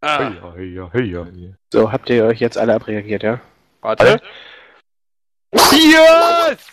[0.00, 0.32] Ah.
[1.72, 3.40] So, habt ihr euch jetzt alle abreagiert, ja?
[3.84, 4.20] warte.
[5.52, 6.70] Yes!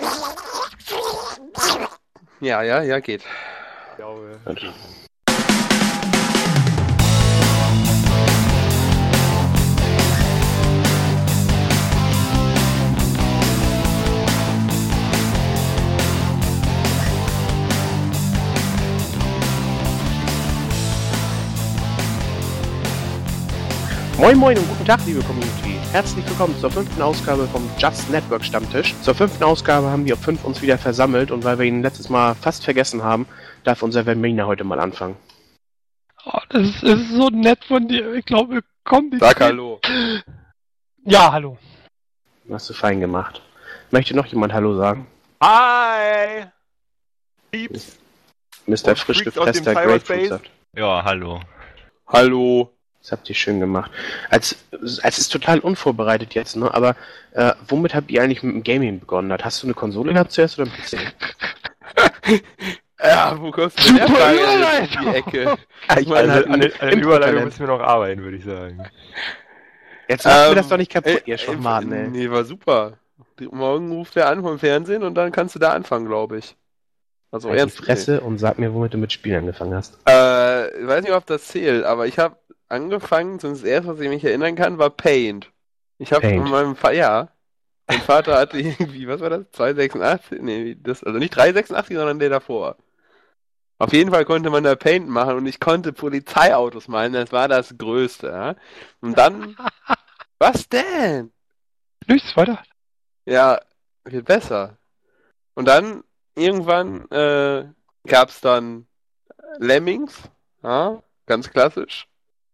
[2.39, 3.23] Ja, ja, ja, geht.
[24.21, 25.79] Moin Moin und guten Tag, liebe Community.
[25.91, 28.93] Herzlich willkommen zur fünften Ausgabe vom Just Network Stammtisch.
[29.01, 32.35] Zur fünften Ausgabe haben wir fünf uns wieder versammelt und weil wir ihn letztes Mal
[32.35, 33.25] fast vergessen haben,
[33.63, 35.17] darf unser Vermina heute mal anfangen.
[36.23, 38.13] Oh, das, ist, so nett von dir.
[38.13, 39.21] Ich glaube, wir kommen nicht.
[39.21, 39.81] Sag Hallo.
[41.03, 41.57] Ja, hallo.
[42.47, 43.41] Hast du fein gemacht.
[43.89, 45.07] Möchte noch jemand Hallo sagen?
[45.41, 46.45] Hi!
[47.49, 47.97] Pieps!
[48.67, 48.95] Mr.
[48.95, 49.73] Frisch gefresster?
[49.73, 50.41] Grapefruit.
[50.75, 51.41] Ja, hallo.
[52.05, 52.71] Hallo.
[53.01, 53.89] Das habt ihr schön gemacht.
[54.29, 54.55] Als,
[55.01, 56.71] als ist total unvorbereitet jetzt, ne?
[56.73, 56.95] Aber
[57.31, 59.35] äh, womit habt ihr eigentlich mit dem Gaming begonnen?
[59.41, 60.97] Hast du eine Konsole gehabt zuerst oder ein PC?
[63.03, 65.57] Ja, wo kommst du mit der Super Frage in die Ecke?
[65.99, 66.97] Ich meine Also, an, den- an der.
[66.97, 68.83] Überleitung müssen wir noch arbeiten, würde ich sagen.
[70.07, 72.07] Jetzt macht mir Ähm, das doch nicht kaputt, Ey, ihr ey, Schwachmaten, ey.
[72.09, 72.93] Nee, war super.
[73.51, 76.55] Morgen ruft er an vom Fernsehen und dann kannst du da anfangen, glaube ich.
[77.31, 77.77] Also Halt die ernst.
[77.79, 79.97] Fresse und sag mir, womit du mit Spielen angefangen hast.
[80.07, 82.35] Äh, ich weiß nicht, ob das zählt, aber ich habe
[82.71, 85.51] angefangen, sonst das erste, was ich mich erinnern kann, war Paint.
[85.97, 87.29] Ich habe von meinem Vater, ja,
[87.87, 89.51] mein Vater hatte irgendwie, was war das?
[89.51, 90.41] 286?
[90.41, 92.77] Nee, das, also nicht 386, sondern der davor.
[93.77, 97.47] Auf jeden Fall konnte man da Paint machen und ich konnte Polizeiautos malen, das war
[97.47, 98.27] das Größte.
[98.27, 98.55] Ja?
[99.01, 99.55] Und dann,
[100.39, 101.31] was denn?
[102.07, 102.61] Nichts weiter.
[103.25, 103.59] Ja,
[104.03, 104.77] wird besser.
[105.55, 106.03] Und dann
[106.35, 107.65] irgendwann äh,
[108.07, 108.87] gab's dann
[109.57, 110.29] Lemmings,
[110.63, 112.07] ja, ganz klassisch,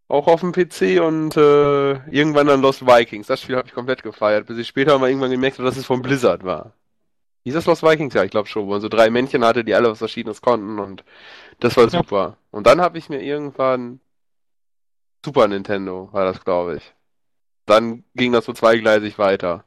[0.10, 3.28] auch auf dem PC und äh, irgendwann dann Lost Vikings.
[3.28, 5.86] Das Spiel habe ich komplett gefeiert, bis ich später mal irgendwann gemerkt habe, dass es
[5.86, 6.74] von Blizzard war.
[7.44, 8.14] Hieß das Lost Vikings?
[8.14, 10.80] Ja, ich glaube schon, wo man so drei Männchen hatte, die alle was Verschiedenes konnten
[10.80, 11.04] und
[11.60, 12.38] das war super.
[12.52, 14.00] Und dann habe ich mir irgendwann
[15.26, 16.94] Super Nintendo, war das, glaube ich.
[17.66, 19.66] Dann ging das so zweigleisig weiter.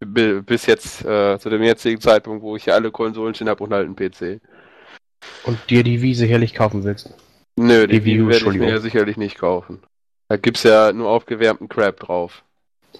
[0.00, 3.62] Bi- Bis jetzt, äh, zu dem jetzigen Zeitpunkt, wo ich hier alle Konsolen stehen habe
[3.64, 4.40] und halt einen PC.
[5.44, 7.14] Und dir die Wii sicherlich kaufen willst.
[7.56, 9.82] Nö, die Die Wii U, werde ich mir ja sicherlich nicht kaufen.
[10.28, 12.42] Da gibt's ja nur aufgewärmten Crap drauf.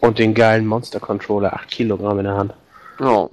[0.01, 2.55] Und den geilen Monster Controller, 8 Kilogramm in der Hand.
[3.01, 3.29] Ja.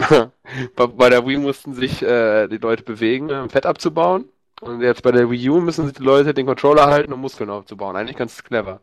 [0.76, 4.26] bei, der Wii mussten sich äh, die Leute bewegen, um Fett abzubauen.
[4.60, 7.50] Und jetzt bei der Wii U müssen sich die Leute den Controller halten, um Muskeln
[7.50, 7.96] aufzubauen.
[7.96, 8.80] Eigentlich ganz clever.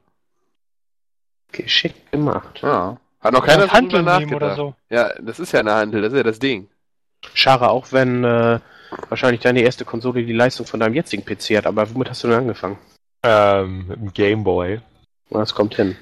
[1.51, 2.61] Geschickt gemacht.
[2.61, 2.97] Ja.
[3.21, 4.55] Hat noch keiner Oder so Handel drüber nachgedacht.
[4.57, 4.75] so.
[4.89, 6.69] Ja, das ist ja eine Handel, das ist ja das Ding.
[7.33, 8.59] Schade, auch wenn äh,
[9.09, 12.27] wahrscheinlich deine erste Konsole die Leistung von deinem jetzigen PC hat, aber womit hast du
[12.27, 12.77] denn angefangen?
[13.23, 14.81] Ähm, mit dem Gameboy.
[15.29, 15.95] Das kommt hin.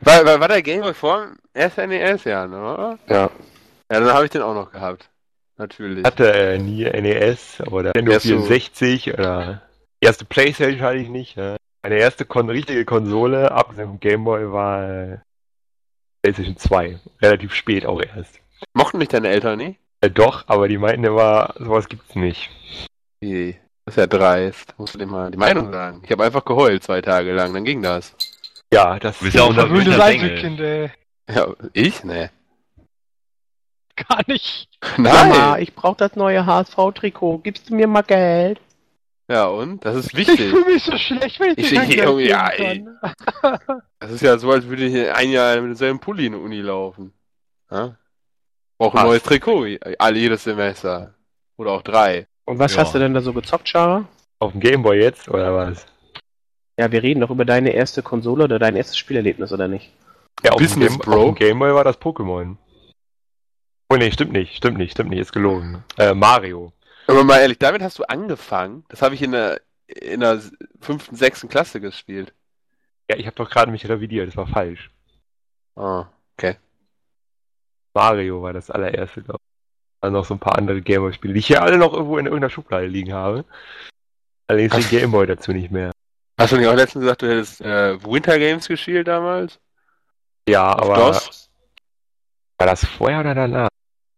[0.00, 2.98] War, war, war der Game Boy vor dem SNES ja, ne, oder?
[3.08, 3.30] Ja.
[3.90, 5.08] Ja, dann habe ich den auch noch gehabt.
[5.56, 6.04] Natürlich.
[6.04, 8.28] Hatte äh, nie NES oder Nintendo Ja, so.
[8.28, 9.62] 64 oder
[10.00, 11.36] erste Playstation hatte ich nicht.
[11.36, 11.56] Ja.
[11.82, 15.18] Meine erste kon richtige Konsole, abgesehen vom Gameboy, war äh,
[16.22, 16.98] PlayStation 2.
[17.22, 18.40] Relativ spät auch erst.
[18.72, 19.78] Mochten mich deine Eltern nicht?
[20.04, 22.50] Äh, doch, aber die meinten immer, sowas gibt's nicht.
[23.20, 23.58] Nee.
[23.86, 24.74] Das ist ja dreist.
[24.78, 26.00] Musst du dir mal die Meinung sagen.
[26.04, 28.14] Ich habe einfach geheult zwei Tage lang, dann ging das.
[28.72, 30.30] Ja, das Du bist ja auch verwöhnter Bengel.
[30.30, 30.90] Einzelkind, ey.
[31.30, 32.02] Ja, ich?
[32.04, 32.28] Nee.
[33.96, 34.68] Gar nicht.
[34.96, 35.62] Mama, Nein!
[35.62, 37.38] ich brauche das neue HSV-Trikot.
[37.38, 38.60] Gibst du mir mal Geld?
[39.30, 39.84] Ja, und?
[39.84, 40.50] Das ist Ich wichtig.
[40.50, 43.78] fühle mich so schlecht, wenn ich, Ich dir kein sehe Geld irgendwie- geben ja, ey.
[44.00, 46.60] Das ist ja so, als würde ich ein Jahr mit demselben Pulli in die Uni
[46.60, 47.12] laufen.
[47.70, 47.96] Ja?
[48.90, 49.78] Brauche ein neues Trikot.
[49.98, 51.14] Alle jedes Semester.
[51.56, 52.26] Oder auch drei.
[52.44, 52.82] Und was Ja.
[52.82, 54.06] hast du denn da so gezockt, Chara?
[54.40, 55.86] auf dem Gameboy jetzt, oder was?
[56.78, 59.90] Ja, wir reden doch über deine erste Konsole oder dein erstes Spielerlebnis, oder nicht?
[60.42, 61.22] Ja, auf dem, Business, Game, Bro.
[61.22, 62.56] auf dem Gameboy war das Pokémon.
[63.88, 65.82] Oh nee, stimmt nicht, stimmt nicht, stimmt nicht, ist gelogen.
[65.96, 66.72] Äh, Mario.
[67.06, 68.84] Aber mal ehrlich, damit hast du angefangen.
[68.88, 70.42] Das habe ich in der, in der
[70.80, 72.34] fünften, sechsten Klasse gespielt.
[73.10, 74.90] Ja, ich habe doch gerade mich revidiert, das war falsch.
[75.76, 76.06] Ah.
[77.94, 80.00] Mario war das allererste, glaube ich.
[80.00, 82.50] Dann noch so ein paar andere Gameboy-Spiele, die ich hier alle noch irgendwo in irgendeiner
[82.50, 83.44] Schublade liegen habe.
[84.48, 85.92] Allerdings den Gameboy dazu nicht mehr.
[86.38, 89.58] Hast du nicht auch letztens gesagt, du hättest äh, Winter Games gespielt damals?
[90.48, 91.48] Ja, Auf aber DOS?
[92.58, 93.68] war das vorher oder danach?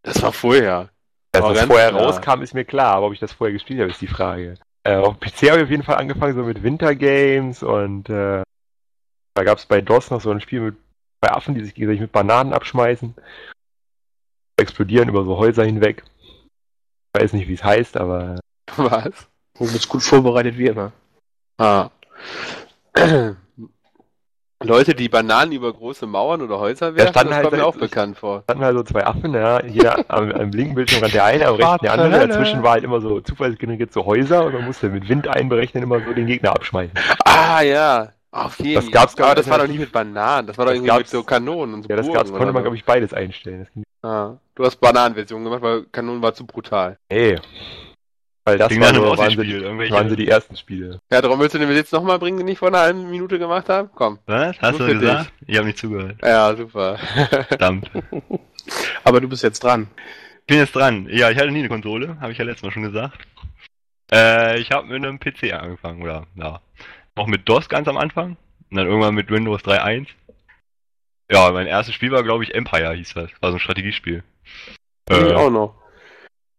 [0.02, 0.88] Das war vorher.
[1.32, 2.02] Dass Aber das vorher klar.
[2.02, 4.54] rauskam, ist mir klar, aber ob ich das vorher gespielt habe, ist die Frage.
[4.84, 8.42] Äh, auf PC habe ich auf jeden Fall angefangen, so mit Winter Games und äh,
[9.34, 10.76] da gab es bei DOS noch so ein Spiel mit
[11.20, 13.14] zwei Affen, die sich gegenseitig mit Bananen abschmeißen.
[14.58, 16.02] Explodieren über so Häuser hinweg.
[17.14, 18.40] Ich weiß nicht, wie es heißt, aber
[18.76, 19.28] Was?
[19.58, 20.92] Du bist gut vorbereitet wie immer.
[21.58, 21.90] Ah.
[24.62, 27.76] Leute, die Bananen über große Mauern oder Häuser werfen, standen das halt kommt mir auch
[27.76, 28.42] bekannt vor.
[28.48, 31.84] hatten wir so zwei Affen, ja, jeder am, am linken Bildschirmrand der eine, am rechten
[31.84, 32.26] der andere.
[32.26, 36.00] Dazwischen war halt immer so zufallsgeneriert so Häuser und man musste mit Wind einberechnen immer
[36.00, 36.94] so den Gegner abschmeißen.
[37.24, 38.12] Ah, ja.
[38.30, 40.46] Auf jeden Das gab's Aber gar das war doch nicht mit Bananen.
[40.46, 42.52] Das war doch Das irgendwie mit so Kanonen und so Ja, das Burgen gab's, konnte
[42.52, 43.60] man, glaube ich, beides einstellen.
[43.60, 46.98] Das ging, Ah, du hast Bananenversion gemacht, weil Kanonen war zu brutal.
[47.10, 47.38] nee.
[48.48, 49.44] Weil das Ding war einem so, waren, Ossi-Spiel.
[49.44, 49.92] die, Irgendwelche.
[49.92, 51.00] waren so die ersten Spiele.
[51.10, 53.68] Ja, darum willst du den jetzt nochmal bringen, den ich vor einer halben Minute gemacht
[53.68, 53.90] habe?
[53.92, 54.20] Komm.
[54.26, 54.56] Was?
[54.60, 55.32] Hast Nur du gesagt?
[55.48, 56.18] Ich habe nicht zugehört.
[56.22, 56.96] Ja, super.
[57.48, 57.90] Verdammt.
[59.04, 59.88] Aber du bist jetzt dran.
[60.46, 61.08] bin jetzt dran.
[61.10, 63.18] Ja, ich hatte nie eine Konsole, habe ich ja letztes Mal schon gesagt.
[64.12, 66.60] Äh, ich habe mit einem PC angefangen, oder ja.
[67.16, 68.36] Auch mit DOS ganz am Anfang.
[68.70, 70.06] Und dann irgendwann mit Windows 3.1.
[71.32, 73.30] Ja, mein erstes Spiel war, glaube ich, Empire hieß das.
[73.40, 74.22] War so ein Strategiespiel.
[75.10, 75.74] Ich Äh, auch noch.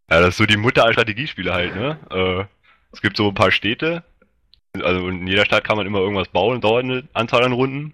[0.10, 1.98] ja, das ist so die Mutter aller Strategiespiele halt, ne?
[2.10, 2.45] Äh,
[2.94, 4.04] es gibt so ein paar Städte.
[4.81, 7.94] Also in jeder Stadt kann man immer irgendwas bauen, dauert eine Anzahl an Runden.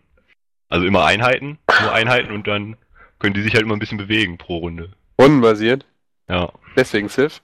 [0.70, 2.78] Also immer Einheiten, nur Einheiten und dann
[3.20, 4.92] können die sich halt immer ein bisschen bewegen pro Runde.
[5.22, 5.86] Rundenbasiert.
[6.28, 7.42] Ja, Deswegen Civ.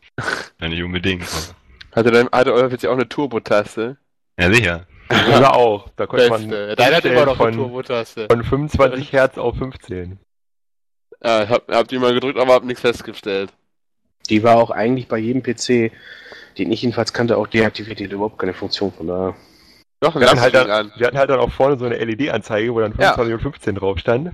[0.60, 1.24] ja nicht unbedingt.
[1.96, 3.98] Hatte, dein, hatte euer PC auch eine Turbo-Taste?
[4.40, 4.88] Ja, sicher.
[5.38, 5.90] Oder auch.
[5.96, 6.76] Da konnte man Beste.
[6.76, 8.28] Deiner hat immer noch eine von, Turbo-Taste.
[8.30, 10.18] von 25 Hertz auf 15.
[11.24, 13.52] Ja, ich hab, hab die mal gedrückt, aber hab nichts festgestellt.
[14.30, 15.92] Die war auch eigentlich bei jedem PC,
[16.58, 18.00] den ich jedenfalls kannte, auch deaktiviert.
[18.00, 19.36] Die hatte überhaupt keine Funktion von daher.
[20.02, 20.92] Doch, Wir hatten, halt dann, an.
[20.96, 23.14] wir hatten halt dann auch vorne so eine LED-Anzeige, wo dann Ja.
[23.16, 24.32] 25 und 15 drauf stand.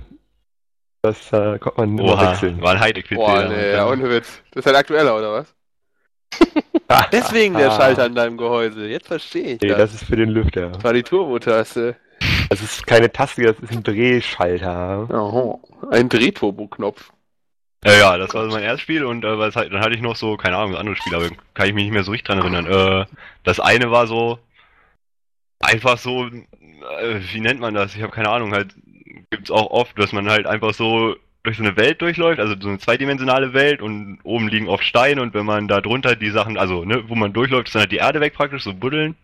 [1.02, 2.60] Das äh, konnte man immer Oha, wechseln.
[2.62, 3.14] war ein Hightech-PC.
[3.16, 3.48] Boah, ja.
[3.48, 4.40] nee, ja, ohne Witz.
[4.52, 5.54] Das ist halt aktueller, oder was?
[7.12, 7.76] Deswegen der Ah.
[7.76, 8.86] Schalter an deinem Gehäuse.
[8.86, 9.78] Jetzt verstehe ich Nee, das.
[9.78, 10.70] das ist für den Lüfter.
[10.70, 11.96] Das war die Turbo-Taste.
[12.48, 15.08] Das ist keine Taste, das ist ein Drehschalter.
[15.10, 15.58] Aha.
[15.90, 17.12] Ein Drehturbo-Knopf.
[17.84, 20.16] Ja, ja, das war mein erstes Spiel und äh, was halt, dann hatte ich noch
[20.16, 22.66] so, keine Ahnung, andere Spiele, aber kann ich mich nicht mehr so richtig dran erinnern.
[22.66, 23.06] Äh,
[23.44, 24.38] das eine war so,
[25.60, 27.94] einfach so, äh, wie nennt man das?
[27.94, 28.74] Ich habe keine Ahnung, halt,
[29.30, 32.68] gibt's auch oft, dass man halt einfach so durch so eine Welt durchläuft, also so
[32.68, 36.58] eine zweidimensionale Welt und oben liegen oft Steine und wenn man da drunter die Sachen,
[36.58, 39.14] also, ne, wo man durchläuft, ist dann halt die Erde weg praktisch, so Buddeln.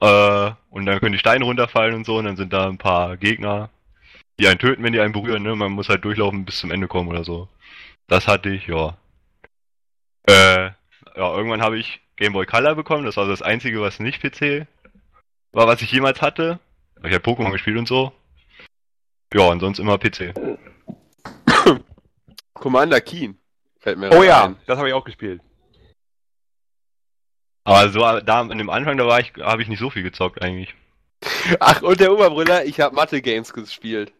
[0.00, 3.16] Äh, und dann können die Steine runterfallen und so und dann sind da ein paar
[3.16, 3.70] Gegner,
[4.38, 5.54] die einen töten, wenn die einen berühren, ne?
[5.54, 7.48] Man muss halt durchlaufen bis zum Ende kommen oder so.
[8.08, 8.96] Das hatte ich, ja.
[10.26, 10.64] Äh,
[11.16, 14.66] ja, irgendwann habe ich Game Boy Color bekommen, das war das einzige, was nicht PC
[15.52, 16.58] war, was ich jemals hatte.
[17.04, 18.12] Ich habe Pokémon gespielt und so.
[19.32, 20.34] Ja, und sonst immer PC.
[22.54, 23.38] Commander Keen.
[23.80, 24.56] Fällt mir Oh ja, ein.
[24.66, 25.40] das habe ich auch gespielt.
[27.64, 30.42] Aber so da an dem Anfang, da war ich, habe ich nicht so viel gezockt
[30.42, 30.74] eigentlich.
[31.60, 34.12] Ach, und der Oberbrüller, ich habe Mathe-Games gespielt.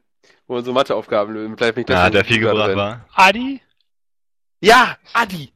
[0.46, 1.56] Wo man so Matheaufgaben lösen.
[1.56, 2.76] Vielleicht bin ich Ja, der viel gebracht drin.
[2.76, 3.05] war.
[3.14, 3.61] Adi?
[4.61, 5.50] Ja, Adi!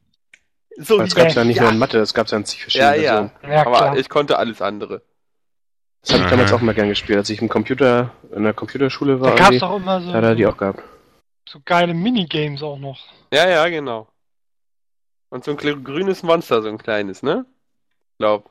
[0.77, 2.59] So Das gab es ja nicht nur in Mathe, das gab es ja in zig
[2.59, 3.11] Ja, verschiedenen ja.
[3.29, 3.53] Versionen.
[3.53, 3.97] Ja, Aber klar.
[3.97, 5.01] ich konnte alles andere.
[6.01, 9.19] Das habe ich damals auch mal gern gespielt, als ich im Computer, in der Computerschule
[9.19, 9.31] war.
[9.31, 10.81] da gab's irgendwie, doch immer so, da hat er die auch gehabt.
[11.47, 12.99] so geile Minigames auch noch.
[13.33, 14.07] Ja, ja, genau.
[15.29, 17.45] Und so ein grünes Monster, so ein kleines, ne?
[18.19, 18.49] Glaub.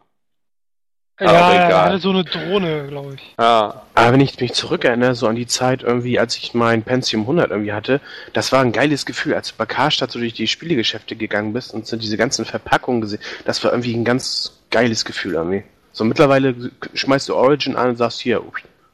[1.21, 1.85] Aber ja, er egal.
[1.85, 3.35] hatte so eine Drohne, glaube ich.
[3.39, 3.83] Ah.
[3.95, 7.51] Aber wenn ich mich zurückerinnere, so an die Zeit irgendwie, als ich mein Pentium 100
[7.51, 8.01] irgendwie hatte,
[8.33, 11.75] das war ein geiles Gefühl, als du bei Karstadt so durch die Spielegeschäfte gegangen bist
[11.75, 13.21] und so diese ganzen Verpackungen gesehen.
[13.45, 15.65] Das war irgendwie ein ganz geiles Gefühl irgendwie.
[15.93, 16.55] So mittlerweile
[16.95, 18.43] schmeißt du Origin an und sagst hier,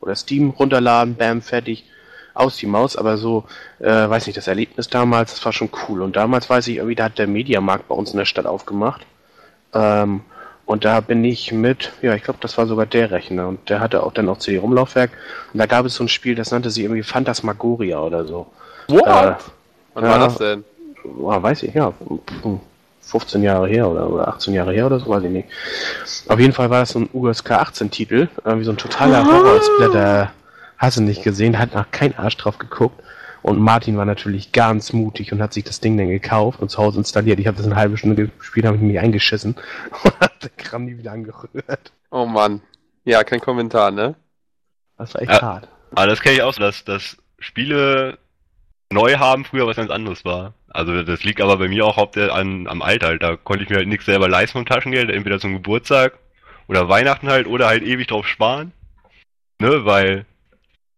[0.01, 1.85] oder Steam runterladen, bam, fertig,
[2.33, 3.45] aus die Maus, aber so,
[3.79, 6.03] äh, weiß nicht, das Erlebnis damals, das war schon cool.
[6.03, 9.07] Und damals weiß ich irgendwie, da hat der Mediamarkt bei uns in der Stadt aufgemacht.
[9.73, 10.23] Ähm,
[10.67, 13.49] und da bin ich mit, ja, ich glaube, das war sogar der Rechner.
[13.49, 15.11] Und der hatte auch dann auch CD-ROM-Laufwerk.
[15.53, 18.47] Und da gab es so ein Spiel, das nannte sich irgendwie Phantasmagoria oder so.
[18.89, 19.07] What?
[19.07, 19.35] Äh,
[19.95, 20.11] Wann ja.
[20.11, 20.65] war das denn?
[21.05, 21.93] oh, weiß ich, ja.
[23.03, 25.49] 15 Jahre her oder, oder 18 Jahre her oder so, weiß ich nicht.
[26.29, 28.29] Auf jeden Fall war das so ein USK 18-Titel.
[28.45, 30.33] Irgendwie so ein totaler Horrorsplatter.
[30.79, 33.01] Hast du nicht gesehen, hat nach kein Arsch drauf geguckt.
[33.45, 36.79] Und Martin war natürlich ganz mutig und hat sich das Ding dann gekauft und zu
[36.79, 37.39] Hause installiert.
[37.39, 39.55] Ich habe das eine halbe Stunde gespielt, habe ich mich eingeschissen
[40.03, 41.93] und hab den Kram nie wieder angerührt.
[42.11, 42.63] Oh Mann.
[43.05, 44.15] Ja, kein Kommentar, ne?
[44.97, 45.43] Das war echt Ja.
[45.43, 45.69] hart.
[45.95, 48.17] Aber das kenne ich auch so, dass, dass Spiele
[48.91, 50.55] neu haben früher was ganz anderes war.
[50.71, 53.09] Also das liegt aber bei mir auch hauptsächlich an, am Alter.
[53.09, 53.23] halt.
[53.23, 56.15] Da konnte ich mir halt nichts selber leisten vom Taschengeld, entweder zum Geburtstag
[56.67, 58.73] oder Weihnachten halt oder halt ewig drauf sparen.
[59.61, 60.25] Ne, weil,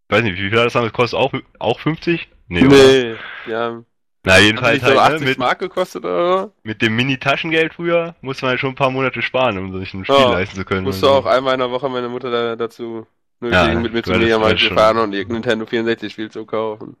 [0.07, 1.19] ich weiß nicht, wie viel hat das damals kostet?
[1.19, 2.29] Auch, auch 50?
[2.47, 2.75] Nee, oder?
[2.75, 3.15] Nee.
[3.47, 3.83] Ja.
[4.23, 6.51] Na, Hat jedenfalls so halt, 80 ne, mit, Mark gekostet oder so?
[6.63, 10.03] mit dem Mini-Taschengeld früher musste man halt schon ein paar Monate sparen, um sich ein
[10.03, 10.83] Spiel Ja, leisten zu können.
[10.83, 13.07] Musste auch einmal in der Woche meine Mutter da, dazu
[13.41, 16.45] Ja, nötigen, mit mir zu Mediamarkt zu schon- fahren und ihr Nintendo 64 Spiel zu
[16.45, 16.97] kaufen.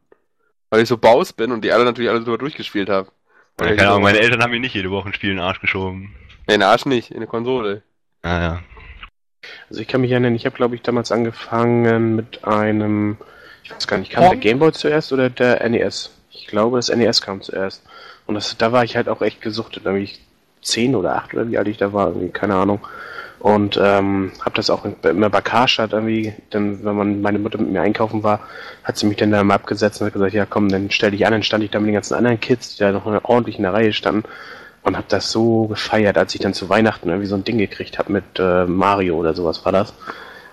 [0.69, 3.09] Weil ich so Baus bin und die alle natürlich alle drüber durchgespielt habe.
[3.59, 5.59] Ja, keine Ahnung, meine Eltern haben mir nicht jede Woche ein Spiel in den Arsch
[5.59, 6.13] geschoben.
[6.47, 7.81] Nee, in den Arsch nicht, in eine Konsole.
[8.21, 8.59] Ah, ja.
[9.69, 13.17] Also ich kann mich erinnern, ich habe glaube ich damals angefangen mit einem,
[13.67, 14.39] ich weiß gar nicht, kam der Pong?
[14.39, 16.11] Gameboy zuerst oder der NES?
[16.31, 17.83] Ich glaube, das NES kam zuerst.
[18.25, 20.19] Und das, da war ich halt auch echt gesuchtet, da bin ich
[20.61, 22.79] zehn oder acht oder wie alt ich da war, irgendwie, keine Ahnung.
[23.39, 27.57] Und ähm, habe das auch in- immer bei Karstadt irgendwie, dann, wenn man meine Mutter
[27.59, 28.39] mit mir einkaufen war,
[28.83, 31.25] hat sie mich dann da mal abgesetzt und hat gesagt, ja komm, dann stell dich
[31.25, 33.63] an, dann stand ich da mit den ganzen anderen Kids, die da noch ordentlich in
[33.63, 34.23] der Reihe standen
[34.81, 37.99] und habe das so gefeiert, als ich dann zu Weihnachten irgendwie so ein Ding gekriegt
[37.99, 39.93] habe mit äh, Mario oder sowas war das.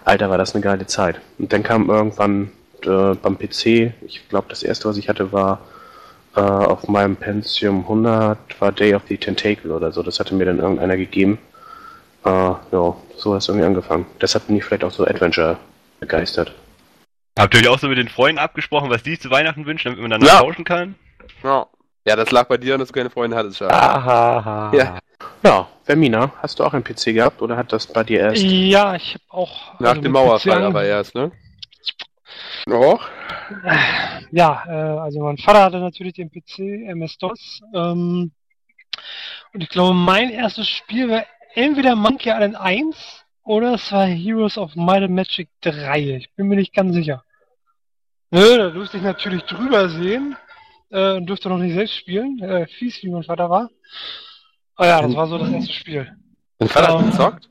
[0.05, 1.21] Alter, war das eine geile Zeit.
[1.39, 2.51] Und dann kam irgendwann
[2.87, 5.61] äh, beim PC, ich glaube, das erste, was ich hatte, war
[6.37, 10.03] äh, auf meinem Pentium 100 war Day of the Tentacle oder so.
[10.03, 11.39] Das hatte mir dann irgendeiner gegeben.
[12.25, 14.07] Äh, ja, so hat es irgendwie angefangen.
[14.21, 15.59] Deshalb bin ich vielleicht auch so Adventure
[16.01, 16.53] begeistert.
[17.39, 20.01] Habt ihr euch auch so mit den Freunden abgesprochen, was die zu Weihnachten wünschen, damit
[20.01, 20.39] man dann Ja.
[20.39, 20.95] tauschen kann?
[21.43, 21.67] Ja.
[22.07, 23.75] ja, das lag bei dir, dass du keine Freunde hattest, Schade.
[23.75, 24.73] Aha.
[24.75, 24.99] Ja.
[25.43, 28.43] Ja, Vermina, hast du auch einen PC gehabt oder hat das bei dir erst?
[28.43, 29.79] Ja, ich habe auch.
[29.81, 31.31] Nach also dem Mauerfall aber erst, ne?
[32.67, 33.01] Och.
[34.31, 37.61] Ja, äh, also mein Vater hatte natürlich den PC, MS-DOS.
[37.75, 38.33] Ähm,
[39.53, 41.25] und ich glaube, mein erstes Spiel war
[41.55, 46.17] entweder Monkey Island 1 oder es war Heroes of Might and Magic 3.
[46.17, 47.23] Ich bin mir nicht ganz sicher.
[48.31, 50.37] Nö, da durfte ich natürlich drüber sehen
[50.91, 52.43] äh, und durfte noch nicht selbst spielen.
[52.43, 53.71] Äh, fies, wie mein Vater war.
[54.77, 56.17] Aber ja, das war so das erste Spiel.
[56.59, 57.49] Dein Vater hat Ähm, gezockt?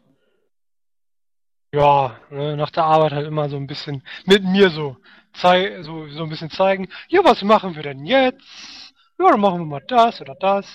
[1.74, 4.96] Ja, ne, nach der Arbeit halt immer so ein bisschen mit mir so,
[5.34, 8.94] zei so, so ein bisschen zeigen, ja, was machen wir denn jetzt?
[9.18, 10.68] Ja, dann machen wir mal das oder das.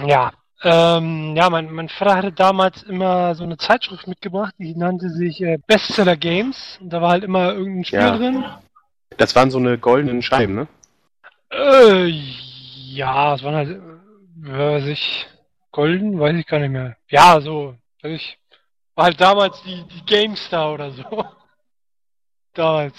[0.00, 5.10] Ja, ähm, ja, mein, mein Vater hatte damals immer so eine Zeitschrift mitgebracht, die nannte
[5.10, 6.78] sich äh, Bestseller Games.
[6.80, 8.16] Und da war halt immer irgendein Spiel Ja.
[8.16, 8.44] drin.
[9.18, 10.68] Das waren so eine goldenen Scheiben, ne?
[11.50, 15.26] Äh, ja, es waren halt, äh, weiß ich,
[15.70, 16.96] golden, weiß ich gar nicht mehr.
[17.10, 18.38] Ja, so, weiß ich,
[18.94, 21.02] war halt damals die, die GameStar oder so.
[22.54, 22.94] damals.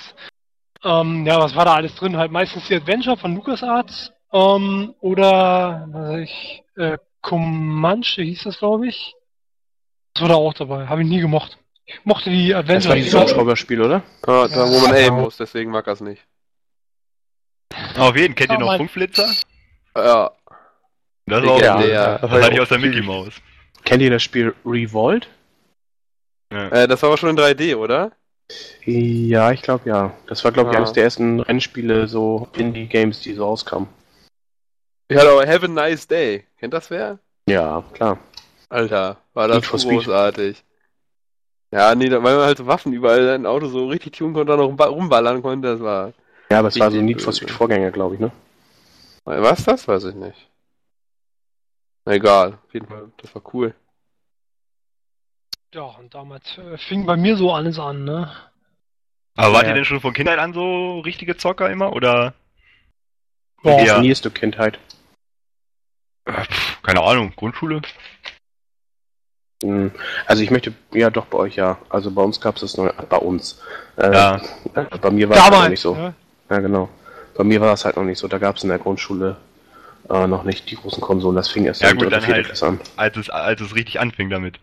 [0.84, 2.18] Ähm, ja, was war da alles drin?
[2.18, 8.60] Halt meistens die Adventure von LucasArts, ähm, oder, was weiß ich, äh, Comanche hieß das,
[8.60, 9.16] glaube ich.
[10.14, 11.58] Das war da auch dabei, habe ich nie gemocht.
[11.86, 12.90] Ich mochte die Das Adventure.
[12.90, 14.04] war dieses Hubschrauberspiel, oder?
[14.28, 16.22] Ja, da wo man aimen muss, deswegen mag er es nicht.
[17.98, 19.28] Auf jeden, kennt ihr noch Funkflitzer?
[19.96, 20.32] Ja.
[21.26, 23.34] Das war auch Ja, Das hatte ich aus der Mickey Mouse.
[23.84, 25.28] Kennt ihr das Spiel Revolt?
[26.50, 28.12] Äh, das war aber schon in 3D, oder?
[28.86, 30.14] Ja, ich glaube ja.
[30.28, 30.80] Das war, glaube ich, Ah.
[30.80, 33.88] eines der ersten Rennspiele, so Indie-Games, die so rauskamen.
[35.08, 36.46] Ich hatte aber Have a Nice Day.
[36.60, 37.20] Kennt das wer?
[37.48, 38.20] Ja, klar.
[38.70, 40.64] Alter, war das großartig.
[41.72, 44.60] Ja, nee, weil man halt so Waffen überall ein Auto so richtig tun konnte und
[44.60, 46.14] auch rumba- rumballern konnte, das war.
[46.52, 47.34] Ja, aber es war so ein Need for.
[47.34, 48.32] Speed Vorgänger, glaube ich, ne?
[49.26, 49.88] Was das?
[49.88, 50.50] Weiß ich nicht.
[52.06, 53.74] Na, Egal, auf jeden Fall, das war cool.
[55.76, 58.32] Ja, und damals äh, fing bei mir so alles an, ne?
[59.36, 59.70] Aber wart Ja.
[59.70, 61.92] ihr denn schon von Kindheit an so richtige Zocker immer?
[61.92, 62.34] Oder?
[63.62, 63.76] Wie Ja.
[63.84, 64.80] definierst du Kindheit?
[66.24, 67.82] Äh, pf, keine Ahnung, Grundschule?
[69.64, 69.92] Hm,
[70.28, 71.78] Also ich möchte, ja doch bei euch ja.
[71.90, 73.62] Also bei uns gab es das noch, bei uns.
[73.98, 74.42] Äh, Ja.
[75.02, 75.94] Bei mir war es halt noch nicht so.
[75.96, 76.14] ne?
[76.50, 76.88] Ja, genau.
[77.36, 78.30] Bei mir war es halt noch nicht so.
[78.30, 79.36] Da gab es in der Grundschule
[80.10, 81.36] äh, noch nicht die großen Konsolen.
[81.36, 82.64] Das fing erst Ja, gut, dann halt.
[82.64, 82.80] An.
[82.96, 84.58] Als es, als es richtig anfing damit.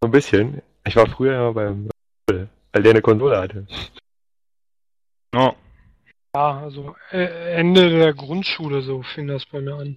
[0.00, 0.62] So ein bisschen.
[0.84, 1.88] Ich war früher immer beim
[2.28, 3.66] weil der eine Konsole hatte.
[5.34, 5.52] Oh.
[6.34, 9.96] Ja, also äh, Ende der Grundschule so fing das bei mir an.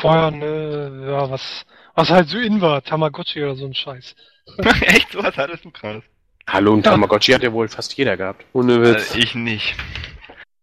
[0.00, 1.64] Vorher, ne, ja, was,
[1.94, 4.16] was halt so in war, Tamagotchi oder so ein Scheiß.
[4.80, 5.14] Echt?
[5.14, 6.02] Was hattest du krass?
[6.48, 6.90] Hallo, und Ja.
[6.90, 8.44] Tamagotchi hat ja wohl fast jeder gehabt.
[8.52, 9.14] Ohne Witz.
[9.14, 9.76] Äh, ich nicht.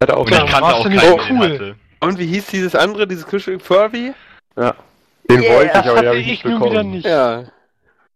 [0.01, 1.53] Hatte auch Und Ja, ich kannte auch keinen, cool?
[1.53, 1.75] hatte.
[2.01, 4.13] Und wie hieß dieses andere, dieses Kuschel Furby?
[5.29, 6.91] Den wollte ich, aber den habe ich nicht ich nun wieder bekommen.
[6.91, 7.05] nicht.
[7.05, 7.45] Ja.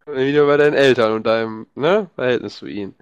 [0.06, 2.94] Wieder bei deinen Eltern und deinem, ne, Verhältnis zu ihnen.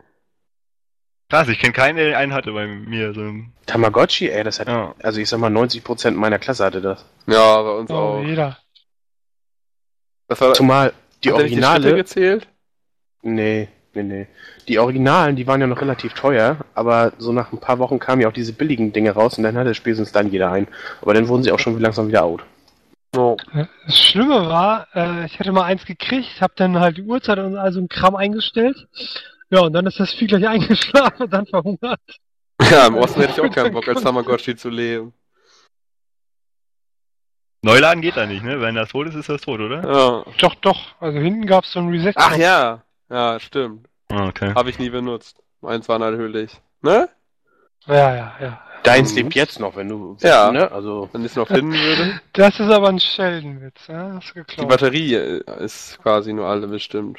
[1.28, 3.12] Krass, ich kenne keinen, der einen hatte bei mir.
[3.14, 3.32] So.
[3.66, 4.94] Tamagotchi, ey, das hat, Ja.
[5.02, 7.04] also ich sag mal, 90% meiner Klasse hatte das.
[7.26, 8.22] Ja, bei uns Oh, auch.
[8.24, 8.58] jeder.
[10.28, 10.92] Das war, Zumal
[11.24, 12.48] die hat nicht die Originale, gezählt?
[13.22, 14.26] nee, nee, nee.
[14.68, 18.20] Die Originalen, die waren ja noch relativ teuer, aber so nach ein paar Wochen kamen
[18.22, 20.66] ja auch diese billigen Dinge raus und dann hatte spätestens dann jeder ein.
[21.02, 22.44] Aber dann wurden sie auch schon langsam wieder out.
[23.16, 23.36] Oh.
[23.86, 27.56] Das Schlimme war, äh, ich hatte mal eins gekriegt, hab dann halt die Uhrzeit und
[27.56, 28.88] all so ein Kram eingestellt.
[29.50, 32.00] Ja, und dann ist das Vieh gleich eingeschlafen und dann verhungert.
[32.70, 35.12] Ja, im Osten hätte ich auch keinen Bock, als Tamagotchi zu leben.
[37.62, 38.60] Neuladen geht da nicht, ne?
[38.60, 39.82] Wenn das tot ist, ist das tot, oder?
[39.82, 40.24] Ja.
[40.38, 40.94] Doch, doch.
[41.00, 42.12] Also hinten gab's so ein Reset.
[42.16, 42.82] Ach ja.
[43.10, 43.88] Ja, stimmt.
[44.08, 44.54] Ah, okay.
[44.54, 45.42] Habe ich nie benutzt.
[45.60, 46.60] Meins war natürlich.
[46.82, 47.08] Ne?
[47.86, 48.60] Ja, ja, ja.
[48.86, 49.16] Deins Mhm.
[49.18, 50.16] lebt jetzt noch, wenn du.
[50.20, 50.50] Ja.
[50.52, 50.70] Ne?
[50.70, 51.08] Also.
[51.12, 52.20] Wenn ich es noch finden würde.
[52.32, 54.12] Das ist aber ein Scheldenwitz, ja?
[54.14, 54.68] Hast du Die geklaut.
[54.68, 57.18] Batterie äh, ist quasi nur alle bestimmt.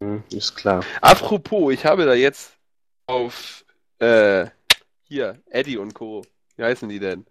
[0.00, 0.82] hm, Ist klar.
[1.00, 2.56] Apropos, ich habe da jetzt
[3.06, 3.64] auf
[4.00, 4.46] äh,
[5.04, 6.22] hier, Eddie und Co.
[6.56, 7.24] Wie heißen die denn?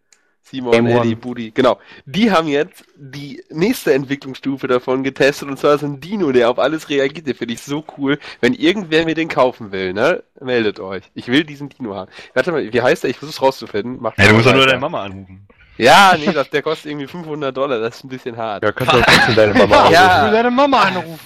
[0.47, 1.15] Simon, Game Eddie.
[1.15, 1.79] Budi, genau.
[2.05, 6.59] Die haben jetzt die nächste Entwicklungsstufe davon getestet und zwar so ein Dino, der auf
[6.59, 7.25] alles reagiert.
[7.25, 8.19] Den finde ich so cool.
[8.41, 11.03] Wenn irgendwer mir den kaufen will, ne, meldet euch.
[11.15, 12.11] Ich will diesen Dino haben.
[12.35, 13.09] Warte mal, wie heißt der?
[13.09, 13.97] Ich versuche es rauszufinden.
[13.99, 15.47] Mach Ja, du musst doch nur deine Mama anrufen.
[15.77, 17.79] Ja, nee, das, der kostet irgendwie 500 Dollar.
[17.79, 18.63] Das ist ein bisschen hart.
[18.63, 19.99] Ja, kannst du auch trotzdem deine Mama Ja.
[20.01, 20.17] anrufen.
[20.19, 21.19] Ich will deine Mama anrufen.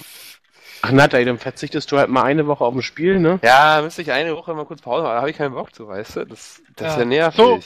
[0.82, 3.38] Ach, Natai, dann verzichtest du halt mal eine Woche auf dem Spiel, ne?
[3.42, 5.12] Ja, müsste ich eine Woche mal kurz Pause machen.
[5.12, 6.24] Da habe ich keinen Bock zu, weißt du?
[6.24, 6.98] Das, das ist Ja.
[7.00, 7.36] ja nervig.
[7.36, 7.60] So.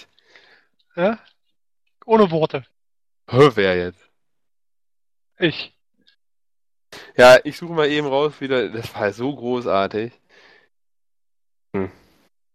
[1.00, 1.18] Ja?
[2.04, 2.64] Ohne Worte.
[3.30, 4.00] Hä, wer jetzt?
[5.38, 5.74] Ich.
[7.16, 8.68] Ja, ich suche mal eben raus wieder.
[8.68, 10.12] Das war so großartig.
[11.74, 11.90] Hm.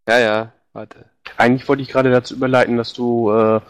[0.07, 1.09] Ja, ja, warte.
[1.37, 3.61] Eigentlich wollte ich gerade dazu überleiten, dass du äh,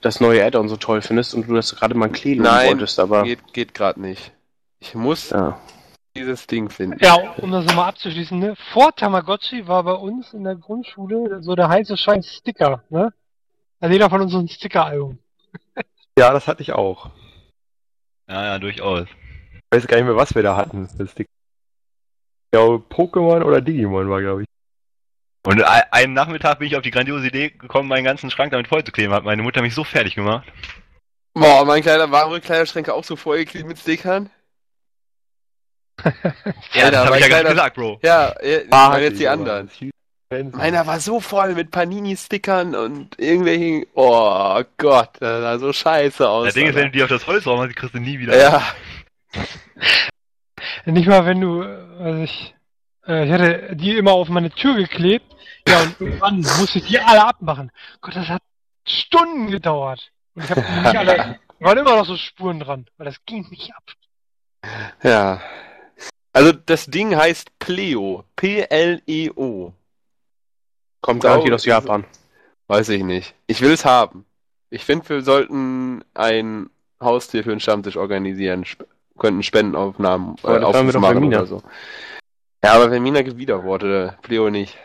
[0.00, 3.22] das neue Add-on so toll findest und du das gerade mal klären Nein, wolltest, aber.
[3.24, 4.32] Geht, geht gerade nicht.
[4.80, 5.60] Ich muss Ja.
[6.16, 6.98] dieses Ding finden.
[7.00, 8.56] Ja, um das nochmal abzuschließen, ne?
[8.72, 13.12] Vor Tamagotchi war bei uns in der Grundschule so der heiße Scheiß Sticker, ne?
[13.80, 15.18] Also jeder von uns so ein Sticker-Album.
[16.18, 17.10] Ja, das hatte ich auch.
[18.28, 19.08] Ja, ja, durchaus.
[19.54, 20.88] Ich weiß gar nicht mehr, was wir da hatten.
[20.98, 21.26] Das Ding.
[22.54, 24.48] Ja, Pokémon oder Digimon war, glaube ich.
[25.46, 28.68] Und ein- einen Nachmittag bin ich auf die grandiose Idee gekommen, meinen ganzen Schrank damit
[28.68, 29.14] vollzukleben.
[29.14, 30.46] Hat meine Mutter mich so fertig gemacht.
[31.32, 34.28] Boah, mein kleiner, waren eure Kleiderschränke auch so vollgeklebt mit Stickern?
[36.02, 38.00] Ja, Alter, das habe mein ich ja gerade gesagt, Bro.
[38.02, 39.70] Ja, ja Ah, jetzt die anderen.
[40.52, 43.84] Meiner war so voll mit Panini-Stickern und irgendwelchen.
[43.94, 46.46] Oh Gott, das sah so scheiße aus.
[46.46, 48.18] Das Ding ist, wenn du die auf das Holz raus machst, die kriegst du nie
[48.20, 48.38] wieder.
[48.38, 48.62] Ja,
[50.84, 52.54] Nicht mal, wenn du, also ich,
[53.06, 55.26] äh, ich hatte die immer auf meine Tür geklebt.
[55.68, 57.70] Ja, und irgendwann musste ich die alle abmachen.
[58.00, 58.42] Gott, das hat
[58.86, 60.10] Stunden gedauert.
[60.34, 63.48] Und ich habe die nicht alle, waren immer noch so Spuren dran, weil das ging
[63.50, 63.82] nicht ab.
[65.02, 65.40] ja.
[66.32, 68.24] Also das Ding heißt Pleo.
[68.36, 69.74] P-L-E-O.
[71.00, 72.04] Kommt garantiert aus Japan.
[72.66, 73.34] Weiß ich nicht.
[73.46, 74.24] Ich will es haben.
[74.70, 78.62] Ich finde, wir sollten ein Haustier für einen Stammtisch organisieren.
[78.62, 78.84] Sp
[79.18, 81.62] könnten Spendenaufnahmen äh, Aufrufe doch machen oder so.
[82.64, 84.78] Ja, aber Vermina gibt Widerworte, Pleo nicht.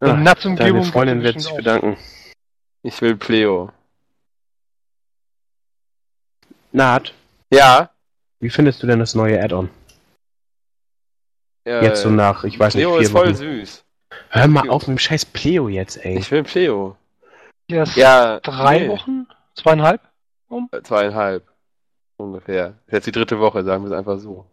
[0.00, 1.96] Natzumgebung Deine Freundin gibt wird sich bedanken.
[2.82, 3.70] Ich will Pleo.
[6.72, 7.14] Naht,
[7.52, 7.90] Ja.
[8.40, 9.68] wie findest du denn das neue Add-on?
[11.64, 13.34] Äh, Jetzt so nach, ich weiß nicht, Pleo vier ist voll Wochen.
[13.36, 13.84] süß.
[14.30, 16.18] Hör mal auf mit dem scheiß Pleo jetzt, ey.
[16.18, 16.96] Ich will Pleo.
[17.68, 18.40] Erst Ja.
[18.40, 18.88] drei nee.
[18.88, 19.26] Wochen?
[19.54, 20.00] Zweieinhalb?
[20.50, 21.44] Äh, Zweieinhalb.
[22.16, 22.74] Ungefähr.
[22.90, 24.44] Jetzt die dritte Woche, sagen wir es einfach so.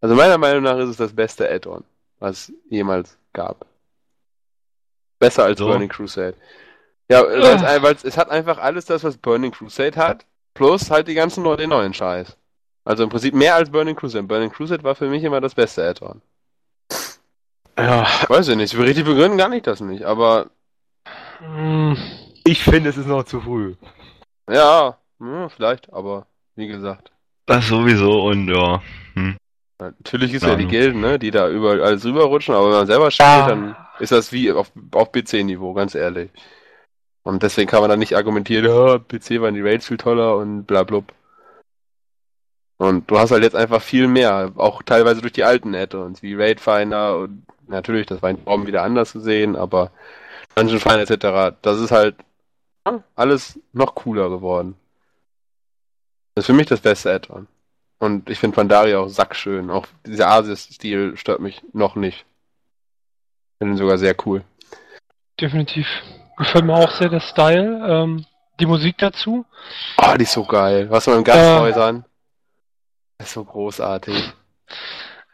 [0.00, 1.84] Also meiner Meinung nach ist es das beste Add-on,
[2.18, 3.64] was es jemals gab.
[5.18, 5.66] Besser als So.
[5.68, 6.34] Burning Crusade.
[7.08, 10.24] Ja, ein- weil's, es hat einfach alles das, was Burning Crusade hat,
[10.54, 12.36] plus halt die ganzen den neuen Scheiß.
[12.84, 14.24] Also im Prinzip mehr als Burning Crusade.
[14.26, 16.20] Burning Crusade war für mich immer das beste Add-on.
[17.78, 20.50] Ja, Weiß ich nicht, richtig begründen kann ich das nicht, aber
[21.38, 21.96] Hm,
[22.44, 23.74] Ich finde, es ist noch zu früh.
[24.50, 27.10] ja, hm, vielleicht, aber wie gesagt.
[27.46, 28.82] Das sowieso und ja.
[29.78, 30.50] Natürlich ist Ja.
[30.50, 33.46] ja die Gilden, ne, die da überall alles rüberrutschen, aber wenn man selber spielt, Ah.
[33.48, 36.30] dann ist das wie auf, auf PC-Niveau, ganz ehrlich.
[37.24, 40.66] Und deswegen kann man dann nicht argumentieren, ja, PC waren die Raids viel toller und
[40.66, 41.12] bla blub.
[42.78, 46.34] Und du hast halt jetzt einfach viel mehr, auch teilweise durch die alten Add-ons, wie
[46.34, 49.90] Raid Finder und natürlich, das war in Raum wieder anders gesehen, aber
[50.54, 52.16] Dungeon Finder etc., das ist halt
[53.14, 54.76] alles noch cooler geworden.
[56.34, 57.46] Das ist für mich das beste Add-on.
[57.98, 59.70] Und ich finde Pandaria auch sackschön.
[59.70, 62.24] Auch dieser Asis-Stil stört mich noch nicht.
[63.58, 64.42] Finde ihn sogar sehr cool.
[65.40, 65.86] definitiv.
[66.36, 67.86] Gefällt mir auch sehr der Style.
[67.88, 68.26] Ähm,
[68.58, 69.44] die Musik dazu.
[69.98, 70.90] Oh, die ist so geil.
[70.90, 72.04] Was man in Gasthäusern.
[73.18, 74.32] Das ist so großartig.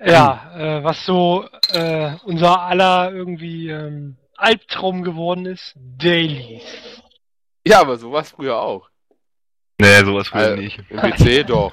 [0.00, 5.74] Ja, äh, was so äh, unser aller irgendwie ähm, Albtraum geworden ist.
[5.76, 6.62] Dailies.
[7.66, 8.88] Ja, aber sowas früher auch.
[9.80, 10.80] Nee, sowas früher Äh, nicht.
[10.88, 11.72] Im PC doch.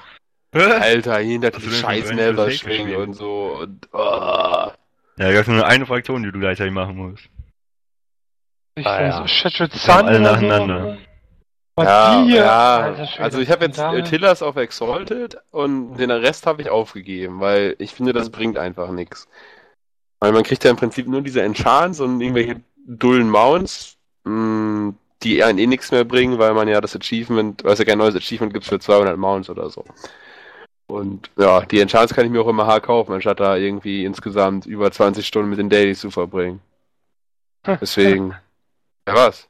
[0.52, 2.96] Alter, hinter die scheiß Never gespielt?
[2.96, 3.58] und so.
[3.60, 3.98] Und, oh.
[3.98, 4.72] Ja,
[5.16, 7.28] da gab nur eine Fraktion, die du gleichzeitig machen musst.
[8.74, 9.28] Ich Ah, ja.
[9.28, 10.98] Shattered Die kamen Sun alle oder nacheinander.
[11.78, 12.94] Ja, ja.
[13.18, 17.76] Also ich habe jetzt äh, Tillers auf Exalted und den Rest habe ich aufgegeben, weil
[17.78, 19.28] ich finde, das bringt einfach nichts.
[20.20, 25.44] Weil man kriegt ja im Prinzip nur diese Enchants und irgendwelche dullen Mounts, mh, die
[25.44, 28.16] einen eh nichts mehr bringen, weil man ja das Achievement, weil es ja kein neues
[28.16, 29.84] Achievement gibt für 200 Mounts oder so.
[30.88, 34.66] Und ja, die Enchants kann ich mir auch immer hart kaufen, anstatt da irgendwie insgesamt
[34.66, 36.60] über 20 Stunden mit den Dailies zu verbringen.
[37.80, 38.30] Deswegen.
[39.08, 39.48] Ja, was?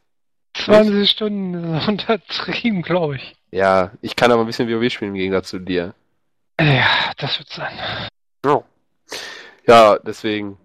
[0.65, 3.37] 20 Stunden untertrieben, glaube ich.
[3.51, 5.95] Ja, ich kann aber ein bisschen WoW spielen im Gegensatz zu dir.
[6.61, 7.73] Ja, das wird sein.
[9.67, 10.59] Ja, deswegen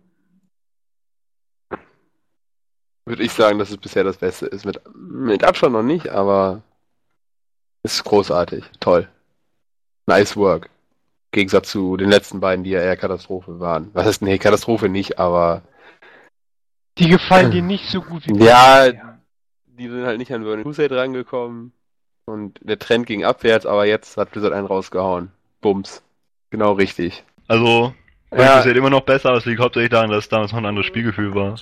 [3.06, 4.66] würde ich sagen, dass es bisher das Beste ist.
[4.66, 6.62] Mit, mit Abstand noch nicht, aber
[7.84, 8.64] es ist großartig.
[8.80, 9.10] Toll.
[10.06, 10.66] Nice work.
[11.32, 13.90] Im Gegensatz zu den letzten beiden, die ja eher Katastrophe waren.
[13.94, 15.64] Was heißt, nee, Katastrophe nicht, aber
[16.98, 18.92] Die gefallen dir nicht so gut wie Ja,
[19.82, 21.74] die sind halt nicht an Burning Crusade rangekommen.
[22.26, 25.32] Und der Trend ging abwärts, aber jetzt hat Blizzard einen rausgehauen.
[25.60, 26.04] Bums.
[26.52, 27.24] Genau richtig.
[27.48, 27.94] Also,
[28.32, 28.42] Ja.
[28.42, 28.64] ja.
[28.64, 30.86] halt immer noch besser, aber es liegt hauptsächlich daran, dass es damals noch ein anderes
[30.86, 31.56] Spielgefühl war.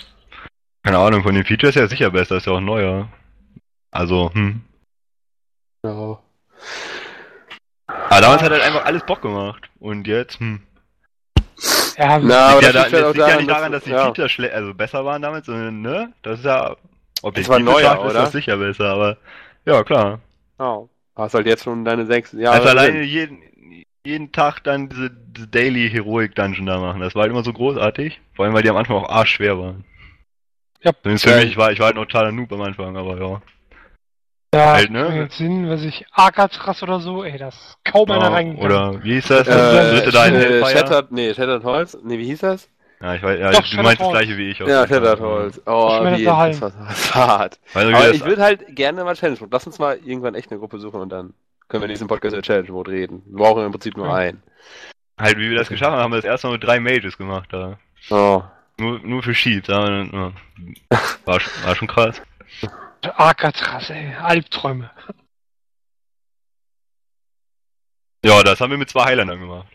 [0.84, 3.08] Keine Ahnung, von den Features her sicher besser, ist ja auch neuer.
[3.92, 4.62] Also, hm.
[5.82, 6.22] Genau.
[7.88, 9.70] Aber damals hat halt einfach alles Bock gemacht.
[9.80, 10.62] Und jetzt, hm.
[11.98, 14.06] Ja, Na, aber ja, das ja liegt ja nicht daran, dass die ja.
[14.06, 16.14] Features also besser waren damals, sondern, ne?
[16.22, 16.76] Das ist ja
[17.22, 18.22] objektiv war neuer, betrachtet ist oder?
[18.22, 19.18] das sicher besser, aber
[19.66, 20.20] ja, klar.
[20.58, 20.90] Oh.
[21.16, 22.56] Hast halt jetzt schon deine sechs Jahre.
[22.56, 23.40] also alleine jeden,
[24.06, 27.52] jeden Tag dann diese, diese Daily Heroic Dungeon da machen, das war halt immer so
[27.52, 28.22] großartig.
[28.36, 29.84] Vor allem, weil die am Anfang auch arschschwer waren.
[30.82, 30.92] Ja.
[31.02, 33.42] Zumindest für mich, ich war, ich war halt noch totaler Noob am Anfang, aber ja.
[34.54, 35.10] ja, halt, ne?
[35.10, 35.28] ne?
[35.30, 38.66] Sinn, was ich, Alcatraz oder so, ey, das ist kaum einer ja reingegangen.
[38.66, 39.48] oder wie hieß das?
[39.48, 40.66] Äh, Dritte da in äh?
[40.66, 41.98] Shattered, nee, Shattered Holz.
[42.02, 42.70] Nee, wie hieß das?
[43.02, 44.18] Ja, ich weiß, ja, Doch, du Shattered meinst das Holz.
[44.18, 44.60] gleiche wie ich.
[44.60, 44.88] Ja.
[44.88, 45.62] Shattered Holz.
[45.66, 47.60] Oh, wie, das war, das war hart.
[47.74, 49.50] Weil Aber das, ich würde halt gerne mal Challenge Mode.
[49.54, 51.34] Lass uns mal irgendwann echt eine Gruppe suchen und dann
[51.70, 53.24] können wir in diesem Podcast über Challenge Mode reden.
[53.28, 54.16] Wir brauchen im Prinzip nur Ja.
[54.16, 54.44] einen.
[55.18, 57.48] halt, wie wir das geschafft haben, haben wir das erste Mal mit drei Mages gemacht
[57.52, 57.80] da.
[58.10, 58.44] Oh.
[58.78, 60.32] Nur, nur für ja.
[61.26, 62.22] War, schon- war schon krass.
[63.02, 64.90] Alcatraz, ey, Albträume.
[68.26, 69.68] Ja, das haben wir mit zwei Highlandern gemacht.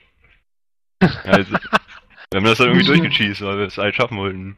[1.03, 1.57] Ja, also,
[2.35, 4.57] wir haben das dann irgendwie durchgecheased, weil wir es halt schaffen wollten.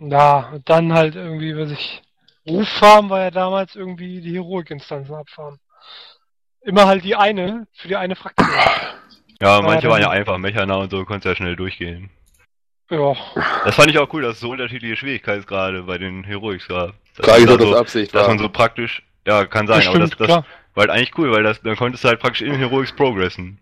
[0.00, 2.02] Ja, und dann halt irgendwie, was ich,
[2.48, 5.60] Ruffarm war ja damals irgendwie die Heroik-Instanzen abfarmen.
[6.62, 8.48] Immer halt die eine, für die eine Fraktion.
[9.42, 12.08] Ja, manche waren ja einfach Mechana und so, konntest ja schnell durchgehen.
[12.88, 13.14] Ja,
[13.66, 16.94] Das fand ich auch cool, dass es so unterschiedliche Schwierigkeitsgrade bei den Heroics gab.
[17.16, 18.28] Das Frage ist, ob also, das Absicht dass war.
[18.28, 20.46] man so praktisch, ja, kann sein, aber das, bestimmt, das klar.
[20.74, 23.58] War halt eigentlich cool, weil das, dann konntest du halt praktisch in Heroics progressen.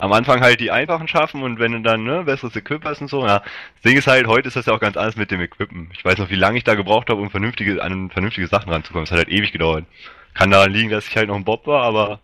[0.00, 3.08] Am Anfang halt die einfachen schaffen und wenn du dann, ne, besseres Equip hast und
[3.08, 3.40] so, ja.
[3.40, 5.90] Das Ding ist halt, heute ist das ja auch ganz anders mit dem Equippen.
[5.92, 9.04] Ich weiß noch, wie lange ich da gebraucht habe, um vernünftige, an vernünftige Sachen ranzukommen.
[9.04, 9.86] Es hat halt ewig gedauert.
[10.34, 12.20] Kann daran liegen, dass ich halt noch ein Bob war, aber,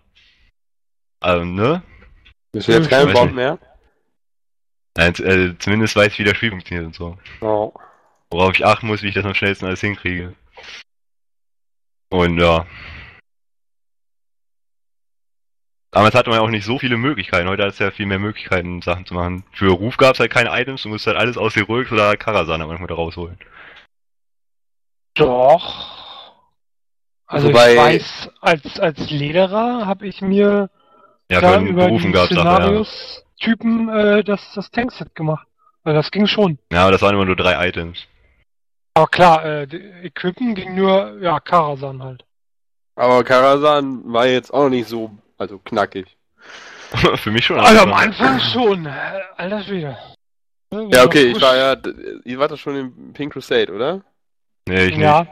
[1.24, 1.82] ähm, ne?
[2.52, 3.36] Bist du jetzt kein Weiß Bomb nicht.
[3.36, 3.58] mehr?
[4.96, 7.18] Nein, äh, zumindest weiß ich, wie das Spiel funktioniert und so.
[7.40, 7.72] Oh.
[8.30, 10.34] Worauf ich achten muss, wie ich das am schnellsten alles hinkriege.
[12.10, 12.66] Und ja.
[15.94, 17.48] Damals hatte man ja auch nicht so viele Möglichkeiten.
[17.48, 19.44] Heute hat es ja viel mehr Möglichkeiten, Sachen zu machen.
[19.52, 22.60] Für Ruf gab es halt keine Items, du musst halt alles aus Heroics oder Karasan
[22.60, 23.38] am Anfang da rausholen.
[25.14, 26.34] Doch.
[27.28, 30.68] Also Wobei- ich weiß, als, als Lederer habe ich mir
[31.30, 32.54] Ja, da über Berufen die gab es Sachen, ja.
[32.56, 35.46] Szenarios-Typen äh, das, das Tankset gemacht.
[35.84, 36.58] Also das ging schon.
[36.72, 38.04] Ja, aber das waren immer nur drei Items.
[38.94, 42.24] Aber klar, äh, die Equipen ging nur, ja, Karasan halt.
[42.96, 46.16] Aber Karasan war jetzt auch noch nicht so, also knackig.
[47.16, 47.58] für mich schon.
[47.58, 48.90] Also am Anfang schon, äh,
[49.36, 49.96] alter Schwede.
[50.72, 51.76] Ja, okay, ich war ja,
[52.24, 54.02] ihr wart doch schon im Pink Crusade, oder?
[54.68, 55.02] Nee, ich nicht.
[55.02, 55.26] Ja,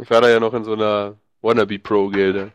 [0.00, 2.52] Ich war da ja noch in so einer Wannabe Pro Gilde.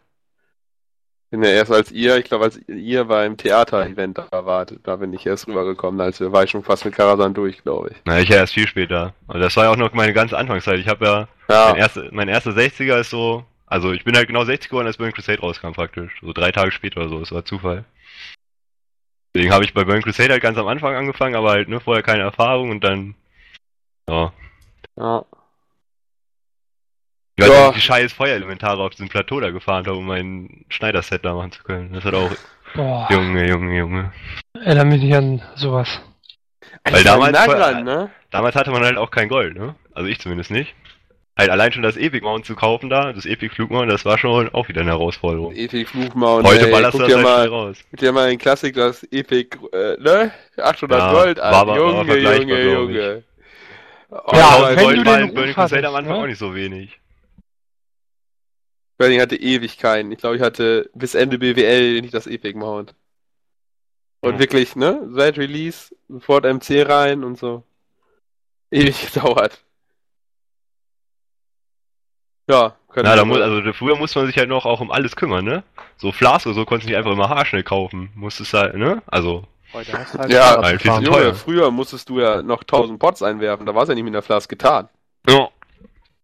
[1.29, 4.95] Bin ja erst als ihr, ich glaube, als ihr war im Theater-Event da wart, da
[4.95, 7.97] bin ich erst rübergekommen, als wir war ich schon fast mit Karasan durch, glaube ich.
[8.05, 9.13] Na, ich ja erst viel später.
[9.27, 10.79] Und das war ja auch noch meine ganze Anfangszeit.
[10.79, 14.27] Ich habe ja Ja, Mein, erste, mein erster 60er ist so, also ich bin halt
[14.27, 16.11] genau 60 geworden, als Burning Crusade rauskam praktisch.
[16.21, 17.85] So drei Tage später oder so, das war Zufall.
[19.33, 22.03] Deswegen habe ich bei Burning Crusade halt ganz am Anfang angefangen, aber halt ne, vorher
[22.03, 23.15] keine Erfahrung und dann,
[24.09, 24.33] ja.
[24.97, 25.25] ja.
[27.37, 27.67] Ich weiß Ja.
[27.67, 31.51] nicht, die scheiß Feuerelementare auf diesem Plateau da gefahren habe, um mein Schneiderset da machen
[31.53, 31.93] zu können.
[31.93, 32.35] Das hat auch,
[32.73, 34.11] boah, Junge, Junge, Junge.
[34.55, 36.01] erinnere mich nicht an sowas.
[36.83, 38.09] Weil damals dran, ne?
[38.31, 39.75] Damals hatte man halt auch kein Gold, ne?
[39.93, 40.75] Also ich zumindest nicht.
[41.39, 44.49] Halt allein schon das Epic Mount zu kaufen da, das Epic Flugmount, das war schon
[44.53, 45.53] auch wieder eine Herausforderung.
[45.55, 47.77] Epik Fluchmaun, Heute ey, ballerst du das mal, raus.
[47.89, 50.33] guck dir mal in Klassik das Epic, äh, ne?
[50.57, 52.61] 800 Ja, Gold an, aber- Junge, Junge.
[52.73, 53.23] Junge.
[54.09, 56.23] Oh, Ja, aber wenn Gold du war den in Burning Crusade am Anfang ne?
[56.23, 56.99] auch nicht so wenig.
[58.97, 60.11] Burning hatte Ewigkeiten.
[60.11, 62.93] Ich glaube, ich hatte bis Ende BWL nicht das Epic Mount.
[64.19, 64.39] Und Ja.
[64.39, 65.07] wirklich, ne?
[65.13, 67.63] Seit Release, sofort MC rein und so.
[68.71, 69.63] Ewig gedauert.
[72.49, 74.81] Ja, können Na, wir da muss, mal- also früher musste man sich halt noch auch
[74.81, 75.63] um alles kümmern, ne?
[75.97, 78.09] So Flask oder so konntest du nicht einfach immer haarschnell kaufen.
[78.15, 79.01] Musstest halt, ne?
[79.07, 82.97] Also, Heute hast du halt Ja, zu viel Junge, früher musstest du ja noch 1000
[82.97, 84.89] Pots einwerfen, da war es ja nicht mit einer Flaske getan.
[85.27, 85.49] Ja.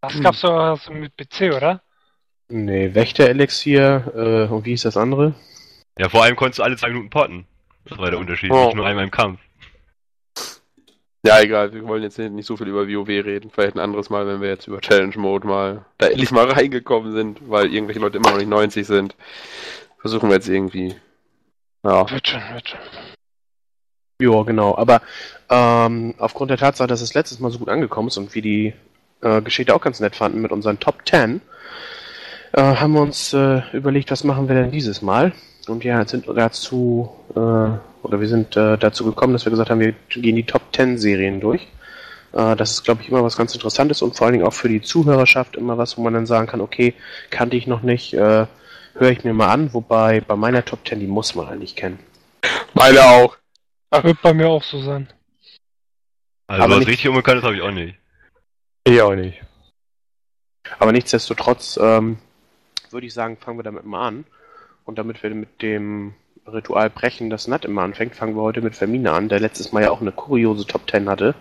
[0.01, 1.81] Das gab's doch also mit PC, oder?
[2.47, 5.33] Nee, Wächter-Elixier, äh, und wie ist das andere?
[5.97, 7.45] ja, vor allem konntest du alle zwei Minuten potten.
[7.87, 8.65] Das war der Unterschied, Oh.
[8.65, 9.39] nicht nur einmal im Kampf.
[11.25, 13.49] Ja, egal, wir wollen jetzt nicht so viel über WoW reden.
[13.49, 17.13] Vielleicht ein anderes Mal, wenn wir jetzt über Challenge Mode mal da endlich mal reingekommen
[17.13, 19.15] sind, weil irgendwelche Leute immer noch nicht 90 sind.
[19.99, 20.95] Versuchen wir jetzt irgendwie.
[21.83, 22.07] Ja.
[22.11, 22.79] Wird schon, wird schon.
[24.21, 24.77] Ja, genau.
[24.77, 25.01] Aber
[25.49, 28.73] ähm, aufgrund der Tatsache, dass es letztes Mal so gut angekommen ist und wir die
[29.21, 31.41] äh, Geschichte auch ganz nett fanden mit unseren Top 10,
[32.53, 35.33] äh, haben wir uns äh, überlegt, was machen wir denn dieses Mal?
[35.67, 37.09] Und ja, sind dazu,
[38.05, 40.97] oder wir sind äh, dazu gekommen, dass wir gesagt haben, wir gehen die Top 10
[40.97, 41.61] Serien durch.
[42.33, 44.69] Äh, das ist, glaube ich, immer was ganz Interessantes und vor allen Dingen auch für
[44.69, 46.93] die Zuhörerschaft immer was, wo man dann sagen kann, okay,
[47.29, 48.45] kannte ich noch nicht, äh,
[48.93, 51.99] höre ich mir mal an, wobei bei meiner Top 10, die muss man eigentlich kennen.
[52.73, 53.37] Meine auch.
[54.03, 55.07] Wird bei mir auch so sein.
[56.47, 57.97] Also Aber was nicht- richtig Unbekanntes habe ich auch nicht.
[58.83, 59.41] Ich auch nicht.
[60.79, 62.17] Aber nichtsdestotrotz ähm,
[62.91, 64.25] würde ich sagen, fangen wir damit mal an.
[64.83, 66.13] Und damit wir mit dem
[66.47, 69.83] Ritual brechen, das Nat immer anfängt, fangen wir heute mit Vermine an, der letztes Mal
[69.83, 71.35] ja auch eine kuriose Top 10 hatte.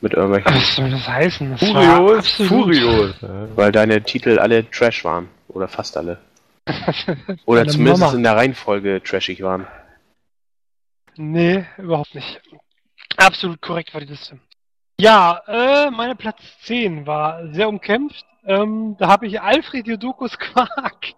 [0.00, 1.50] Mit irgendwelchen, Was soll das heißen?
[1.50, 3.14] Das war Furios, Furios.
[3.56, 5.28] Weil deine Titel alle Trash waren.
[5.48, 6.18] Oder fast alle.
[7.46, 8.14] Oder zumindest Mama.
[8.14, 9.66] in der Reihenfolge trashig waren.
[11.16, 12.40] Nee, überhaupt nicht.
[13.16, 14.38] Absolut korrekt war die Liste.
[15.00, 18.24] Ja, äh, meine Platz 10 war sehr umkämpft.
[18.46, 21.14] Ähm, da habe ich Alfred Jodokus Quark.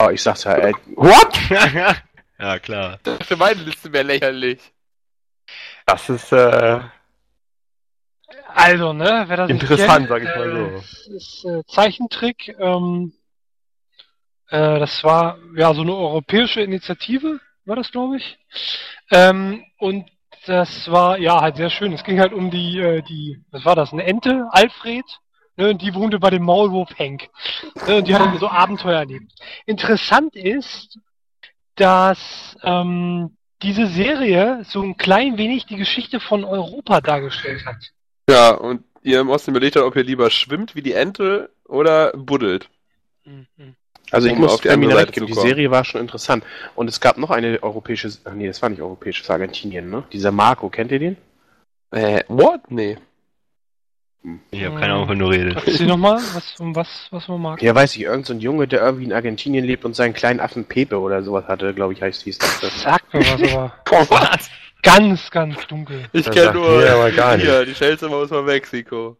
[0.00, 1.38] Oh, ich sag's ja, ey, What?
[2.38, 2.98] ja, klar.
[3.22, 4.60] Für meine Liste wäre lächerlich.
[5.86, 6.80] Das ist äh,
[8.54, 10.56] Also, ne, wer das Interessant, sag ich mal so.
[10.56, 12.54] äh, Das ist äh, Zeichentrick.
[12.58, 13.12] Ähm,
[14.50, 18.38] äh, das war ja so eine europäische Initiative, war das, glaube ich.
[19.10, 20.08] Ähm, und
[20.46, 21.92] das war ja halt sehr schön.
[21.92, 25.04] Es ging halt um die, äh, die, was war das, eine Ente, Alfred.
[25.56, 27.28] Ne, und die wohnte bei dem Maulwurf Henk.
[27.86, 29.32] Ne, und die hat dann so Abenteuer erlebt.
[29.66, 30.98] Interessant ist,
[31.78, 37.76] dass ähm, diese Serie so ein klein wenig die Geschichte von Europa dargestellt hat.
[38.28, 42.12] Ja, und ihr im Osten überlegt habt, ob ihr lieber schwimmt wie die Ente oder
[42.12, 42.68] buddelt.
[43.24, 43.74] Mhm.
[44.10, 45.48] Also ich Um muss auf die andere Seite recht geben, zu die.
[45.48, 46.44] Serie war schon interessant.
[46.74, 49.90] Und es gab noch eine europäische, ach nee, das war nicht europäisch, das war Argentinien,
[49.90, 50.04] ne?
[50.12, 51.16] Dieser Marco, kennt ihr den?
[51.90, 52.70] Äh, what?
[52.70, 52.98] Nee.
[54.50, 55.66] Ich habe keine Ahnung, wovon du redest.
[55.66, 57.62] Erzähl nochmal, was, um was, was man mag.
[57.62, 60.40] Ja, weiß ich, irgend so ein Junge, der irgendwie in Argentinien lebt und seinen kleinen
[60.40, 62.60] Affen Pepe oder sowas hatte, glaube ich, heißt hieß das.
[62.60, 63.72] Das sagt mir was, aber
[64.10, 64.50] Was?
[64.82, 66.04] ganz, ganz dunkel.
[66.12, 69.16] Ich kenne nur mir aber gar hier, die schnellste Maus von Mexiko.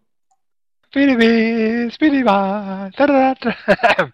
[0.93, 4.11] Bidibis, bidiba, da, da, da.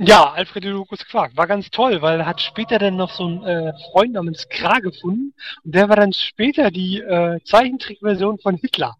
[0.00, 3.42] Ja, Alfred Lukas Quark war ganz toll, weil er hat später dann noch so einen
[3.44, 8.96] äh, Freund namens Kra gefunden und der war dann später die äh, Zeichentrickversion von Hitler.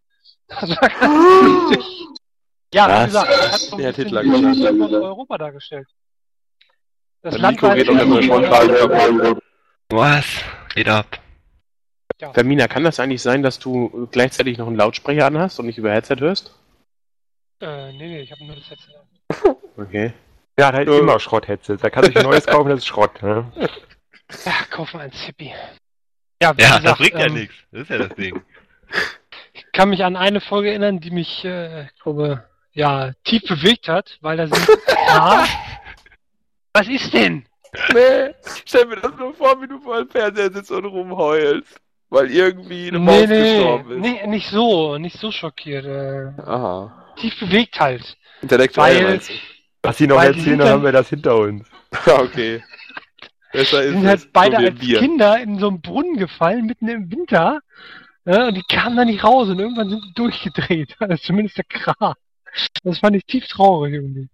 [0.48, 1.84] Das war ganz lustig.
[2.74, 3.04] Ja, wie Was?
[3.06, 5.88] gesagt, er hat so ein Hitler von Europa dargestellt.
[7.22, 9.42] Das Der Land Nico geht der Montage kaputt.
[9.90, 10.26] Was?
[10.74, 11.18] Geht ab.
[12.32, 15.92] Vermina, kann das eigentlich sein, dass du gleichzeitig noch einen Lautsprecher anhast und nicht über
[15.92, 16.52] Headset hörst?
[17.60, 18.88] Äh, nee, nee, ich habe nur das jetzt.
[19.76, 20.12] Okay.
[20.58, 20.98] Ja, halt Ja.
[20.98, 21.76] immer Schrott-Headset.
[21.80, 23.22] Da kann sich ein neues kaufen, das ist Schrott.
[23.22, 23.50] Ne?
[24.44, 25.54] Ja, kauf mal ein Zippy.
[26.42, 27.54] Ja, wie Ja, das gesagt, bringt ja ähm, nichts.
[27.70, 28.42] Das ist ja das Ding.
[29.78, 33.86] Ich kann mich an eine Folge erinnern, die mich, äh, ich glaube, ja, tief bewegt
[33.86, 34.68] hat, weil da sind.
[35.06, 35.46] ja,
[36.72, 37.46] was ist denn?
[37.94, 41.80] Nee, stell mir das nur vor, wie du vor dem Fernseher sitzt und rumheulst.
[42.10, 43.98] Weil irgendwie eine Nee, Maus nee, gestorben ist.
[44.00, 45.84] nee, nicht so, nicht so schockiert.
[45.84, 47.14] Äh, Aha.
[47.20, 48.16] tief bewegt halt.
[48.42, 49.20] Intellektuell Weil-?
[49.84, 51.68] Was sie noch erzählen, dann dann- haben wir das hinter uns.
[52.04, 52.64] Ja, okay.
[53.52, 54.08] Besser Die ist sind es.
[54.08, 54.98] halt beide so als Bier.
[54.98, 57.60] Kinder in so einen Brunnen gefallen, mitten im Winter.
[58.28, 60.96] Ja, und die kamen da nicht raus und irgendwann sind die durchgedreht.
[61.00, 62.14] Also zumindest der Kra.
[62.82, 64.28] Das fand ich tief traurig irgendwie.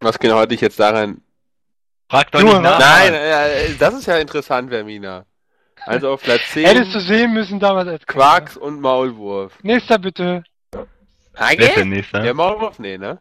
[0.00, 1.22] Was genau hat dich jetzt daran...
[2.10, 2.78] Frag doch Junge, nicht nach.
[2.80, 5.24] Nein, äh, das ist ja interessant, Vermina.
[5.84, 9.62] Also auf Platz 10 Hättest du sehen müssen damals als Quarks und Maulwurf.
[9.62, 9.74] ne?
[9.74, 10.42] Nächster bitte.
[10.72, 12.22] Wer ist der nächste?
[12.22, 12.78] Der Maulwurf?
[12.80, 13.20] Nee, ne?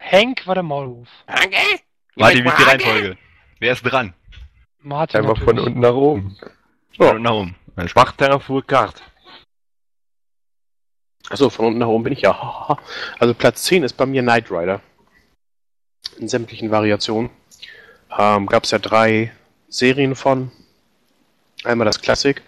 [0.00, 1.08] Hank war der Maulwurf.
[1.28, 1.56] Hage?
[2.16, 3.18] Warte, wie ist die Reihenfolge?
[3.60, 4.14] Wer ist dran?
[4.80, 6.36] Martin Einfach von unten nach oben.
[6.96, 7.56] Von unten nach oben.
[7.76, 8.06] Alles klar.
[8.18, 9.02] Macht Furkart.
[11.28, 12.78] Achso, von unten nach oben bin ich ja.
[13.18, 14.80] Also Platz 10 ist bei mir Knight Rider.
[16.18, 17.30] In sämtlichen Variationen.
[18.16, 19.32] Ähm, Gab es ja drei
[19.68, 20.50] Serien von.
[21.64, 22.40] Einmal das Classic,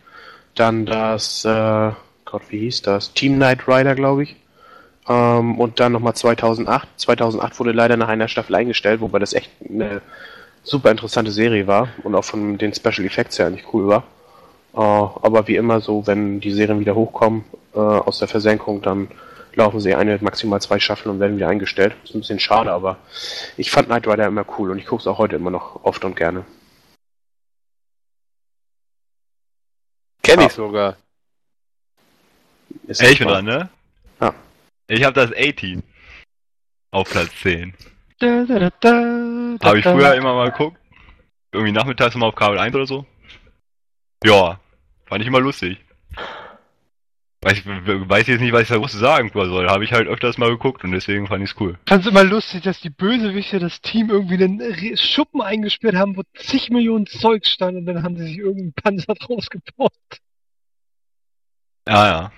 [0.55, 1.93] dann das, äh,
[2.25, 3.15] Gott, wie hieß das?
[3.15, 4.37] Team Knight Rider, glaube ich.
[5.09, 6.89] Ähm, und dann nochmal 2008.
[7.01, 10.03] 2008 wurde leider nach einer Staffel eingestellt, wobei das echt eine
[10.63, 14.05] super interessante Serie war und auch von den Special Effects her eigentlich cool war.
[14.79, 19.09] Äh, aber wie immer so, wenn die Serien wieder hochkommen äh, aus der Versenkung, dann
[19.57, 21.97] laufen sie eine, maximal zwei Staffeln und werden wieder eingestellt.
[22.05, 22.97] Ist ein bisschen schade, aber
[23.57, 26.05] ich fand Knight Rider immer cool und ich gucke es auch heute immer noch oft
[26.05, 26.45] und gerne.
[30.23, 30.47] Kenn Ah.
[30.47, 30.97] ich sogar.
[32.87, 33.69] Ist ich dran, ne?
[34.21, 34.33] Ja.
[34.87, 35.83] Ich habe das 18
[36.93, 37.75] auf Platz 10.
[38.21, 40.79] Da, da, da, da, da, Habe ich früher immer mal geguckt.
[41.51, 43.07] Irgendwie nachmittags immer auf Kabel 1 oder so.
[44.23, 44.61] Ja,
[45.09, 45.79] fand ich immer lustig.
[47.41, 49.69] Weiß, weiß jetzt nicht, was ich da groß sagen soll.
[49.69, 51.79] Habe ich halt öfters mal geguckt und deswegen fand ich's cool.
[51.85, 56.23] Ich fand's immer lustig, dass die Bösewichte das Team irgendwie einen Schuppen eingesperrt haben, wo
[56.35, 59.93] zig Millionen Zeug stand und dann haben sie sich irgendeinen Panzer draus gebaut.
[61.87, 62.33] Ja, ja.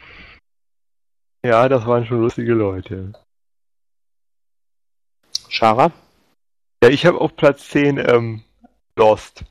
[1.42, 3.12] Ja, das waren schon lustige Leute.
[5.48, 5.92] Schara?
[6.83, 8.42] Ja, ich habe auf Platz 10 ähm,
[8.96, 9.44] Lost.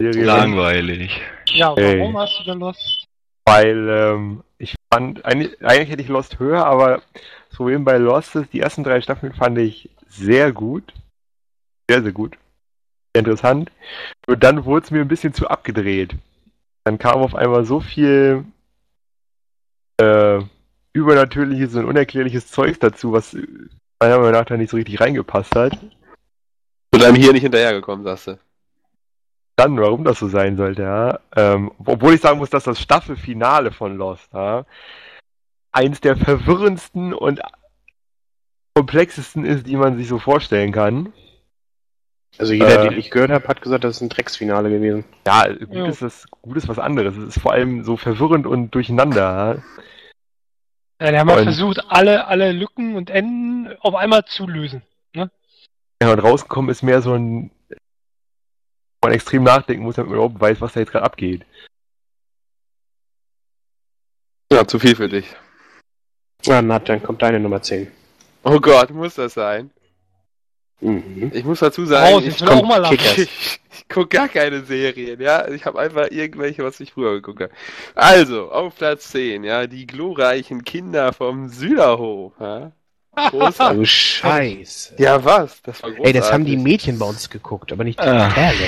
[0.00, 1.20] Serie, Langweilig.
[1.46, 3.06] Ja, warum hast du da Lost?
[3.44, 7.02] Weil ähm, ich fand, eigentlich, eigentlich hätte ich Lost höher, aber
[7.48, 10.92] das Problem bei Lost ist, die ersten drei Staffeln fand ich sehr gut.
[11.88, 12.36] Sehr, sehr gut.
[13.14, 13.70] Sehr interessant.
[14.26, 16.14] Und dann wurde es mir ein bisschen zu abgedreht.
[16.84, 18.44] Dann kam auf einmal so viel
[19.98, 20.40] äh,
[20.92, 23.36] übernatürliches und unerklärliches Zeug dazu, was
[24.00, 25.78] meiner Meinung nach da nicht so richtig reingepasst hat.
[26.92, 28.38] Und einem hier nicht hinterhergekommen, sagst du.
[29.56, 31.18] Dann, warum das so sein sollte, ja.
[31.34, 34.64] Ähm, obwohl ich sagen muss, dass das Staffelfinale von Lost, ja,
[35.72, 37.40] eins der verwirrendsten und
[38.74, 41.12] komplexesten ist, die man sich so vorstellen kann.
[42.38, 42.88] Also jeder, Äh.
[42.90, 45.04] den ich gehört habe, hat gesagt, das ist ein Drecksfinale gewesen.
[45.26, 45.86] Ja, gut Ja.
[45.86, 47.16] ist das, gut ist was anderes.
[47.16, 49.62] Es ist vor allem so verwirrend und durcheinander.
[51.00, 54.82] Ja, die haben Und- versucht, alle, alle Lücken und Enden auf einmal zu lösen.
[55.14, 55.30] Ja,
[56.02, 57.50] Ja, und rausgekommen ist mehr so ein,
[59.06, 61.44] man extrem nachdenken muss, damit man überhaupt weiß, was da jetzt gerade abgeht.
[64.52, 65.26] Ja, zu viel für dich.
[66.46, 67.90] Na, na, dann kommt deine Nummer 10.
[68.44, 69.70] Oh Gott, muss das sein?
[70.80, 71.30] Mhm.
[71.34, 72.40] Ich muss dazu sagen, Raus, ich,
[72.92, 75.48] ich ich, ich gucke gar keine Serien, ja.
[75.48, 77.52] Ich habe einfach irgendwelche, was ich früher geguckt habe.
[77.94, 82.72] Also, auf Platz 10, ja, die glorreichen Kinder vom Süderhof, ja.
[83.16, 83.80] Großartig.
[83.80, 84.94] Oh, Scheiße.
[84.98, 85.62] ja, was?
[85.62, 85.82] Das.
[85.82, 88.28] Ey, das haben die Mädchen bei uns geguckt, aber nicht die Ah.
[88.30, 88.66] Kerle.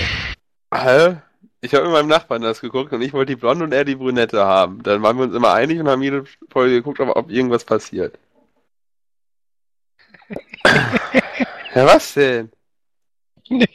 [0.74, 1.16] Hä?
[1.60, 3.96] Ich habe mit meinem Nachbarn das geguckt und ich wollte die Blonde und er die
[3.96, 4.82] Brünette haben.
[4.82, 8.16] Dann waren wir uns immer einig und haben jede Folge geguckt, ob irgendwas passiert.
[11.74, 12.50] ja, was denn?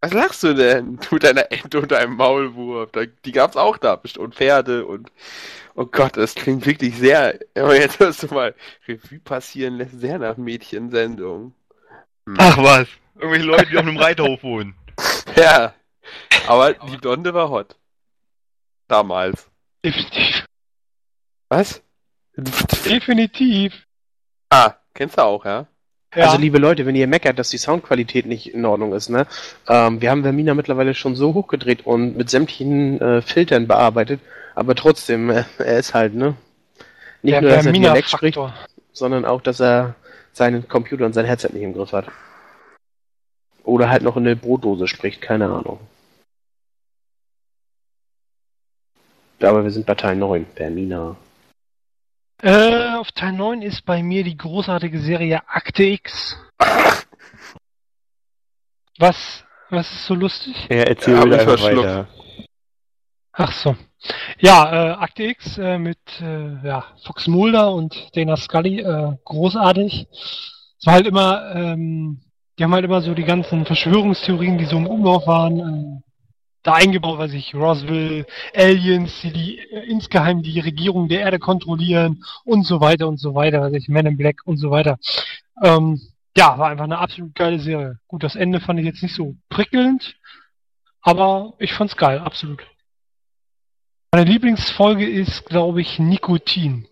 [0.00, 0.98] Was lachst du denn?
[1.10, 2.90] Du deiner Ente und deinem Maulwurf.
[3.24, 4.00] Die gab's auch da.
[4.18, 5.12] Und Pferde und.
[5.74, 7.38] Oh Gott, das klingt wirklich sehr.
[7.54, 8.54] Aber jetzt hörst du mal.
[8.88, 11.54] Revue passieren lässt sehr nach Mädchensendung.
[12.38, 12.88] Ach was.
[13.16, 14.74] Irgendwelche Leute, die auf einem Reiterhof wohnen.
[15.36, 15.74] Ja.
[16.48, 17.76] Aber die Blonde war hot.
[18.88, 19.48] Damals.
[19.84, 20.44] Definitiv.
[21.48, 21.82] Was?
[22.36, 23.86] Definitiv.
[24.50, 25.66] Ah, kennst du auch, ja?
[26.14, 26.26] Ja.
[26.26, 29.28] Also liebe Leute, wenn ihr meckert, dass die Soundqualität nicht in Ordnung ist, ne?
[29.68, 34.20] Ähm, wir haben Vermina mittlerweile schon so hochgedreht und mit sämtlichen äh, Filtern bearbeitet,
[34.56, 36.34] aber trotzdem, äh, er ist halt, ne?
[37.22, 38.38] Nicht der nur, dass er Dialekt spricht,
[38.92, 39.94] sondern auch, dass er
[40.32, 42.06] seinen Computer und sein Headset nicht im Griff hat.
[43.62, 45.78] Oder halt noch in eine Brotdose spricht, keine Ahnung.
[49.40, 51.16] Aber wir sind bei Teil 9, Vermina.
[52.42, 56.38] Äh, auf Teil 9 ist bei mir die großartige Serie Akte X.
[58.98, 60.54] Was, was ist so lustig?
[60.70, 62.08] Ja, erzähl Ja, wieder weiter.
[63.32, 63.76] Ach so.
[64.38, 70.06] Ja, äh, Akte X äh, mit äh, ja, Fox Mulder und Dana Scully, äh, großartig.
[70.10, 72.22] Es war halt immer, ähm,
[72.58, 76.09] die haben halt immer so die ganzen Verschwörungstheorien, die so im Umlauf waren, äh,
[76.62, 82.22] da eingebaut, weiß ich, Roswell, Aliens, die, die äh, insgeheim die Regierung der Erde kontrollieren
[82.44, 84.98] und so weiter und so weiter, weiß ich, Men in Black und so weiter.
[85.62, 86.00] Ähm,
[86.36, 87.98] ja, war einfach eine absolut geile Serie.
[88.06, 90.16] Gut, das Ende fand ich jetzt nicht so prickelnd,
[91.00, 92.62] aber ich fand's geil, absolut.
[94.12, 96.86] Meine Lieblingsfolge ist, glaube ich, Nikotin.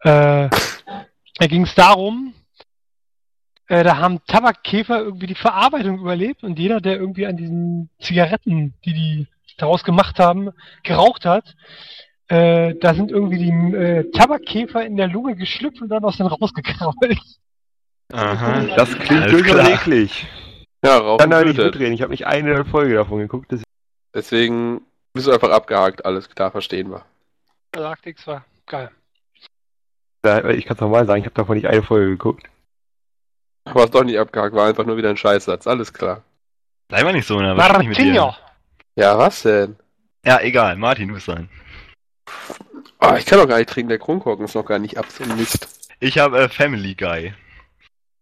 [0.00, 2.34] Äh, da ging es darum,
[3.70, 8.74] äh, da haben Tabakkäfer irgendwie die Verarbeitung überlebt und jeder, der irgendwie an diesen Zigaretten,
[8.84, 9.26] die die
[9.58, 10.50] daraus gemacht haben,
[10.82, 11.54] geraucht hat,
[12.26, 16.30] äh, da sind irgendwie die äh, Tabakkäfer in der Lunge geschlüpft und dann aus denen
[16.30, 17.20] rausgekrabbelt.
[18.12, 18.66] Aha.
[18.74, 20.26] Das klingt eklig.
[20.84, 21.92] Ja, Ich Rauchen kann da nicht mitreden.
[21.92, 23.54] Ich habe nicht eine Folge davon geguckt.
[24.12, 24.80] Deswegen
[25.12, 27.04] bist du einfach abgehakt, alles klar, verstehen wir.
[27.70, 28.90] Galactic war geil.
[30.56, 32.48] ich kann es nochmal sagen, ich habe davon nicht eine Folge geguckt.
[33.70, 36.22] Aber ist doch nicht abgehakt, war einfach nur wieder ein Scheißsatz, alles klar.
[36.90, 37.56] Sei mal nicht so, ne?
[37.56, 38.36] Was mit dir?
[38.96, 39.76] Ja, was denn?
[40.24, 41.48] Ja, egal, Martin, du bist dran.
[42.98, 45.24] Ah, ich kann doch gar nicht trinken, der Kronkorken ist noch gar nicht ab, so
[45.24, 45.88] Mist.
[46.00, 47.32] Ich habe äh, Family Guy.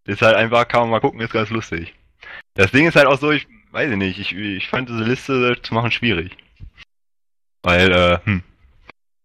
[0.04, 1.94] Ist halt einfach, kann man mal gucken, ist ganz lustig.
[2.54, 5.56] Das Ding ist halt auch so, ich weiß ich nicht, ich, ich fand diese Liste
[5.62, 6.36] zu machen schwierig.
[7.62, 8.42] Weil, äh, hm.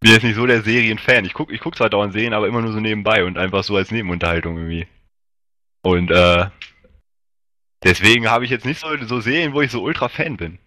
[0.00, 1.24] Bin jetzt nicht so der Serienfan.
[1.24, 3.76] Ich guck, ich guck zwar dauernd Serien, aber immer nur so nebenbei und einfach so
[3.76, 4.86] als Nebenunterhaltung irgendwie.
[5.84, 6.46] Und, äh,
[7.82, 10.58] deswegen habe ich jetzt nicht so, so Serien, wo ich so ultra Fan bin.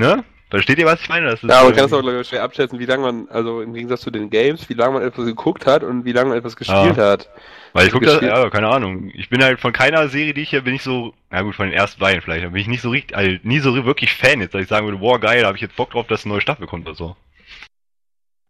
[0.00, 0.24] Ne?
[0.48, 1.26] Versteht ihr, was ich meine?
[1.26, 3.28] Das ist Ja, man so- kann es auch glaub ich, schwer abschätzen, wie lange man,
[3.28, 6.30] also im Gegensatz zu den Games, wie lange man etwas geguckt hat und wie lange
[6.30, 7.28] man etwas gespielt hat.
[7.72, 9.10] Weil ich gucke das, ja, keine Ahnung.
[9.14, 11.66] Ich bin halt von keiner Serie, die ich hier bin ich so, na gut, von
[11.66, 14.40] den ersten beiden vielleicht, da bin ich nicht so richtig, also nie so wirklich Fan
[14.40, 16.32] jetzt, dass ich sagen würde, boah, geil, da habe ich jetzt Bock drauf, dass eine
[16.32, 17.16] neue Staffel kommt oder so.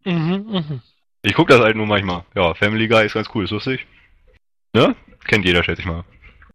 [0.04, 0.82] Mhm, mhm.
[1.22, 2.24] Ich gucke das halt nur manchmal.
[2.34, 3.86] Ja, Family Guy ist ganz cool, ist lustig.
[4.74, 4.94] Ne?
[5.26, 6.04] Kennt jeder, schätze ich mal.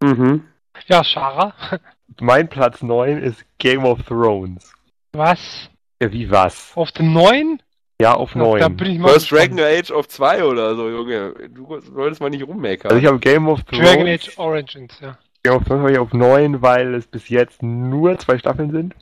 [0.02, 0.44] Mhm.
[0.88, 1.54] Ja, Schara.
[2.20, 4.74] Mein Platz 9 ist Game of Thrones.
[5.14, 5.70] Was?
[6.02, 6.72] Ja, wie was?
[6.76, 7.62] Auf den neuen?
[8.02, 8.78] Ja, auf Da 9.
[8.78, 9.16] bin ich Du mal.
[9.16, 9.60] hast Dragon.
[9.60, 11.34] Age of 2 oder so, Junge.
[11.50, 12.92] Du solltest mal nicht rummeckern.
[12.92, 13.86] Also ich habe Game of Thrones.
[13.88, 15.18] Dragon Age Origins, ja.
[15.44, 18.96] Game of Thrones habe ich auf 9, weil es bis jetzt nur zwei Staffeln sind.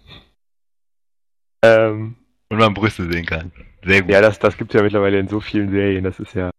[1.64, 2.16] Ähm,
[2.50, 3.52] Und man Brüste sehen kann.
[3.84, 4.12] Sehr gut.
[4.12, 6.50] ja, das, das gibt es ja mittlerweile in so vielen Serien, das ist ja.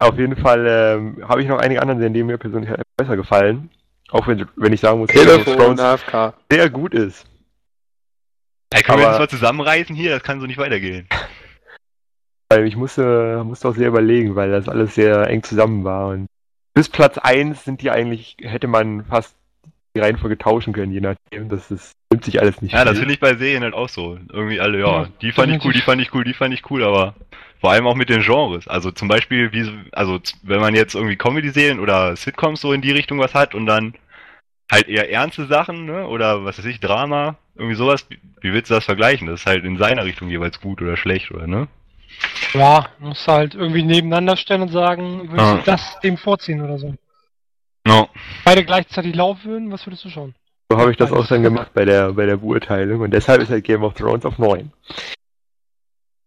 [0.00, 3.16] Auf jeden Fall ähm, habe ich noch einige andere Serien, die mir persönlich halt besser
[3.16, 3.70] gefallen.
[4.10, 6.34] Auch wenn, wenn ich sagen muss, Telefon, Thrones AFK.
[6.50, 7.26] sehr gut ist.
[8.72, 10.10] Ey, können wir aber- uns mal zusammenreißen hier?
[10.10, 11.06] Das kann so nicht weitergehen.
[12.48, 16.08] Weil ich musste, musste auch sehr überlegen, weil das alles sehr eng zusammen war.
[16.08, 16.26] Und
[16.74, 19.36] bis Platz 1 sind die eigentlich, hätte man fast
[19.94, 21.48] die Reihenfolge tauschen können, je nachdem.
[21.48, 23.00] Das ist, nimmt sich alles nicht Ja, das viel.
[23.02, 24.18] finde ich bei Serien halt auch so.
[24.32, 26.68] Irgendwie alle, ja, Ja, die fand ich cool, die fand ich cool, die fand ich
[26.70, 27.14] cool, aber
[27.60, 28.66] vor allem auch mit den Genres.
[28.68, 32.80] Also zum Beispiel, wie, so- also wenn man jetzt irgendwie Comedy-Serien oder Sitcoms so in
[32.82, 33.94] die Richtung was hat und dann
[34.70, 38.70] halt eher ernste Sachen, ne, oder was weiß ich, Drama, irgendwie sowas, wie, wie willst
[38.70, 39.26] du das vergleichen?
[39.26, 41.68] Das ist halt in seiner Richtung jeweils gut oder schlecht, oder, ne?
[42.54, 45.56] Ja, musst du halt irgendwie nebeneinander stellen und sagen, würdest Ah.
[45.56, 46.94] du das dem vorziehen oder so.
[47.86, 48.08] No.
[48.44, 50.34] Beide gleichzeitig laufen würden, was würdest du schauen?
[50.70, 53.00] So habe ich das auch dann gemacht bei der, bei der Beurteilung.
[53.00, 54.70] Und deshalb ist halt Game of Thrones auf 9.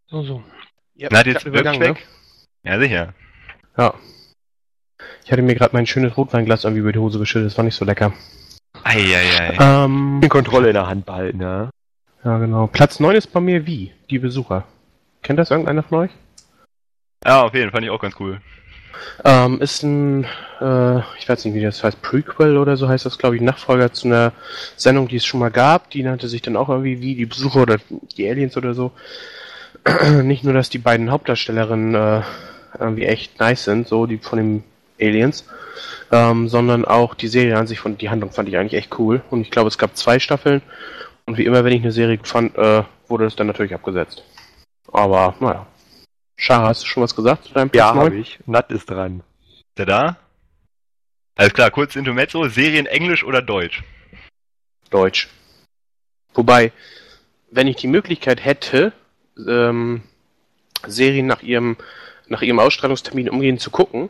[0.08, 0.44] So, so.
[0.96, 1.96] Ja, Na, jetzt übergangen, ne?
[2.64, 3.14] Ja, sicher.
[5.26, 7.76] Ich hatte mir gerade mein schönes Rotweinglas irgendwie über die Hose geschüttet, das war nicht
[7.76, 8.14] so lecker.
[8.84, 9.58] Eieiei.
[9.60, 11.70] Ähm, Die Kontrolle in der Hand behalten, ja.
[12.24, 12.68] ja genau.
[12.68, 13.94] Platz 9 ist bei mir wie?
[14.10, 14.66] Die Besucher.
[15.22, 16.12] Kennt das irgendeiner von euch?
[17.26, 18.42] Ja, auf jeden Fall fand ich auch ganz cool.
[19.24, 20.26] Ähm, ist ein,
[20.62, 23.92] äh, ich weiß nicht, wie das heißt, Prequel oder so heißt das, glaube ich, Nachfolger
[23.92, 24.34] zu einer
[24.76, 25.90] Sendung, die es schon mal gab.
[25.90, 27.78] Die nannte sich dann auch irgendwie wie die Besucher oder
[28.16, 28.92] die Aliens oder so.
[30.24, 32.22] nicht nur, dass die beiden Hauptdarstellerinnen äh,
[32.80, 34.64] irgendwie echt nice sind, so die von den
[35.00, 35.46] Aliens,
[36.12, 39.22] ähm, sondern auch die Serie an sich von die Handlung fand ich eigentlich echt cool.
[39.30, 40.62] Und ich glaube, es gab zwei Staffeln.
[41.26, 44.24] Und wie immer, wenn ich eine Serie fand, äh, wurde das dann natürlich abgesetzt.
[44.92, 45.66] Aber, naja.
[46.36, 48.40] Schara, hast du schon was gesagt zu deinem Platz Ja, habe ich.
[48.46, 49.24] Nat ist dran.
[49.50, 50.18] Ist der da?
[51.36, 53.84] Alles klar, kurz Intermezzo, Serien Englisch oder Deutsch?
[54.90, 55.30] Deutsch.
[56.34, 56.72] Wobei,
[57.50, 58.94] wenn ich die Möglichkeit hätte,
[59.48, 60.02] ähm,
[60.86, 61.78] Serien nach ihrem,
[62.28, 64.10] nach ihrem Ausstrahlungstermin umgehend zu gucken,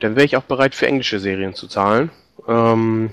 [0.00, 2.10] dann wäre ich auch bereit für englische Serien zu zahlen.
[2.48, 3.10] Ähm,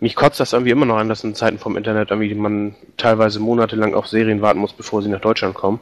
[0.00, 3.40] mich kotzt das irgendwie immer noch an, dass in Zeiten vom Internet irgendwie man teilweise
[3.40, 5.80] monatelang auf Serien warten muss, bevor sie nach Deutschland kommen.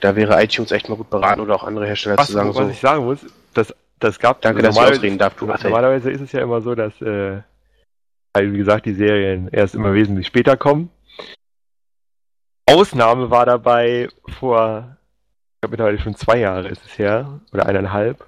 [0.00, 2.56] Da wäre iTunes echt mal gut beraten oder auch andere Hersteller Was, zu sagen, was
[2.56, 3.20] so, ich sagen muss,
[3.54, 5.46] das, das gab danke, dass ich normalerweise- ausreden darf, du.
[5.46, 7.40] Normalerweise ist es ja immer so, dass, äh,
[8.36, 10.90] halt, wie gesagt, die Serien erst immer wesentlich später kommen.
[12.66, 14.08] Ausnahme war dabei
[14.38, 14.96] vor,
[15.54, 18.24] ich glaube mittlerweile schon zwei Jahre ist es her, oder eineinhalb,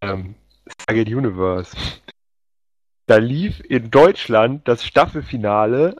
[0.00, 0.34] ähm,
[0.68, 1.76] Stargate Universe.
[3.06, 5.96] Da lief in Deutschland das Staffelfinale,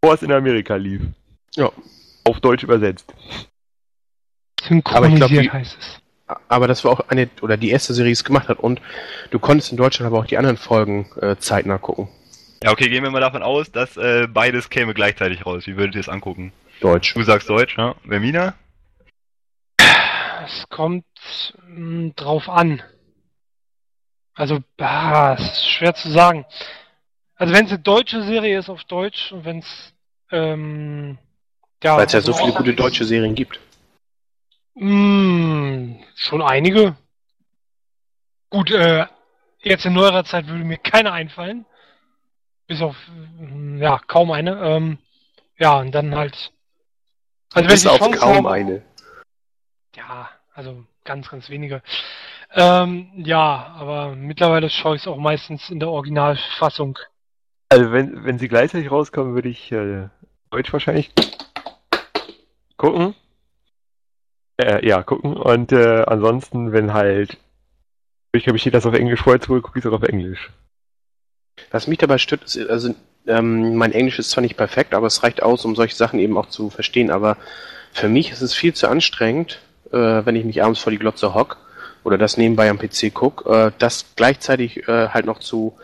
[0.00, 1.02] bevor es in Amerika lief.
[1.54, 1.70] Ja.
[2.24, 3.14] Auf Deutsch übersetzt.
[4.60, 6.00] Synchronisiert die- heißt es.
[6.48, 8.58] Aber das war auch eine, oder die erste Serie, die es gemacht hat.
[8.58, 8.82] Und
[9.30, 12.08] du konntest in Deutschland aber auch die anderen Folgen äh, zeitnah gucken.
[12.62, 15.66] Ja, okay, gehen wir mal davon aus, dass äh, beides käme gleichzeitig raus.
[15.66, 16.52] Wie würdet ihr es angucken?
[16.80, 17.14] Deutsch.
[17.14, 17.94] Du sagst Deutsch, ja?
[18.06, 18.54] Vermina?
[20.44, 21.04] Es kommt
[21.66, 22.82] mh, drauf an.
[24.34, 26.46] Also, ah, es ist schwer zu sagen.
[27.34, 29.94] Also wenn es eine deutsche Serie ist auf Deutsch und wenn es
[30.30, 31.18] ähm,
[31.82, 33.60] ja, Weil es ja so also viele gute deutsche Serien gibt.
[34.74, 36.96] Mm, schon einige.
[38.50, 39.06] Gut, äh,
[39.60, 41.66] jetzt in neuerer Zeit würde mir keine einfallen.
[42.68, 42.94] Bis auf,
[43.38, 44.60] mm, ja, kaum eine.
[44.60, 44.98] Ähm,
[45.58, 46.52] ja, und dann halt.
[47.52, 48.82] Also Bis auf Chance kaum haben, eine.
[49.96, 51.82] Ja, also ganz, ganz wenige.
[52.52, 56.98] Ähm, ja, aber mittlerweile schaue ich es auch meistens in der Originalfassung.
[57.70, 60.08] Also wenn, wenn sie gleichzeitig rauskommen, würde ich äh,
[60.50, 61.10] Deutsch wahrscheinlich
[62.76, 63.14] gucken.
[64.56, 65.36] Äh, ja, gucken.
[65.36, 67.38] Und äh, ansonsten, wenn halt
[68.32, 70.50] ich glaube, steht das auf Englisch vorher zu, gucke ich es auch auf Englisch.
[71.70, 72.94] Was mich dabei stört, ist, also
[73.26, 76.36] ähm, mein Englisch ist zwar nicht perfekt, aber es reicht aus, um solche Sachen eben
[76.38, 77.10] auch zu verstehen.
[77.10, 77.36] Aber
[77.92, 79.60] für mich ist es viel zu anstrengend,
[79.92, 81.58] äh, wenn ich mich abends vor die Glotze hock
[82.04, 85.74] oder das nebenbei am PC guck, äh, das gleichzeitig äh, halt noch zu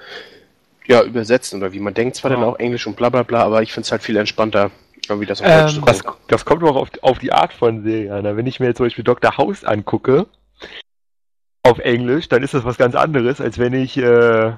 [0.87, 2.37] ja, übersetzen oder wie man denkt zwar Ja.
[2.39, 4.71] dann auch Englisch und bla bla bla, aber ich finde es halt viel entspannter,
[5.09, 6.21] irgendwie das auf Ähm, Deutsch zu Das, gucken.
[6.29, 8.37] das kommt auch auf, auf die Art von Serie an.
[8.37, 9.37] Wenn ich mir jetzt zum Beispiel Dr.
[9.39, 10.27] House angucke,
[11.63, 14.53] auf Englisch, dann ist das was ganz anderes, als wenn ich, äh,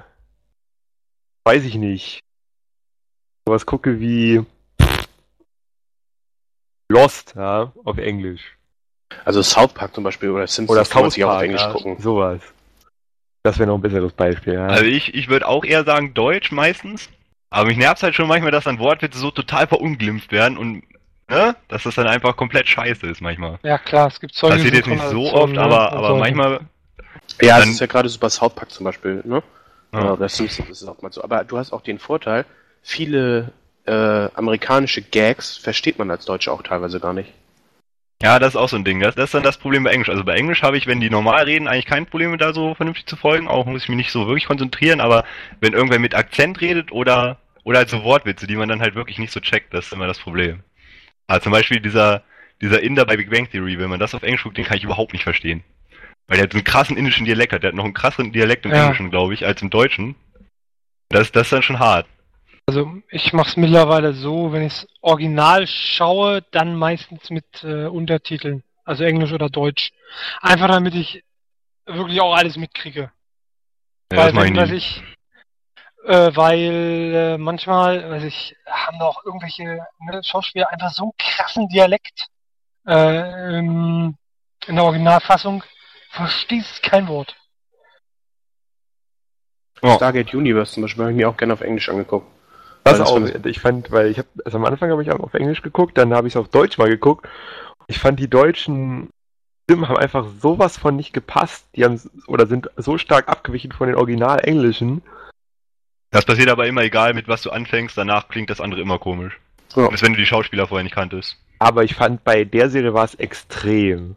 [1.47, 2.19] weiß ich nicht,
[3.45, 4.43] sowas gucke wie
[6.89, 8.41] Lost, ja, auf Englisch.
[9.23, 11.71] Also South Park zum Beispiel oder Simpsons Oder kann man sich auch auf Englisch ja,
[11.71, 11.97] gucken.
[12.01, 12.41] sowas.
[13.43, 14.67] Das wäre noch ein besseres Beispiel, ja.
[14.67, 17.09] Also ich, ich würde auch eher sagen Deutsch meistens.
[17.49, 20.83] Aber mich nervt halt schon manchmal, dass dann Wortwitze so total verunglimpft werden und
[21.29, 23.57] ne, dass das dann einfach komplett scheiße ist manchmal.
[23.63, 26.59] Ja klar, es gibt solche Passiert jetzt nicht so Synchronisation, oft, ne, aber, aber manchmal.
[27.41, 29.41] Ja, es Dann- ist ja gerade so bei South Park zum Beispiel, ne?
[29.93, 30.13] Ja.
[30.13, 31.23] Oder Simpsons ist es auch mal so.
[31.23, 32.45] Aber du hast auch den Vorteil,
[32.81, 33.51] viele
[33.85, 33.91] äh,
[34.33, 37.33] amerikanische Gags versteht man als Deutsche auch teilweise gar nicht.
[38.21, 38.99] Ja, das ist auch so ein Ding.
[38.99, 40.09] Das, das ist dann das Problem bei Englisch.
[40.09, 43.05] Also bei Englisch habe ich, wenn die normal reden, eigentlich kein Problem da so vernünftig
[43.05, 43.47] zu folgen.
[43.47, 45.01] Auch muss ich mich nicht so wirklich konzentrieren.
[45.01, 45.23] Aber
[45.59, 49.19] wenn irgendwer mit Akzent redet oder oder halt so Wortwitze, die man dann halt wirklich
[49.19, 50.63] nicht so checkt, das ist immer das Problem.
[51.27, 52.23] Also zum Beispiel dieser
[52.61, 54.83] dieser Inder bei Big Bang Theory, wenn man das auf Englisch guckt, den kann ich
[54.83, 55.63] überhaupt nicht verstehen.
[56.27, 57.63] Weil der hat so einen krassen indischen Dialekt hat.
[57.63, 58.83] Der hat noch einen krasseren Dialekt im Ja.
[58.83, 60.15] Englischen, glaube ich, als im Deutschen.
[61.09, 62.05] Das, das ist dann schon hart.
[62.65, 67.85] Also ich mache es mittlerweile so, wenn ich es original schaue, dann meistens mit äh,
[67.85, 69.93] Untertiteln, also Englisch oder Deutsch.
[70.41, 71.23] Einfach damit ich
[71.85, 73.09] wirklich auch alles mitkriege.
[74.11, 75.01] Ja, weil das wenn, weiß ich,
[76.07, 81.69] äh, weil äh, manchmal, weiß ich, haben auch irgendwelche ne, Schauspieler einfach so einen krassen
[81.69, 82.27] Dialekt
[82.85, 84.15] äh, in
[84.67, 85.63] der Originalfassung,
[86.17, 87.35] verstehst kein Wort.
[89.81, 89.95] Ja.
[89.95, 92.27] Stargate Universe zum Beispiel habe ich mir auch gerne auf Englisch angeguckt.
[92.83, 93.19] Das das auch.
[93.19, 96.13] fand Ich fand, weil ich habe, also am Anfang habe ich auf Englisch geguckt, dann
[96.13, 97.27] habe ich es auf Deutsch mal geguckt.
[97.87, 99.09] Ich fand die deutschen
[99.63, 101.67] Stimmen haben einfach sowas von nicht gepasst.
[101.75, 105.01] Die haben oder sind so stark abgewichen von den original englischen.
[106.09, 109.37] Das passiert aber immer egal, mit was du anfängst, danach klingt das andere immer komisch.
[109.75, 109.83] Ja.
[109.83, 111.37] Selbst wenn du die Schauspieler vorher nicht kanntest.
[111.59, 114.15] Aber ich fand bei der Serie war es extrem.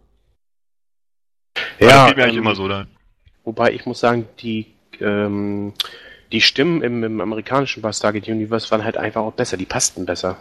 [1.81, 2.89] Ja, das geht mir ähm, eigentlich immer so dann.
[3.45, 4.67] Wobei ich muss sagen, die,
[5.01, 5.73] ähm,
[6.31, 10.07] die Stimmen im, im amerikanischen bei Stargate Universe waren halt einfach auch besser, die passten
[10.07, 10.37] besser.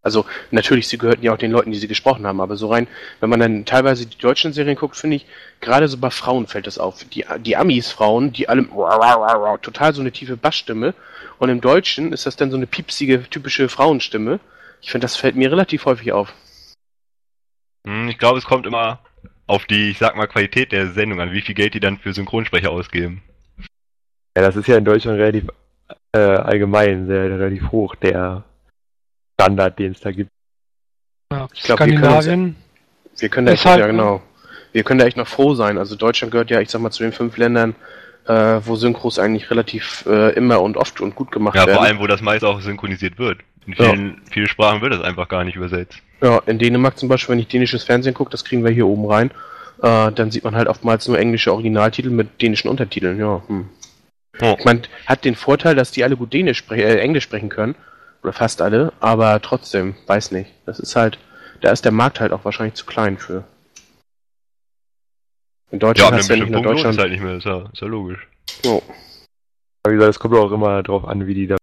[0.00, 2.86] Also natürlich, sie gehörten ja auch den Leuten, die sie gesprochen haben, aber so rein,
[3.20, 5.26] wenn man dann teilweise die deutschen Serien guckt, finde ich,
[5.60, 7.04] gerade so bei Frauen fällt das auf.
[7.04, 8.66] Die, die Amis-Frauen, die alle
[9.60, 10.94] total so eine tiefe Bassstimme
[11.38, 14.38] und im Deutschen ist das dann so eine piepsige, typische Frauenstimme.
[14.80, 16.32] Ich finde, das fällt mir relativ häufig auf.
[17.84, 19.00] Hm, Ich glaube, es kommt immer
[19.48, 22.12] auf die, ich sag mal, Qualität der Sendung an, wie viel Geld die dann für
[22.12, 23.22] Synchronsprecher ausgeben.
[24.36, 25.48] Ja, das ist ja in Deutschland relativ
[26.12, 28.44] äh, allgemein, sehr relativ hoch, der
[29.40, 30.30] Standard, den es da gibt.
[31.32, 32.56] Ja, Ich glaub, wir können uns- Skandinavien.
[33.18, 34.22] Wir können da echt, halt, ja genau.
[34.72, 35.76] Wir können da echt noch froh sein.
[35.76, 37.74] Also Deutschland gehört ja, ich sag mal, zu den fünf Ländern,
[38.26, 41.76] äh, wo Synchros eigentlich relativ äh, immer und oft und gut gemacht Ja, werden.
[41.78, 43.40] vor allem, wo das meist auch synchronisiert wird.
[43.68, 43.90] In Ja.
[43.90, 45.98] vielen, vielen Sprachen wird das einfach gar nicht übersetzt.
[46.22, 49.04] Ja, in Dänemark zum Beispiel, wenn ich dänisches Fernsehen gucke, das kriegen wir hier oben
[49.06, 49.30] rein,
[49.82, 53.18] äh, dann sieht man halt oftmals nur englische Originaltitel mit dänischen Untertiteln.
[53.20, 53.68] Ja, hm.
[54.40, 54.56] Oh.
[54.58, 57.74] Ich meine, hat den Vorteil, dass die alle gut Dänisch spre äh, Englisch sprechen können.
[58.22, 60.50] Oder fast alle, aber trotzdem, weiß nicht.
[60.66, 61.18] Das ist halt,
[61.60, 63.44] da ist der Markt halt auch wahrscheinlich zu klein für.
[65.70, 66.98] In Ja, Deutschland einem hast du ja nicht Punkt es Deutschland.
[66.98, 68.26] halt nicht mehr, ist ja, ist ja logisch.
[68.66, 68.82] Oh.
[69.82, 71.57] Aber wie gesagt, es kommt auch immer drauf an, wie die da.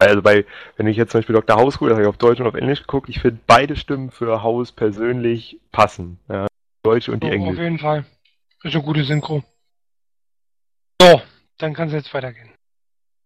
[0.00, 0.46] Also bei,
[0.76, 1.56] wenn ich jetzt zum Beispiel Dr.
[1.56, 4.10] House gucke, das habe ich auf Deutsch und auf Englisch geguckt, ich finde beide Stimmen
[4.10, 6.18] für House persönlich passen.
[6.28, 6.46] Ja.
[6.46, 7.62] Die Deutsche und die auf Englische.
[7.62, 8.06] jeden Fall.
[8.64, 9.44] Ist eine gute Synchro.
[11.02, 11.20] So,
[11.58, 12.48] dann kann es jetzt weitergehen.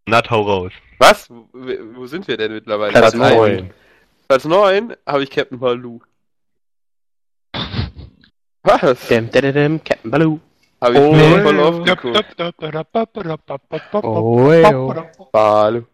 [0.07, 0.72] Nat, hau raus.
[0.99, 1.31] Was?
[1.31, 2.91] Wo, sind wir denn mittlerweile?
[2.91, 3.59] Platz Platz neun.
[3.59, 3.75] eins.
[4.27, 6.01] Platz 9 habe ich Captain Baloo.
[8.62, 9.07] Was?
[9.09, 10.41] Dem, dem, dem, Captain Baloo.
[10.81, 12.37] Habe ich Oh, voll oft geguckt.
[14.03, 14.49] Oh.
[15.31, 15.85] Baloo.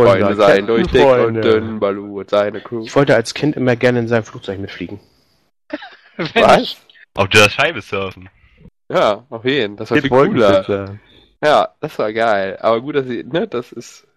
[0.00, 1.40] Unser Freunde sein durch dick und Freunde.
[1.40, 2.82] dünn, Baloo und seine Crew.
[2.84, 5.00] Ich wollte als Kind immer gerne in seinem Flugzeug mitfliegen.
[6.34, 6.76] Was?
[7.14, 8.28] Auf der Scheibe surfen.
[8.88, 9.76] Ja, auf jeden.
[9.76, 10.98] Das war viel cooler.
[11.42, 12.58] Ja, das war geil.
[12.60, 14.08] Aber gut, dass sie, ne, das ist,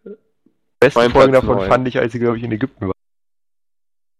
[0.82, 1.70] Beste Mein Folge Platz davon neun.
[1.70, 2.96] fand ich, als sie, glaube ich, in Ägypten war.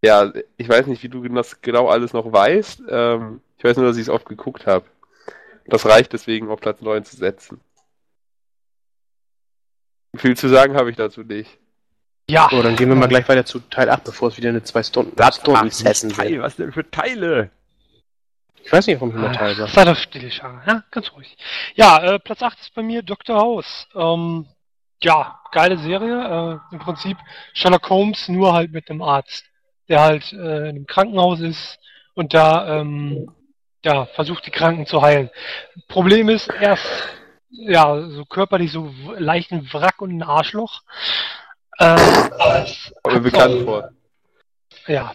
[0.04, 2.84] ja, ich weiß nicht, wie du das genau alles noch weißt.
[2.88, 4.86] Ähm, ich weiß nur, dass ich es oft geguckt habe.
[5.66, 7.62] Das reicht deswegen auf Platz 9 zu setzen.
[10.16, 11.58] Viel zu sagen habe ich dazu nicht.
[12.30, 12.48] Ja.
[12.50, 14.84] So, dann gehen wir mal gleich weiter zu Teil 8, bevor es wieder eine 2
[14.84, 16.28] Stunden, Stunden Session wird.
[16.28, 17.50] Teil, was denn für Teile?
[18.64, 19.72] Ich weiß nicht, warum ich immer Teil Ah, sage.
[19.72, 20.30] Sei doch still.
[20.30, 21.36] Ja, ganz ruhig.
[21.76, 23.38] Ja, äh, Platz 8 ist bei mir Dr.
[23.38, 23.88] House.
[23.96, 24.48] Ähm,
[25.02, 26.60] ja, geile Serie.
[26.72, 27.18] Äh, Im Prinzip
[27.54, 29.46] Sherlock Holmes, nur halt mit einem Arzt,
[29.90, 31.80] der halt äh, in einem Krankenhaus ist
[32.14, 33.32] und da ähm,
[33.84, 35.30] ja, versucht, die Kranken zu heilen.
[35.88, 37.10] Problem ist, er ist
[37.52, 40.82] ja, so körperlich so w- leicht ein Wrack und ein Arschloch.
[41.78, 41.96] Äh,
[43.04, 43.90] aber bekannt vor.
[44.88, 45.14] ja.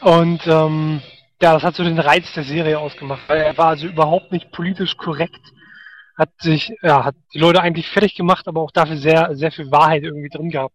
[0.00, 1.02] Und ähm,
[1.42, 4.50] ja, das hat so den Reiz der Serie ausgemacht, weil er war also überhaupt nicht
[4.52, 5.40] politisch korrekt.
[6.16, 9.70] Hat sich, ja, hat die Leute eigentlich fertig gemacht, aber auch dafür sehr, sehr viel
[9.70, 10.74] Wahrheit irgendwie drin gehabt.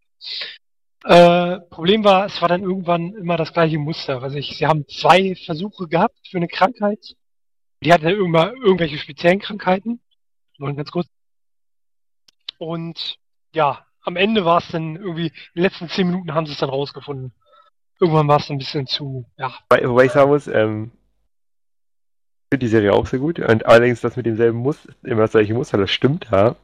[1.04, 4.24] Äh, Problem war, es war dann irgendwann immer das gleiche Muster.
[4.24, 7.16] Also ich, sie haben zwei Versuche gehabt für eine Krankheit.
[7.86, 10.00] Die hatten dann irgendwann irgendwelche speziellen Krankheiten.
[10.58, 11.08] Nur ganz kurz.
[12.58, 13.20] Und
[13.54, 16.58] ja, am Ende war es dann irgendwie, in den letzten zehn Minuten haben sie es
[16.58, 17.32] dann rausgefunden.
[18.00, 19.54] Irgendwann war es ein bisschen zu, ja.
[19.70, 20.92] Wobei, ich sagen muss, ähm,
[22.52, 23.38] die Serie auch sehr gut.
[23.40, 26.56] Und allerdings das mit demselben Muster, immer das gleiche Muster, das stimmt ja.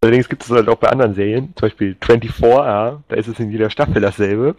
[0.00, 3.38] Allerdings gibt es halt auch bei anderen Serien, zum Beispiel 24, ja, da ist es
[3.38, 4.56] in jeder Staffel dasselbe.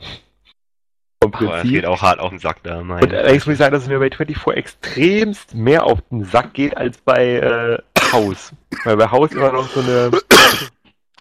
[1.37, 1.71] Vom Aber das Prinzip.
[1.81, 2.81] geht auch hart auf den Sack da.
[2.83, 3.03] Mein.
[3.03, 6.53] Und allerdings muss ich sagen, dass es mir bei 24 extremst mehr auf den Sack
[6.53, 7.77] geht als bei äh,
[8.11, 8.53] House.
[8.83, 10.11] Weil bei House immer noch so eine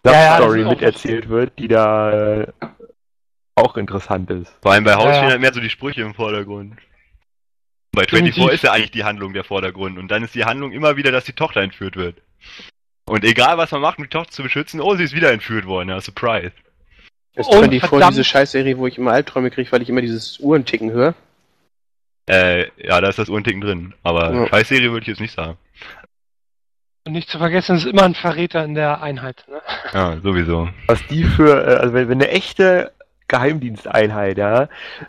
[0.05, 2.47] Ja, ja, auch- miterzählt wird, die da äh,
[3.57, 4.53] auch interessant ist.
[4.63, 5.17] Vor allem bei Haus Ja, ja.
[5.19, 6.77] stehen halt mehr so die Sprüche im Vordergrund.
[7.93, 8.55] Bei 24 Definitiv.
[8.55, 9.99] ist ja eigentlich die Handlung der Vordergrund.
[9.99, 12.17] Und dann ist die Handlung immer wieder, dass die Tochter entführt wird.
[13.07, 15.67] Und egal was man macht, um die Tochter zu beschützen, oh, sie ist wieder entführt
[15.67, 15.91] worden.
[15.91, 16.53] Ja, Surprise.
[17.37, 20.39] Ist Und 24 verdammt- diese Scheißserie, wo ich immer Albträume kriege, weil ich immer dieses
[20.41, 21.15] Uhrenticken höre?
[22.29, 23.95] Äh, ja, da ist das Unticken drin.
[24.03, 24.47] Aber Ja.
[24.49, 25.59] Scheißserie würde ich jetzt nicht sagen.
[27.07, 29.45] Und nicht zu vergessen, es ist immer ein Verräter in der Einheit.
[29.49, 29.61] Ne?
[29.93, 30.71] Ja, sowieso.
[30.87, 32.93] Was die für, äh, also wenn, wenn eine echte
[33.29, 34.69] Geheimdiensteinheit, ja,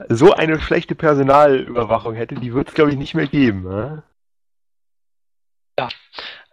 [0.09, 3.65] so eine schlechte Personalüberwachung hätte, die wird es glaube ich nicht mehr geben.
[5.77, 5.89] Ja?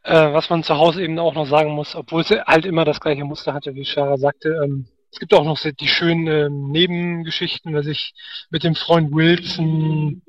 [0.05, 3.01] Äh, was man zu Hause eben auch noch sagen muss, obwohl es halt immer das
[3.01, 6.71] gleiche Muster hatte, wie Shara sagte, ähm, es gibt auch noch so die schönen ähm,
[6.71, 8.15] Nebengeschichten, dass ich
[8.51, 10.23] mit dem Freund Wilson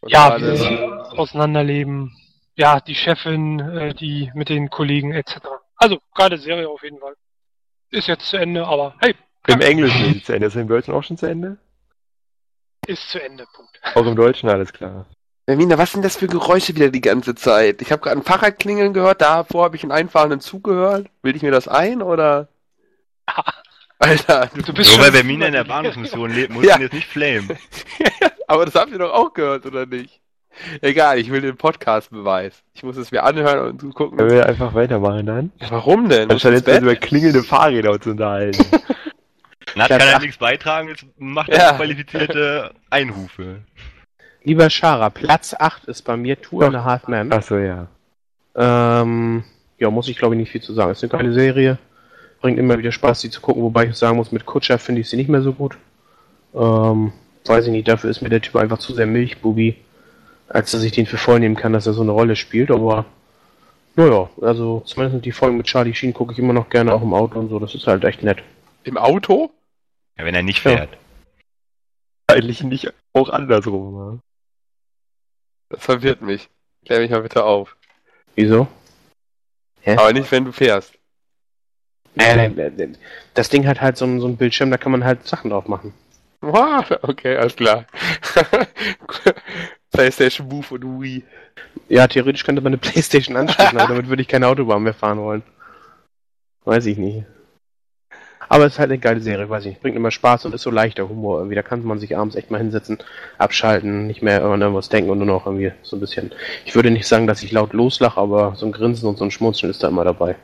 [0.00, 0.36] Und ja,
[1.16, 2.16] auseinanderleben.
[2.56, 5.36] Ja, die Chefin, äh, die mit den Kollegen etc.
[5.76, 7.14] Also, geile Serie auf jeden Fall.
[7.90, 9.14] Ist jetzt zu Ende, aber hey,
[9.46, 10.46] Im Englischen ist es zu Ende.
[10.46, 11.58] Ist es im Deutschen auch schon zu Ende?
[12.90, 13.46] ist zu Ende.
[13.54, 13.80] Punkt.
[13.94, 15.06] Auch im Deutschen, alles klar.
[15.46, 17.82] Vermina, was sind das für Geräusche wieder die ganze Zeit?
[17.82, 21.08] Ich habe gerade ein Fahrrad klingeln gehört, davor habe ich einen einfahrenden Zug gehört.
[21.22, 22.48] Will ich mir das ein oder?
[23.98, 26.72] Alter, du, Du bist Nur weil schon Bermina in der Bahnhofsmission lebt, muss Ja.
[26.74, 27.50] man jetzt nicht flamen.
[28.46, 30.20] aber das habt ihr doch auch gehört, oder nicht?
[30.80, 32.62] Egal, ich will den Podcast-Beweis.
[32.74, 34.30] Ich muss es mir anhören und Können gucken.
[34.30, 35.52] wir einfach weitermachen dann?
[35.68, 36.30] Warum denn?
[36.30, 38.64] Anstatt jetzt über klingelnde Fahrräder uns unterhalten.
[39.76, 40.22] Nat kann acht.
[40.22, 41.72] nichts beitragen, jetzt macht er Ja.
[41.74, 43.60] qualifizierte Einrufe.
[44.42, 47.32] Lieber Shara, Platz 8 ist bei mir Two and a Half Men.
[47.32, 47.86] Achso, ja.
[48.56, 49.44] Ähm,
[49.78, 50.90] ja, muss ich glaube ich nicht viel zu sagen.
[50.90, 51.78] Ist eine geile Serie.
[52.40, 55.08] Bringt immer wieder Spaß, die zu gucken, wobei ich sagen muss, mit Kutscher finde ich
[55.10, 55.76] sie nicht mehr so gut.
[56.54, 57.12] Ähm,
[57.44, 59.76] weiß ich nicht, dafür ist mir der Typ einfach zu sehr Milchbubi,
[60.48, 63.04] als dass ich den für voll nehmen kann, dass er so eine Rolle spielt, aber
[63.96, 67.12] naja, also zumindest die Folgen mit Charlie Sheen gucke ich immer noch gerne auch im
[67.12, 68.38] Auto und so, das ist halt echt nett.
[68.84, 69.50] Im Auto?
[70.18, 70.76] Ja, wenn er nicht Ja.
[70.76, 70.96] fährt.
[72.28, 73.96] Eigentlich nicht auch andersrum.
[73.96, 74.18] Ja.
[75.70, 76.48] Das verwirrt mich.
[76.86, 77.76] Klär mich mal bitte auf.
[78.34, 78.68] Wieso?
[79.84, 80.94] Aber nicht, wenn du fährst.
[82.14, 82.88] Naja, der-
[83.34, 85.68] das Ding hat halt so einen, so einen Bildschirm, da kann man halt Sachen drauf
[85.68, 85.94] machen.
[86.42, 87.84] Ah, Okay, alles klar.
[89.92, 91.24] PlayStation Move und Wii.
[91.88, 95.18] Ja, theoretisch könnte man eine Playstation anschließen, aber damit würde ich keine Autobahn mehr fahren
[95.18, 95.42] wollen.
[96.64, 97.24] Weiß ich nicht.
[98.48, 99.82] Aber es ist halt eine geile Serie, weiß ich nicht.
[99.82, 101.54] Bringt immer Spaß und ist so leichter Humor irgendwie.
[101.54, 102.98] Da kann man sich abends echt mal hinsetzen,
[103.38, 106.32] abschalten, nicht mehr an irgendwas denken und nur noch irgendwie so ein bisschen.
[106.64, 109.30] Ich würde nicht sagen, dass ich laut loslache, aber so ein Grinsen und so ein
[109.30, 110.34] Schmunzeln ist da immer dabei.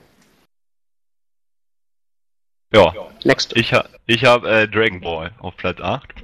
[2.73, 2.93] Ja,
[3.25, 3.57] Next.
[3.57, 6.15] ich, ha ich habe äh, Dragon Ball auf Platz 8.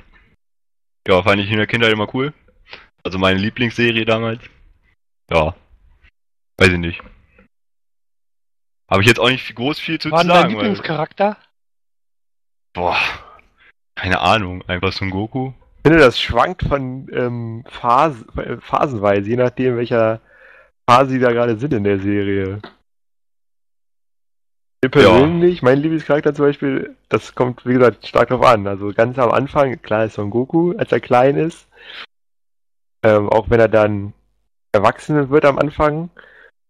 [1.07, 2.32] Ja, fand ich in der Kindheit immer cool.
[3.03, 4.43] Also meine Lieblingsserie damals.
[5.30, 5.55] Ja.
[6.59, 7.01] Weiß ich nicht.
[8.88, 10.57] Habe ich jetzt auch nicht groß viel zu War zu denn dein sagen.
[10.57, 11.36] Weil, Lieblingscharakter?
[12.74, 12.99] boah,
[13.95, 14.62] keine Ahnung.
[14.68, 15.53] Einfach Son Goku.
[15.84, 20.20] Ich finde, das schwankt von ähm, Phase, äh, phasenweise, je nachdem, welcher
[20.88, 22.61] Phase sie da gerade sind in der Serie.
[24.85, 28.66] Mir persönlich, mein Lieblingscharakter zum Beispiel, das kommt, wie gesagt, stark drauf an.
[28.66, 31.68] Also ganz am Anfang, klar ist Son Goku, als er klein ist.
[33.05, 34.12] Ähm, auch wenn er dann
[34.72, 36.11] Erwachsene wird am Anfang.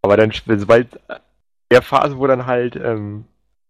[0.03, 1.01] Aber dann, sobald
[1.71, 3.25] der Phase, wo dann halt ähm,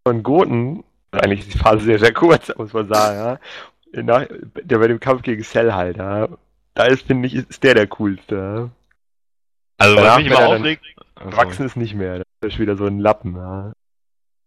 [0.05, 0.83] von Goten,
[1.13, 3.41] eigentlich ist die Phase sehr, sehr kurz, muss man sagen,
[3.93, 4.27] ja, nach,
[4.63, 6.29] der bei dem Kampf gegen Cell halt, ja,
[6.75, 8.35] da ist, finde ich, ist der der coolste.
[8.35, 8.71] Ja.
[9.79, 10.85] Also, was Danach, mich wenn immer er aufregt,
[11.15, 13.73] Erwachsen ist nicht mehr, das ist wieder so ein Lappen, ja.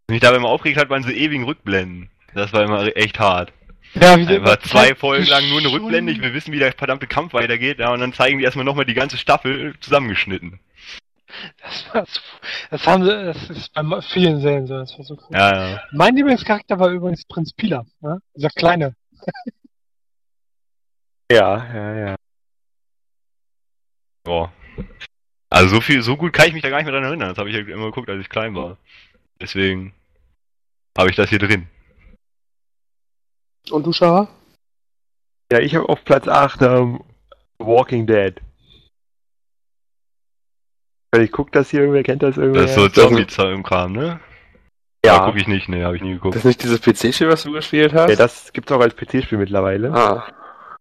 [0.07, 2.09] Mich dabei immer aufregt hat, waren diese ewigen Rückblenden.
[2.33, 3.53] Das war immer echt hart.
[3.93, 7.07] Ja, wie Einfach zwei Folgen lang nur eine Rückblende, ich will wissen, wie der verdammte
[7.07, 10.59] Kampf weitergeht, ja, und dann zeigen die erstmal nochmal die ganze Staffel zusammengeschnitten.
[11.61, 12.19] Das, war so,
[12.71, 15.37] das haben sie, das ist bei vielen Serien so, das war so cool.
[15.37, 15.81] Ja, ja.
[15.91, 18.19] Mein Lieblingscharakter war übrigens Prinz Pila, ne?
[18.35, 18.95] dieser kleine.
[21.31, 22.15] Ja, ja, ja.
[24.23, 24.53] Boah.
[25.49, 27.29] Also so viel, so gut kann ich mich da gar nicht mehr dran erinnern.
[27.29, 28.77] Das habe ich ja immer geguckt, als ich klein war.
[29.39, 29.93] Deswegen
[30.97, 31.67] habe ich das hier drin.
[33.69, 34.29] Und du, Schauer?
[35.51, 37.03] Ja, ich habe auf Platz 8 ähm,
[37.59, 38.41] Walking Dead.
[41.17, 42.63] Ich guck das hier, irgendwer kennt das irgendwer?
[42.63, 44.19] Das ist so das- Zombie im Kram, ne?
[45.05, 45.17] Ja.
[45.17, 45.25] ja.
[45.25, 46.35] gucke ich nicht, ne, habe ich nie geguckt.
[46.35, 48.09] Das ist nicht dieses PC-Spiel, was du gespielt hast?
[48.09, 49.93] ja, das gibt's auch als PC-Spiel mittlerweile.
[49.93, 50.27] ah.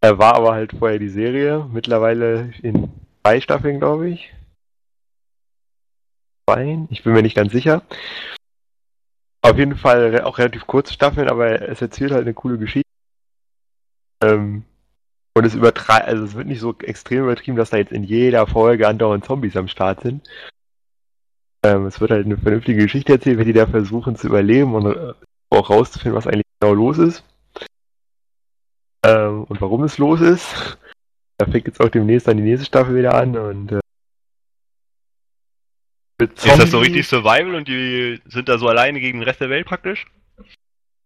[0.01, 2.93] Er war aber halt vorher die Serie, mittlerweile in
[3.23, 4.35] drei Staffeln, glaube ich.
[6.47, 6.87] Zwei?
[6.91, 7.83] Ich bin mir nicht ganz sicher.
[9.45, 12.89] Auf jeden Fall auch relativ kurze Staffeln, aber es erzählt halt eine coole Geschichte.
[14.23, 14.65] Ähm,
[15.37, 18.47] und es übertreibt, also es wird nicht so extrem übertrieben, dass da jetzt in jeder
[18.47, 20.27] Folge andauernd Zombies am Start sind.
[21.63, 24.87] Ähm, es wird halt eine vernünftige Geschichte erzählt, wenn die da versuchen zu überleben und
[24.87, 25.13] äh,
[25.51, 27.23] auch rauszufinden, was eigentlich genau los ist.
[29.05, 30.79] Ähm, und warum es los ist.
[31.37, 33.81] Da fängt jetzt auch demnächst dann die nächste Staffel wieder an und äh,
[36.19, 39.51] Ist das so richtig Survival und die sind da so alleine gegen den Rest der
[39.51, 40.07] Welt praktisch?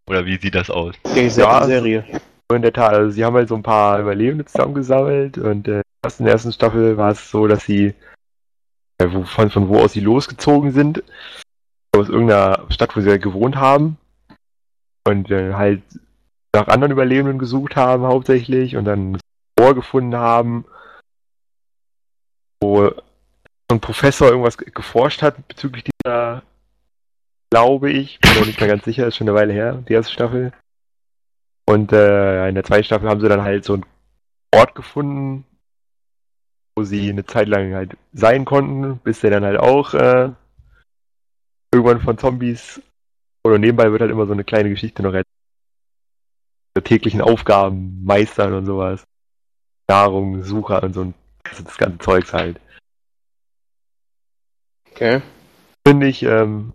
[0.09, 0.95] Oder wie sieht das aus?
[1.15, 2.05] Ja, Serie.
[2.53, 6.21] In der Tat, also sie haben halt so ein paar Überlebende zusammengesammelt und äh, erst
[6.21, 7.95] in der ersten Staffel war es so, dass sie
[8.99, 11.03] äh, von, von wo aus sie losgezogen sind,
[11.95, 13.99] aus irgendeiner Stadt, wo sie halt gewohnt haben
[15.07, 15.83] und äh, halt
[16.55, 19.21] nach anderen Überlebenden gesucht haben hauptsächlich und dann ein
[19.61, 20.65] Ohr gefunden haben,
[22.63, 22.93] wo
[23.71, 26.43] ein Professor irgendwas ge- geforscht hat bezüglich dieser,
[27.51, 30.13] glaube ich, bin mir nicht mehr ganz sicher, ist schon eine Weile her, die erste
[30.13, 30.53] Staffel.
[31.67, 33.85] Und äh, in der zweiten Staffel haben sie dann halt so einen
[34.55, 35.45] Ort gefunden,
[36.75, 40.31] wo sie eine Zeit lang halt sein konnten, bis der dann halt auch äh,
[41.75, 42.81] irgendwann von Zombies
[43.45, 45.27] oder nebenbei wird halt immer so eine kleine Geschichte noch erzählt.
[46.75, 49.05] So täglichen Aufgaben meistern und sowas.
[49.91, 52.61] Nahrung, Sucher und so ein das ganze Zeugs halt.
[54.99, 55.23] Okay.
[55.87, 56.73] Finde ich, ähm,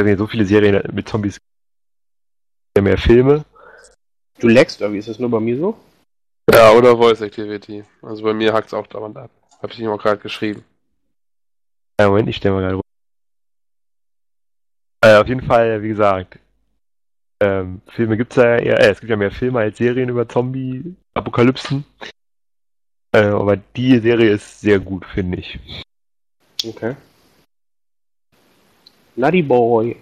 [0.00, 1.36] so viele Serien mit Zombies
[2.74, 3.44] ja mehr Filme.
[4.38, 5.78] Du leckst, oder wie ist das nur bei mir so?
[6.50, 7.84] Ja, oder Voice Activity.
[8.00, 9.30] Also bei mir hackt's auch dauernd ab.
[9.60, 10.64] Hab ich ihm auch gerade geschrieben.
[12.00, 12.82] Ja, Moment, ich stelle mal gerade rum.
[15.04, 16.38] Äh, auf jeden Fall, wie gesagt,
[17.42, 21.84] ähm, Filme gibt's ja eher, äh, es gibt ja mehr Filme als Serien über Zombie-Apokalypsen.
[23.12, 25.58] Äh, aber die Serie ist sehr gut, finde ich.
[26.68, 26.96] Okay.
[29.16, 29.96] Nutty Boy.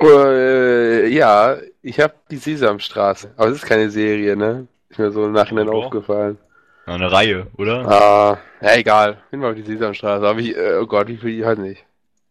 [0.00, 3.32] Äh, ja, ich habe die Sesamstraße.
[3.36, 4.68] Aber es ist keine Serie, ne?
[4.88, 6.38] Ist mir so im Nachhinein aufgefallen.
[6.86, 7.86] Ja, eine Reihe, oder?
[7.86, 9.18] Ah, ja, egal.
[9.30, 10.26] Bin mal auf die Sesamstraße.
[10.26, 11.84] Aber ich, äh, oh Gott, wie viel, ich weiß nicht.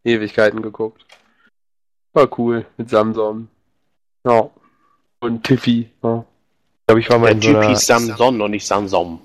[0.03, 1.05] Ewigkeiten geguckt.
[2.13, 2.65] War cool.
[2.77, 3.49] Mit Samsung.
[4.25, 4.49] Ja.
[5.19, 5.89] Und Tiffy.
[6.01, 6.25] Ja.
[6.79, 9.19] Ich glaube, ich war mal Der in so einer, Samson und nicht Samsom.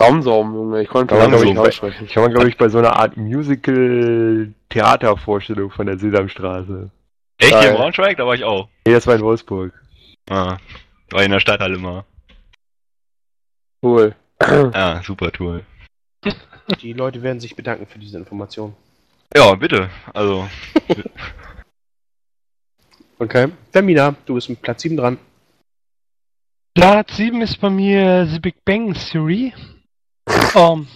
[0.00, 0.82] Samsung, Junge.
[0.82, 2.06] Ich konnte glaub nicht ich, aussprechen.
[2.06, 6.90] ich war mal, glaube ich, bei so einer Art Musical-Theatervorstellung von der Sesamstraße.
[7.38, 8.16] Echt hier in Braunschweig?
[8.16, 8.68] Da war ich auch.
[8.86, 9.72] Nee, das war in Wolfsburg.
[10.28, 10.58] Ah,
[11.10, 12.04] war in der Stadthalle immer.
[13.82, 14.14] Cool.
[14.40, 15.64] Ja, super Tool.
[16.80, 18.74] Die Leute werden sich bedanken für diese Information.
[19.36, 19.90] Ja, bitte.
[20.12, 20.48] Also,
[23.18, 23.48] Okay.
[23.72, 25.18] Termina, du bist mit Platz 7 dran.
[26.74, 29.52] Platz 7 ist bei mir The Big Bang Theory.
[30.54, 30.86] Ähm,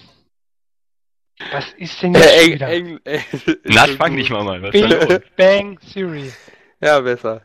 [1.53, 2.69] was ist denn jetzt schon Eng, wieder?
[2.69, 3.23] eng, eng,
[3.65, 4.63] Nasch, fang nicht mal mal.
[4.63, 4.71] Was?
[4.73, 6.33] Big Bang Theory.
[6.81, 7.43] Ja, besser.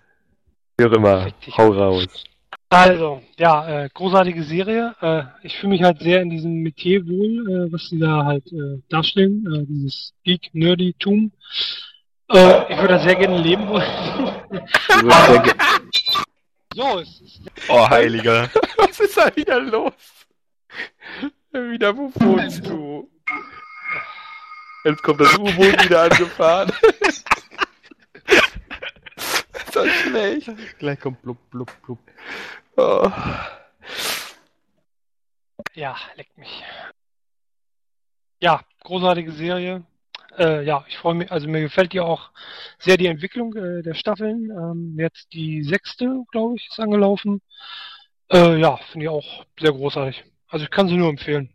[0.78, 1.32] Wie auch immer.
[1.58, 2.08] Hau raus.
[2.70, 4.96] Also, ja, äh, großartige Serie.
[5.00, 8.52] Äh, ich fühle mich halt sehr in diesem Metier wohl, äh, was sie da halt
[8.52, 9.46] äh, darstellen.
[9.46, 11.32] Äh, dieses Geek-Nerdy-Tum.
[12.32, 13.86] Äh, ich würde da sehr gerne leben wollen.
[15.44, 15.54] Ge-
[16.74, 18.50] so, es ist Oh, Heiliger.
[18.78, 19.94] Was ist da wieder los?
[21.54, 23.08] Wieder, wo wohnst du?
[24.84, 26.72] Jetzt kommt das U-Boot wieder angefahren.
[29.54, 30.50] ist das schlecht?
[30.80, 32.00] Gleich kommt blub, blub, blub.
[32.76, 33.08] Oh.
[35.76, 36.64] Ja, leckt mich.
[38.42, 39.84] ja, großartige Serie.
[40.40, 42.32] Äh, ja, ich freue mich, also mir gefällt ja auch
[42.80, 44.50] sehr die Entwicklung äh, der Staffeln.
[44.50, 47.44] Ähm, jetzt die sechste, glaube ich, ist angelaufen.
[48.32, 50.24] Äh, ja, finde ich auch sehr großartig.
[50.54, 51.50] Also ich kann sie nur empfehlen.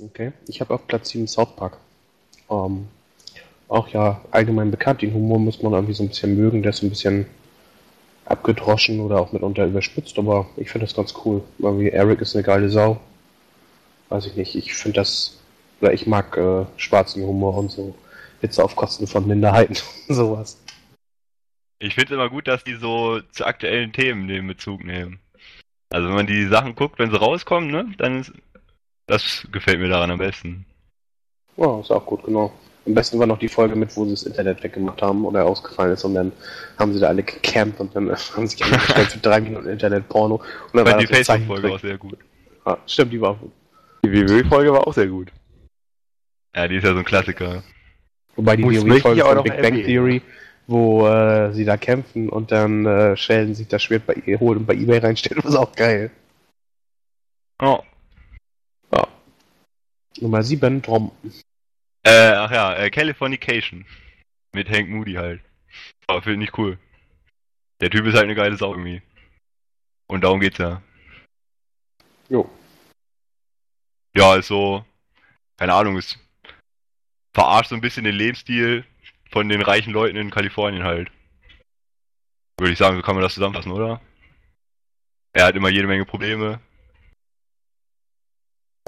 [0.00, 0.32] Okay.
[0.46, 1.76] Ich habe auf Platz 7 South Park.
[2.48, 2.86] Ähm,
[3.66, 5.02] auch ja allgemein bekannt.
[5.02, 6.62] Den Humor muss man irgendwie so ein bisschen mögen.
[6.62, 7.26] Der ist ein bisschen
[8.26, 11.42] abgedroschen oder auch mitunter überspitzt, aber ich finde das ganz cool.
[11.58, 13.00] Irgendwie Eric ist eine geile Sau.
[14.08, 14.54] Weiß ich nicht.
[14.54, 15.36] Ich finde das,
[15.80, 17.92] oder ich mag äh, schwarzen Humor und so.
[18.40, 20.62] Witze auf Kosten von Minderheiten und sowas.
[21.80, 25.18] Ich finde es immer gut, dass die so zu aktuellen Themen den Bezug nehmen.
[25.90, 28.32] Also wenn man die Sachen guckt, wenn sie rauskommen, ne, dann ist,
[29.06, 30.64] das gefällt mir daran am besten.
[31.56, 32.52] Ja, ist auch gut, genau.
[32.86, 35.92] Am besten war noch die Folge mit, wo sie das Internet weggemacht haben oder ausgefallen
[35.92, 36.32] ist und dann
[36.78, 40.36] haben sie da alle gecampt und dann haben sie sich angestellt für drei Minuten Internet-Porno.
[40.36, 42.18] Und dann war die Facebook-Folge auch sehr gut.
[42.64, 43.52] Ah, stimmt, die war auch gut.
[44.04, 45.30] Die WoW-Folge war auch sehr gut.
[46.54, 47.62] Ja, die ist ja so ein Klassiker.
[48.36, 49.86] Wobei die WoW-Folge auch von noch Big Bang erwähnen.
[49.86, 50.22] Theory,
[50.70, 54.58] wo äh, sie da kämpfen und dann äh, Sheldon sich das Schwert bei ihr holt
[54.58, 56.10] und bei Ebay reinstellt, ist auch geil.
[57.60, 57.82] Oh.
[60.20, 61.12] Nummer 7, Tom.
[62.02, 63.86] Äh, ach ja, äh, Californication.
[64.52, 65.40] Mit Hank Moody halt.
[66.06, 66.78] Aber finde ich cool.
[67.80, 69.02] Der Typ ist halt eine geile Sau irgendwie.
[70.08, 70.82] Und darum geht's ja.
[72.28, 72.50] Jo.
[74.14, 74.84] Ja, ist so,
[75.56, 76.18] keine Ahnung, ist
[77.32, 78.84] verarscht so ein bisschen den Lebensstil
[79.30, 81.10] von den reichen Leuten in Kalifornien halt.
[82.58, 84.00] Würde ich sagen, so kann man das zusammenfassen, oder?
[85.32, 86.60] Er hat immer jede Menge Probleme.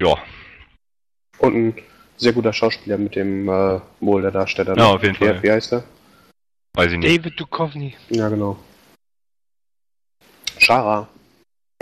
[0.00, 0.16] Ja,
[1.38, 1.82] Und ein
[2.16, 4.76] sehr guter Schauspieler mit dem äh, Mulder-Darsteller.
[4.76, 5.42] Ja, auf jeden Wie- Fall.
[5.42, 5.84] Wie heißt er?
[6.74, 7.18] weiß ich nicht.
[7.18, 7.94] David Duchovny.
[8.10, 8.58] Ja, genau.
[10.58, 11.08] Shara.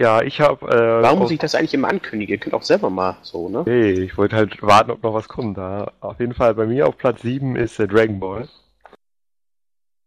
[0.01, 0.67] Ja, ich habe.
[0.67, 2.33] Äh, Warum muss ich das eigentlich immer ankündigen?
[2.33, 3.65] Ihr könnt auch selber mal so, ne?
[3.67, 5.59] Nee, ich wollte halt warten, ob noch was kommt.
[5.59, 5.93] Da.
[6.01, 8.49] Auf jeden Fall bei mir auf Platz 7 ist äh, Dragon Ball.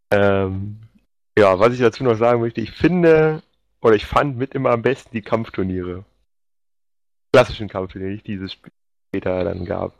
[0.10, 0.80] Ähm,
[1.38, 3.44] ja, was ich dazu noch sagen möchte, ich finde,
[3.82, 6.06] oder ich fand mit immer am besten die Kampfturniere.
[7.32, 9.94] Klassischen Kampfturniere, nicht dieses später dann gab.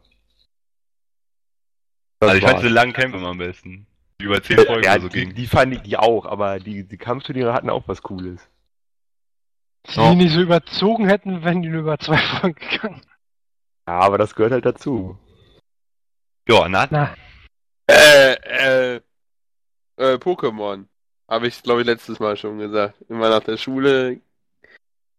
[2.20, 2.62] Das Also ich fand war's.
[2.64, 3.86] diese langen Kämpfe immer am besten.
[4.20, 5.36] Die über 10 Folgen ja, oder so die, gingen.
[5.36, 8.50] die fand ich die auch, aber die, die Kampfturniere hatten auch was Cooles.
[9.88, 10.10] Die Ja.
[10.12, 13.02] die nicht so überzogen hätten, wenn die nur über zwei Folgen gegangen.
[13.88, 15.18] Ja, aber das gehört halt dazu.
[16.48, 17.16] Ja, na, Na,
[17.90, 18.96] Äh, äh,
[19.98, 20.86] äh, Pokémon.
[21.30, 22.96] Habe ich, glaube ich, letztes Mal schon gesagt.
[23.10, 24.22] Immer nach der Schule,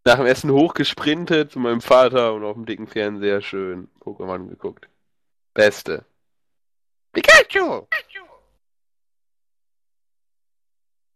[0.05, 4.89] nach dem Essen hochgesprintet zu meinem Vater und auf dem dicken Fernseher schön Pokémon geguckt.
[5.55, 6.05] Beste.
[7.13, 7.87] Pikachu!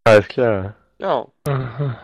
[0.05, 0.75] Alles klar.
[0.99, 1.27] Ja.
[1.47, 2.03] aha.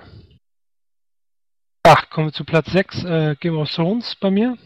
[1.86, 4.56] Ach, kommen wir zu Platz 6, äh, Game of Thrones bei mir.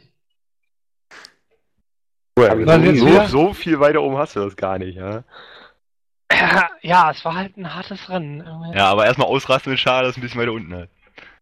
[2.37, 5.25] Aber so, so, viel weiter oben hast du das gar nicht, ja?
[6.83, 8.45] Ja, es war halt ein hartes Rennen.
[8.73, 10.91] Ja, aber erstmal ausrasten mit Schade, das ist ein bisschen weiter unten halt.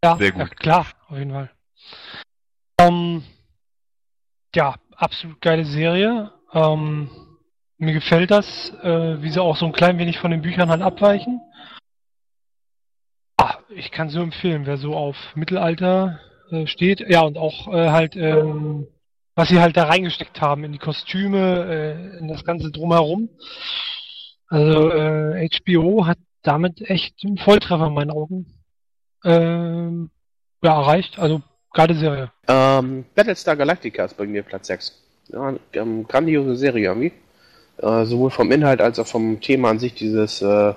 [0.02, 0.40] Ja, Sehr gut.
[0.40, 1.50] Ja, klar, auf jeden Fall.
[2.80, 3.22] Ähm,
[4.54, 6.32] ja, absolut geile Serie.
[6.54, 7.10] Ähm,
[7.76, 10.80] mir gefällt das, äh, wie sie auch so ein klein wenig von den Büchern halt
[10.80, 11.42] abweichen.
[13.68, 16.20] Ich kann so empfehlen, wer so auf Mittelalter
[16.50, 17.00] äh, steht.
[17.00, 18.86] Ja, und auch äh, halt, ähm,
[19.34, 23.28] was sie halt da reingesteckt haben in die Kostüme, äh, in das Ganze drumherum.
[24.48, 28.46] Also äh, HBO hat damit echt einen Volltreffer in meinen Augen
[29.24, 30.10] ähm,
[30.62, 31.18] ja, erreicht.
[31.18, 31.42] Also
[31.72, 32.30] geile Serie.
[32.48, 35.02] Ähm, Battlestar Galactica ist bei mir Platz 6.
[35.28, 37.12] Ja, ähm, grandiose Serie irgendwie.
[37.78, 40.74] Äh, sowohl vom Inhalt als auch vom Thema an sich, dieses äh,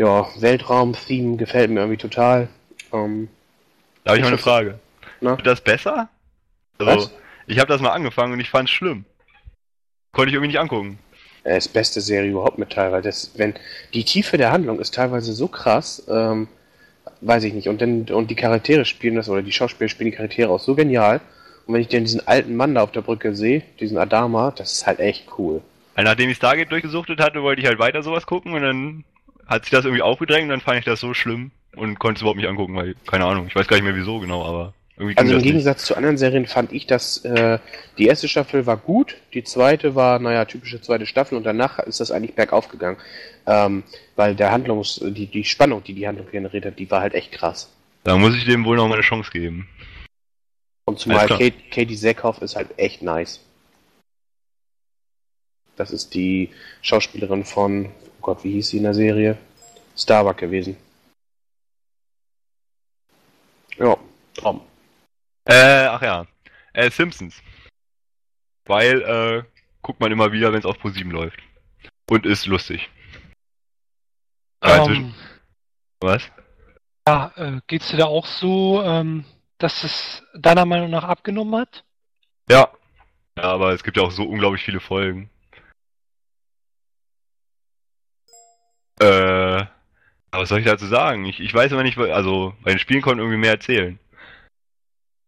[0.00, 2.48] ja, Weltraum-Theme gefällt mir irgendwie total.
[2.92, 3.28] Ähm,
[4.04, 4.78] Da habe ich mal eine das- Frage.
[5.20, 5.36] Na?
[5.36, 6.08] Wird das besser?
[6.78, 7.10] Also, Was?
[7.46, 9.04] ich habe das mal angefangen und ich fand's schlimm.
[10.12, 10.98] Konnte ich irgendwie nicht angucken.
[11.44, 13.02] ist beste Serie überhaupt mit teilweise.
[13.08, 13.54] Das, wenn
[13.94, 16.48] die Tiefe der Handlung ist teilweise so krass, ähm,
[17.20, 17.68] weiß ich nicht.
[17.68, 20.74] Und dann und die Charaktere spielen das oder die Schauspieler spielen die Charaktere auch so
[20.74, 21.20] genial.
[21.66, 24.72] Und wenn ich dann diesen alten Mann da auf der Brücke sehe, diesen Adama, das
[24.72, 25.60] ist halt echt cool.
[25.94, 29.04] Weil nachdem ich Stargate durchgesuchtet hatte, wollte ich halt weiter sowas gucken und dann
[29.50, 32.22] hat sich das irgendwie aufgedrängt und dann fand ich das so schlimm und konnte es
[32.22, 35.16] überhaupt nicht angucken, weil, keine Ahnung, ich weiß gar nicht mehr wieso genau, aber irgendwie
[35.18, 35.52] Also im das nicht.
[35.52, 37.58] Gegensatz zu anderen Serien fand ich, dass äh,
[37.98, 42.00] die erste Staffel war gut, die zweite war, naja, typische zweite Staffel und danach ist
[42.00, 42.98] das eigentlich bergauf gegangen.
[43.46, 43.82] Ähm,
[44.16, 47.32] weil der Handlungs, die, die Spannung, die die Handlung generiert hat, die war halt echt
[47.32, 47.70] krass.
[48.04, 49.68] Da muss ich dem wohl noch mal eine Chance geben.
[50.84, 51.26] Und zumal.
[51.26, 53.40] Kate, Katie Sackhoff ist halt echt nice.
[55.76, 56.50] Das ist die
[56.82, 57.90] Schauspielerin von,
[58.20, 59.38] Gott, wie hieß sie in der Serie?
[59.96, 60.76] Starbuck gewesen.
[63.76, 63.96] Ja,
[64.34, 64.60] Tom.
[65.44, 66.26] Äh, ach ja.
[66.72, 67.40] Äh, Simpsons.
[68.66, 69.42] weil äh,
[69.82, 71.38] guckt man immer wieder, wenn es auf Pro7 läuft.
[72.08, 72.88] Und ist lustig.
[74.60, 75.14] Aber inzwischen- Ähm,
[76.00, 76.22] Was?
[77.08, 79.24] ja, äh, geht's dir da auch so, ähm,
[79.58, 81.84] dass es deiner Meinung nach abgenommen hat?
[82.48, 82.68] Ja.
[83.36, 85.30] Ja, aber es gibt ja auch so unglaublich viele Folgen.
[89.00, 89.64] Äh,
[90.32, 91.24] aber was soll ich dazu sagen?
[91.24, 93.98] Ich, ich weiß immer nicht, also bei den Spielen konnten irgendwie mehr erzählen.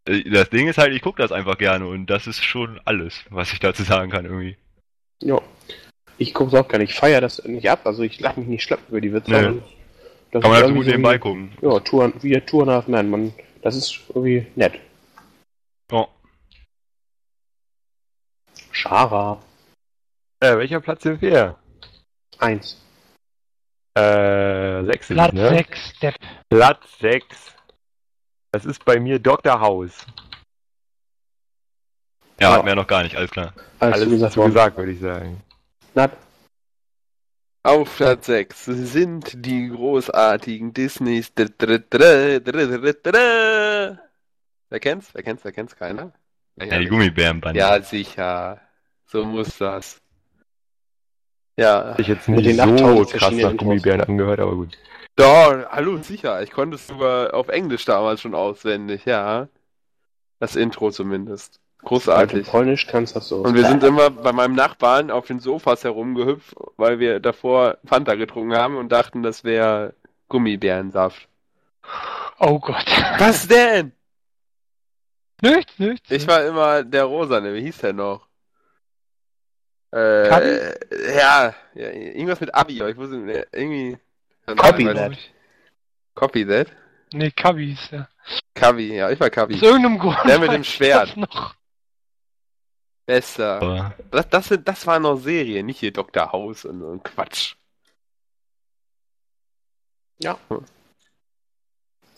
[0.06, 3.24] Äh, Das Ding ist halt, ich gucke das einfach gerne und das ist schon alles,
[3.30, 4.56] was ich dazu sagen kann irgendwie.
[5.20, 5.40] Ja.
[6.18, 6.90] Ich guck's auch gar nicht.
[6.90, 7.86] Ich feier das nicht ab.
[7.86, 9.30] Also ich lache mich nicht schleppen über die Witze.
[9.30, 9.62] Nee.
[10.30, 11.52] Kann man halt irgendwie gut nebenbei gucken.
[11.60, 13.10] Ja, Tour, wie Tour nach Man.
[13.10, 14.78] Man, das ist irgendwie nett.
[15.90, 16.06] Ja.
[18.70, 19.42] Schara.
[20.40, 21.56] Äh, welcher Platz sind wir?
[22.38, 22.81] Eins.
[23.94, 25.48] Äh, sechs sind Platz ne?
[25.50, 26.14] 6, Depp.
[26.48, 27.26] Platz 6.
[28.50, 29.60] Das ist bei mir Dr.
[29.60, 30.06] House.
[32.40, 32.52] Ja, Ja.
[32.54, 33.52] hatten wir ja noch gar nicht, alles klar.
[33.80, 35.42] Alles, Alles gesagt gesagt, würde ich sagen.
[35.94, 36.12] Nat.
[37.64, 41.32] Auf Platz 6 sind die großartigen Disneys.
[41.32, 43.98] Dr- dr- dr- dr- dr- dr-
[44.70, 45.14] Wer kennt's?
[45.14, 45.44] Wer kennt's?
[45.44, 45.76] Wer kennt's?
[45.76, 46.12] Keiner?
[46.56, 47.60] Ja, die Gummibärenbande.
[47.60, 48.60] Ja, sicher.
[49.06, 50.01] So muss das.
[51.56, 51.94] Ja.
[51.98, 53.56] Ich jetzt Mit nicht den so 8000 krass nach.
[53.56, 54.78] Gummibären angehört, aber gut.
[55.16, 56.42] Doch, hallo, sicher.
[56.42, 59.48] Ich konnte es sogar auf Englisch damals schon auswendig, ja.
[60.38, 61.60] Das Intro zumindest.
[61.84, 62.46] Großartig.
[62.46, 67.00] Polnisch kannst, du Und wir sind immer bei meinem Nachbarn auf den Sofas herumgehüpft, weil
[67.00, 69.94] wir davor Fanta getrunken haben und dachten, das wäre
[70.28, 71.28] Gummibärensaft.
[72.38, 72.86] Oh Gott.
[73.18, 73.92] Was denn?
[75.42, 76.10] Nichts, nichts.
[76.10, 78.28] Ich war immer der Rosane, wie hieß der noch?
[79.92, 80.46] Äh, Kabi?
[81.14, 83.98] ja, ja, irgendwas mit Abi, aber ich wusste äh, irgendwie.
[84.46, 85.12] Copy that.
[85.12, 85.32] ich.
[86.14, 86.68] Copy that?
[87.12, 88.08] Nee, Kabi hieß der.
[88.54, 89.54] Kabi, ja, ich war Kabi.
[89.54, 90.18] Aus irgendeinem Grund.
[90.26, 91.10] Der mit dem Schwert.
[91.10, 91.54] das Noch.
[93.04, 93.60] Bester.
[93.60, 96.32] Aber Das, das, sind, das war noch Serie, nicht hier Dr.
[96.32, 97.56] House und, und Quatsch.
[100.22, 100.38] Ja.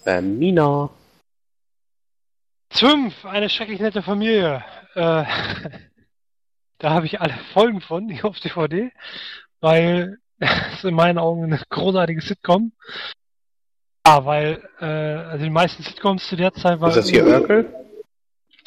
[0.05, 0.91] Äh, Mina.
[2.70, 4.64] Fünf, eine schrecklich nette Familie.
[4.95, 5.25] Äh,
[6.85, 8.93] da habe ich alle Folgen von, die auf DVD,
[9.61, 12.72] weil es in meinen Augen eine großartige Sitcom.
[14.03, 16.91] Ah, weil äh, also die meisten Sitcoms zu der Zeit waren.
[16.91, 17.74] Ist das hier Urkel?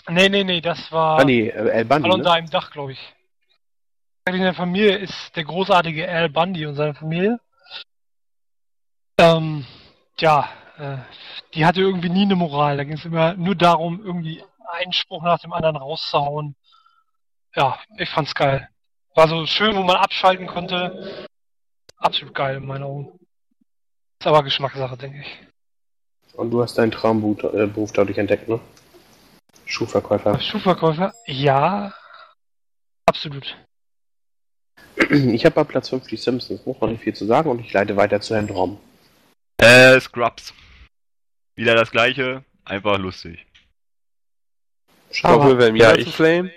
[0.09, 2.35] Nee, nee, nee, das war Ah, nee, äh, El Bundy, unter ne?
[2.37, 3.13] einem Dach, glaube ich.
[4.25, 7.39] In der Familie ist der großartige Al Bundy und seine Familie.
[9.19, 9.63] Ähm,
[10.19, 10.49] ja,
[10.79, 10.97] äh,
[11.53, 12.77] die hatte irgendwie nie eine Moral.
[12.77, 14.43] Da ging es immer nur darum, irgendwie
[14.73, 16.55] einen Spruch nach dem anderen rauszuhauen.
[17.57, 18.69] Ja, ich fand's geil.
[19.15, 21.27] War so schön, wo man abschalten konnte.
[21.97, 23.19] Absolut geil in meinen Augen.
[24.19, 25.47] Ist aber Geschmackssache, denke ich.
[26.37, 28.59] Und du hast deinen Traumberuf äh, dadurch entdeckt, ne?
[29.65, 30.39] Schuhverkäufer.
[30.39, 31.13] Schuhverkäufer?
[31.25, 31.93] Ja,
[33.05, 33.57] absolut.
[35.09, 37.73] Ich habe bei Platz 5 die Simpsons, muss man nicht viel zu sagen und ich
[37.73, 38.79] leite weiter zu Herrn Drom.
[39.57, 40.53] Äh, Scrubs.
[41.55, 43.47] Wieder das gleiche, einfach lustig.
[45.11, 45.35] Schade.
[45.39, 46.51] Obwohl wir Ja, ich- Flame?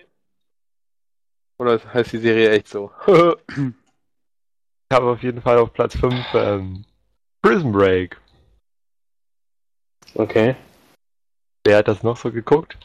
[1.61, 2.91] Oder heißt die Serie echt so?
[4.93, 6.85] Ich habe auf jeden Fall auf Platz 5 ähm,
[7.43, 8.21] Prison Break.
[10.15, 10.57] Okay.
[11.65, 12.77] Wer hat das noch so geguckt?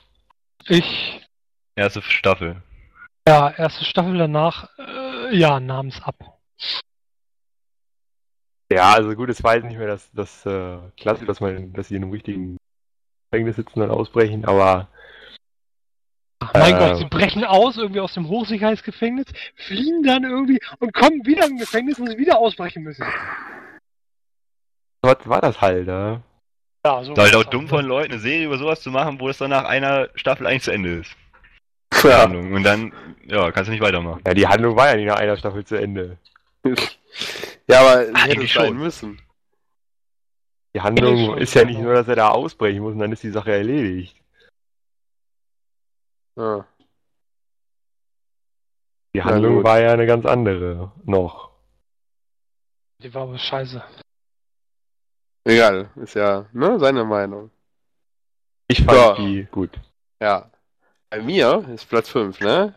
[0.68, 1.26] Ich
[1.76, 2.62] Erste Staffel.
[3.28, 6.40] Ja, erste Staffel danach, äh, ja, nahm's ab.
[8.72, 11.88] Ja, also gut, es war jetzt nicht mehr das, das äh, Klasse, dass man, dass
[11.88, 12.58] sie in einem richtigen
[13.32, 14.90] Gefängnis sitzen und ausbrechen, aber
[16.54, 16.78] Mein Äh.
[16.80, 19.26] Gott, sie brechen aus, irgendwie aus dem Hochsicherheitsgefängnis,
[19.56, 23.06] fliehen dann irgendwie und kommen wieder im Gefängnis, wo sie wieder ausbrechen müssen.
[25.02, 26.22] was war das halt, ne?
[26.86, 29.30] Ja, so Ist halt auch dumm von Leuten, eine Serie über sowas zu machen, wo
[29.30, 31.16] es dann nach einer Staffel eigentlich zu Ende ist.
[32.04, 32.24] Ja.
[32.24, 32.54] Handlung.
[32.54, 32.94] Und dann,
[33.26, 34.22] ja, kannst du nicht weitermachen.
[34.28, 36.18] Ja, die Handlung war ja nicht nach einer Staffel zu Ende.
[37.68, 38.78] ja, aber sie hätte Eigentlich es sein schon.
[38.78, 39.22] müssen.
[40.76, 43.30] Die Handlung ist ja nicht nur, dass er da ausbrechen muss und dann ist die
[43.32, 44.16] Sache erledigt.
[46.36, 46.66] Ja.
[49.16, 51.52] Die Handlung war ja eine ganz andere noch.
[53.02, 53.84] Die war aber scheiße.
[55.46, 57.52] Egal, ist ja ne, seine Meinung.
[58.68, 59.16] Ich fand Ja.
[59.16, 59.80] die gut.
[60.20, 60.52] Ja.
[61.10, 62.76] Bei mir ist Platz 5, ne?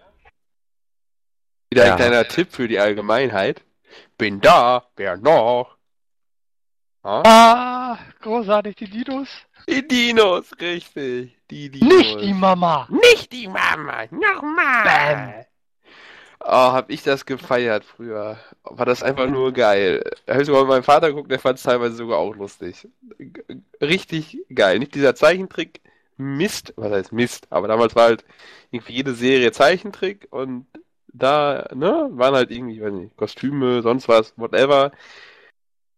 [1.71, 1.93] Wieder Ja.
[1.93, 3.65] ein kleiner Tipp für die Allgemeinheit.
[4.19, 5.78] Bin da, wer noch?
[7.05, 7.23] Ja?
[7.25, 9.29] Ah, großartig, die Dinos.
[9.69, 11.37] Die Dinos, richtig.
[11.51, 11.93] Die Dinos.
[11.97, 12.89] Nicht die Mama.
[12.91, 14.85] Nicht die Mama, nochmal.
[14.85, 15.45] Bam.
[16.41, 18.39] Oh, hab ich das gefeiert früher.
[18.63, 20.03] War das einfach nur geil.
[20.29, 22.89] Hab ich sogar mit meinem Vater geguckt, der fand es teilweise sogar auch lustig.
[23.19, 23.43] G-
[23.83, 24.79] Richtig geil.
[24.79, 25.81] Nicht dieser Zeichentrick,
[26.17, 28.25] Mist, was heißt Mist, aber damals war halt
[28.71, 30.67] irgendwie jede Serie Zeichentrick und
[31.13, 34.93] da, ne, waren halt irgendwie, ich weiß nicht, Kostüme, sonst was, whatever.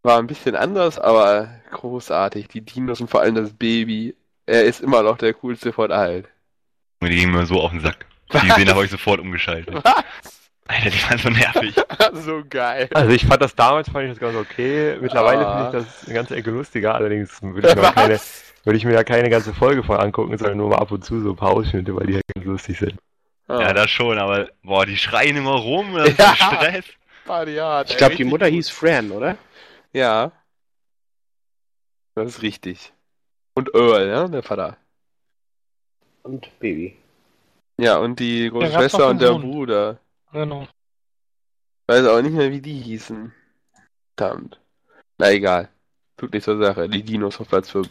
[0.03, 2.47] War ein bisschen anders, aber großartig.
[2.47, 4.15] Die Dinos und vor allem das Baby.
[4.47, 6.25] Er ist immer noch der coolste von allen.
[6.99, 8.05] Und die gingen mir so auf den Sack.
[8.33, 9.73] Die gesehen habe ich sofort umgeschaltet.
[9.83, 10.03] Was?
[10.67, 11.75] Alter, die waren so nervig.
[12.13, 12.89] so geil.
[12.93, 14.97] Also ich fand das damals fand ich das ganz okay.
[15.01, 15.65] Mittlerweile Ah.
[15.69, 16.95] finde ich das eine ganze Ecke lustiger.
[16.95, 18.19] Allerdings würde ich, mir da keine,
[18.63, 21.19] würde ich mir da keine ganze Folge von angucken, sondern nur mal ab und zu
[21.21, 22.95] so ein paar Ausschnitte, weil die halt ganz lustig sind.
[23.47, 26.35] Ah, Ja, das schon, aber boah, die schreien immer rum, das ist Ja.
[26.35, 26.85] Stress.
[27.25, 29.37] Party hard, Ich glaube, die Mutter hieß Fran, oder?
[29.93, 30.31] Ja.
[32.15, 32.93] Das ist richtig.
[33.53, 34.77] Und Earl, ja, der Vater.
[36.23, 36.97] Und Baby.
[37.77, 39.41] Ja, und die große gab's Schwester und der Sohn.
[39.41, 39.99] Bruder.
[40.31, 40.67] Genau.
[41.87, 43.33] Weiß auch nicht mehr, wie die hießen.
[44.15, 44.59] Verdammt.
[45.17, 45.69] Na egal.
[46.17, 46.87] Tut nicht zur Sache.
[46.87, 47.89] Die Dinos auf Platz 5.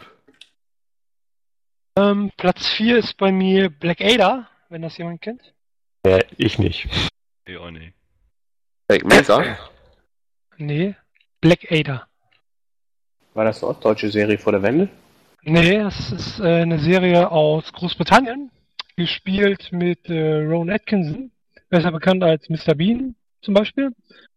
[1.97, 5.53] Ähm, Platz 4 ist bei mir Black Ada, wenn das jemand kennt.
[6.05, 6.89] Äh, ich nicht.
[7.47, 7.93] Ja, oh, nee.
[8.87, 9.59] Black Mesa?
[10.57, 10.95] Nee,
[11.41, 12.07] Black Ada.
[13.34, 14.88] War das eine ostdeutsche Serie vor der Wende?
[15.43, 18.51] Nee, es ist äh, eine Serie aus Großbritannien,
[18.97, 21.30] gespielt mit äh, Rowan Atkinson,
[21.70, 22.74] besser bekannt als Mr.
[22.74, 23.91] Bean zum Beispiel,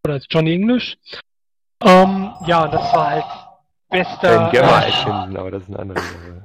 [0.05, 0.95] oder als Johnny English.
[1.81, 3.25] Ähm, ja, das war halt
[3.89, 4.21] bester...
[4.21, 6.43] Dann Gemma äh, Atkinson, aber das ist eine andere Sache.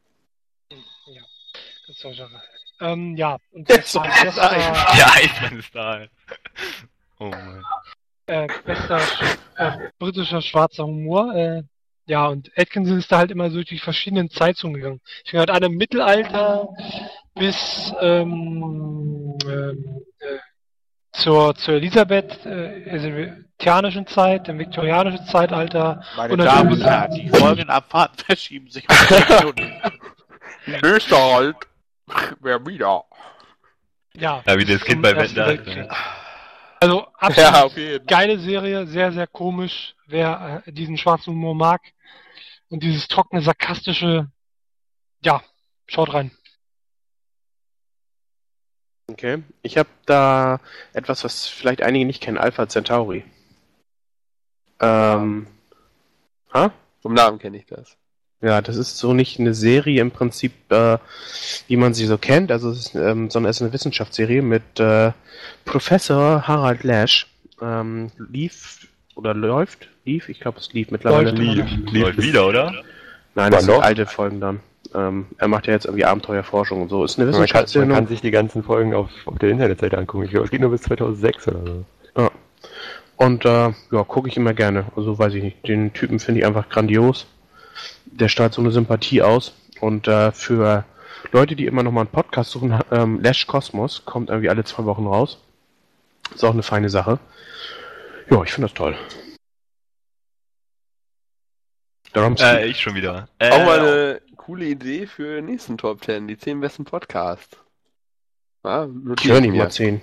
[1.87, 2.31] das war schon-
[2.81, 6.01] ähm, ja, und das war halt bester, Der Eismann ist da.
[7.19, 7.63] Oh mein.
[8.29, 9.01] Äh, bester
[9.57, 11.35] äh, britischer schwarzer Humor.
[11.35, 11.63] Äh,
[12.07, 15.01] ja, und Atkinson ist da halt immer so durch die verschiedenen Zeitzonen gegangen.
[15.25, 16.69] Ich bin halt einem Mittelalter
[17.35, 20.39] bis ähm, ähm, äh,
[21.13, 26.03] zur, zur Elisabeth, äh, also viktorianischen Zeit, dem viktorianischen Zeitalter.
[26.17, 29.83] Meine Und Damen und Herren, die folgenden Abfahrten verschieben sich um 10 Minuten.
[30.83, 31.55] Österreich.
[32.41, 33.05] Wer wieder?
[34.15, 35.91] Ja, Ja, wie das Kind bei Weltkrieg.
[36.81, 41.81] Also absolut Ja, geile Serie, sehr, sehr komisch, wer äh, diesen schwarzen Humor mag.
[42.69, 44.31] Und dieses trockene, sarkastische,
[45.25, 45.43] ja,
[45.87, 46.31] schaut rein.
[49.11, 49.43] Okay.
[49.63, 50.61] Ich habe da
[50.93, 53.25] etwas, was vielleicht einige nicht kennen, Alpha Centauri.
[54.81, 55.47] Ähm,
[57.01, 57.97] Vom Namen kenne ich das.
[58.41, 60.99] Ja, das ist so nicht eine Serie im Prinzip, äh,
[61.67, 64.79] wie man sie so kennt, also es ist, ähm, sondern es ist eine Wissenschaftsserie mit
[64.79, 65.13] äh,
[65.65, 67.27] Professor Harald Lesch.
[67.61, 68.87] Ähm, lief
[69.17, 69.89] oder läuft?
[70.05, 70.29] Lief?
[70.29, 71.31] Ich glaube, es lief mittlerweile.
[71.31, 71.39] Läuft.
[71.93, 72.73] Lief, Läuft wieder, oder?
[73.35, 73.83] Nein, das Wann sind noch?
[73.83, 74.61] alte Folgen dann.
[74.95, 77.05] Ähm, er macht ja jetzt irgendwie Abenteuerforschung und so.
[77.05, 77.89] Ist eine Man kann, man Wissenschaftsserie.
[77.89, 80.25] kann sich die ganzen Folgen auf, auf der Internetseite angucken.
[80.25, 82.31] Ich glaube, es geht nur bis 2006 oder so.
[83.17, 84.87] Und äh, ja, gucke ich immer gerne.
[84.95, 85.67] Also weiß ich nicht.
[85.67, 87.27] Den Typen finde ich einfach grandios.
[88.19, 89.55] Der strahlt so eine Sympathie aus.
[89.81, 90.85] Und äh, für
[91.33, 94.85] Leute, die immer noch mal einen Podcast suchen, ähm, Lash Cosmos kommt irgendwie alle zwei
[94.85, 95.39] Wochen raus.
[96.35, 97.19] Ist auch eine feine Sache.
[98.31, 98.97] Ja, ich finde das toll.
[102.13, 103.29] Darum Äh, ich schon wieder.
[103.39, 106.27] Äh, Auch mal eine coole Idee für den nächsten Top 10.
[106.27, 107.57] Die 10 besten Podcasts.
[108.63, 108.87] Ah,
[109.19, 110.03] ich höre nicht mal zehn.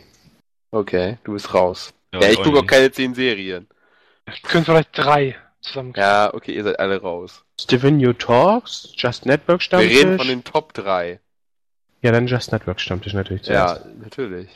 [0.72, 1.93] Okay, du bist raus.
[2.13, 3.68] Ja, Ja, ich auch gucke auch keine 10 Serien.
[4.43, 5.93] Können vielleicht drei zusammen.
[5.95, 7.44] Ja, okay, ihr seid alle raus.
[7.59, 9.97] Steven New Talks, Just Network Wir Stammtisch.
[9.97, 11.19] reden von den Top 3.
[12.01, 13.86] ja, dann Just Network Stammtisch natürlich zuerst.
[13.86, 14.49] Ja, natürlich.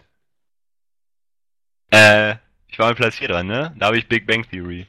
[1.92, 2.36] Äh,
[2.68, 3.74] ich war mit Platz 4 dran, ne?
[3.78, 4.86] Da habe ich Big Bang Theory.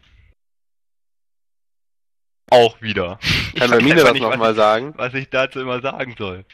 [2.51, 3.19] Auch wieder.
[3.57, 4.93] Kann Hermine einfach das nochmal ich- sagen?
[4.97, 6.45] was ich dazu immer sagen soll.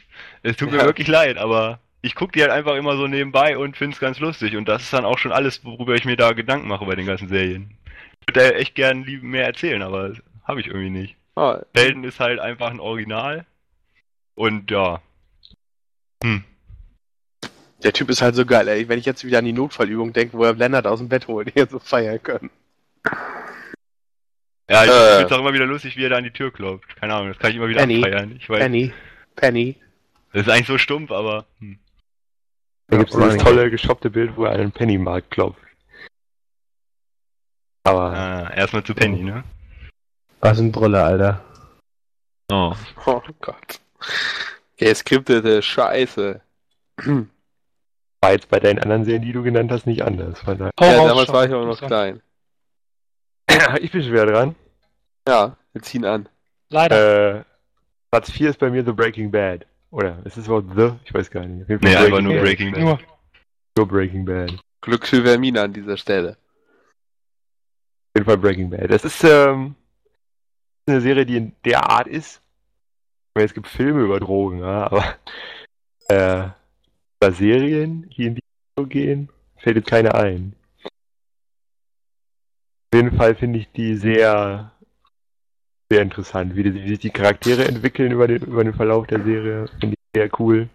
[0.43, 0.85] Es tut mir Ja.
[0.85, 4.55] wirklich leid, aber ich gucke die halt einfach immer so nebenbei und find's ganz lustig.
[4.55, 7.07] Und das ist dann auch schon alles, worüber ich mir da Gedanken mache bei den
[7.07, 7.75] ganzen Serien.
[8.21, 10.13] Ich würde da echt gern lieb mehr erzählen, aber
[10.43, 11.15] habe ich irgendwie nicht.
[11.75, 13.45] Sheldon ist halt einfach ein Original.
[14.35, 15.01] Und ja.
[16.23, 16.43] Hm.
[17.83, 18.89] Der Typ ist halt so geil, ey.
[18.89, 21.47] Wenn ich jetzt wieder an die Notfallübung denke, wo er Lennart aus dem Bett holt,
[21.55, 22.49] die er so feiern können.
[24.69, 25.17] Ja, ich Äh.
[25.19, 26.95] find's auch immer wieder lustig, wie er da an die Tür klopft.
[26.97, 27.97] Keine Ahnung, das kann ich immer wieder Penny.
[28.03, 28.35] abfeiern.
[28.35, 28.93] Ich weiß, Penny.
[29.35, 29.75] Penny.
[30.33, 31.77] das ist eigentlich so stumpf, aber hm.
[32.89, 35.61] Da gibt es Ja, dieses tolle geschoppte Bild, wo er an den Pennymarkt klopft.
[37.83, 39.43] Aber Ah, erstmal zu Penny, ne?
[40.41, 41.41] Was ein Brille, Alter.
[42.51, 42.73] Oh.
[43.05, 43.79] oh Gott.
[44.77, 46.41] Geskriptete Scheiße.
[48.21, 50.39] war jetzt bei deinen anderen Serien, die du genannt hast, nicht anders.
[50.41, 50.71] Von daher.
[50.79, 51.35] Ja, damals Sean.
[51.35, 52.21] war ich auch noch klein.
[53.81, 54.55] Ich bin schwer dran.
[55.27, 56.29] Ja, wir ziehen an.
[56.69, 57.39] Leider.
[57.39, 57.43] Äh,
[58.11, 59.65] Platz 4 ist bei mir The Breaking Bad.
[59.89, 60.91] Oder ist es überhaupt The?
[61.05, 61.63] Ich weiß gar nicht.
[61.63, 62.43] Auf jeden Nee, Fall einfach nur Bad.
[62.43, 62.81] Breaking Bad.
[62.81, 62.99] Nur.
[63.77, 64.51] Nur Breaking Bad.
[64.51, 66.37] Auf Glück für Vermina an dieser Stelle.
[68.15, 68.89] jeden Fall Breaking Bad.
[68.91, 69.75] Das ist ähm,
[70.87, 72.41] eine Serie, die in der Art ist.
[73.35, 75.15] meine, es gibt Filme über Drogen, ja, aber
[76.09, 76.49] äh,
[77.19, 78.43] über Serien, die in die
[78.77, 80.55] Richtung gehen, fällt jetzt keine ein.
[82.91, 84.71] Auf jeden Fall finde ich die sehr,
[85.91, 89.23] sehr interessant, wie, die, wie sich die Charaktere entwickeln über den, über den Verlauf der
[89.23, 89.67] Serie.
[89.79, 90.69] Finde ich sehr cool.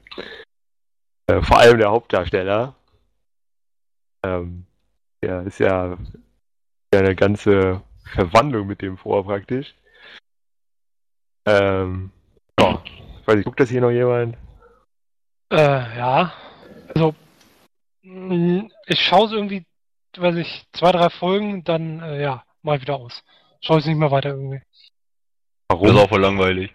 [1.26, 2.74] Äh, vor allem der Hauptdarsteller.
[4.24, 4.66] Ähm,
[5.22, 5.97] der ist ja
[6.93, 9.74] eine ganze Verwandlung mit dem vor praktisch.
[11.47, 12.10] Ähm,
[12.59, 14.36] ja, ich weiß nicht, guckt das hier noch jemand?
[15.51, 16.32] Äh, ja.
[16.94, 17.14] Also,
[18.02, 19.64] mh, ich schaue es irgendwie,
[20.16, 23.23] weiß ich, zwei, drei Folgen, dann, äh, ja, mal wieder aus.
[23.60, 24.62] Schaue es nicht mehr weiter irgendwie.
[25.69, 26.74] Das ist auch voll langweilig.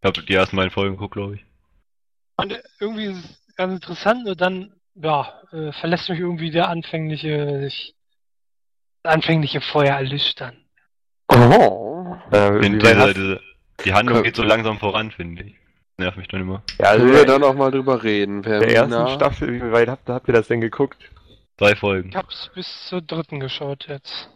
[0.00, 1.44] Ich habe die ersten beiden Folgen geguckt, glaube ich.
[2.36, 7.60] Und irgendwie ist es ganz interessant, nur dann, ja, äh, verlässt mich irgendwie der anfängliche,
[7.60, 7.94] sich,
[9.02, 10.56] das anfängliche Feuer erlischt dann.
[11.28, 12.16] Oh.
[12.30, 13.40] Äh, diese, diese,
[13.84, 15.54] die Handlung geht so langsam voran, finde ich.
[15.98, 16.62] Nervt mich dann immer.
[16.78, 19.08] ja, also Können wir dann auch mal drüber reden, der ersten?
[19.08, 20.98] Staffel, wie weit habt, habt ihr das denn geguckt?
[21.58, 22.08] Zwei Folgen.
[22.10, 24.30] Ich hab's bis zur dritten geschaut jetzt.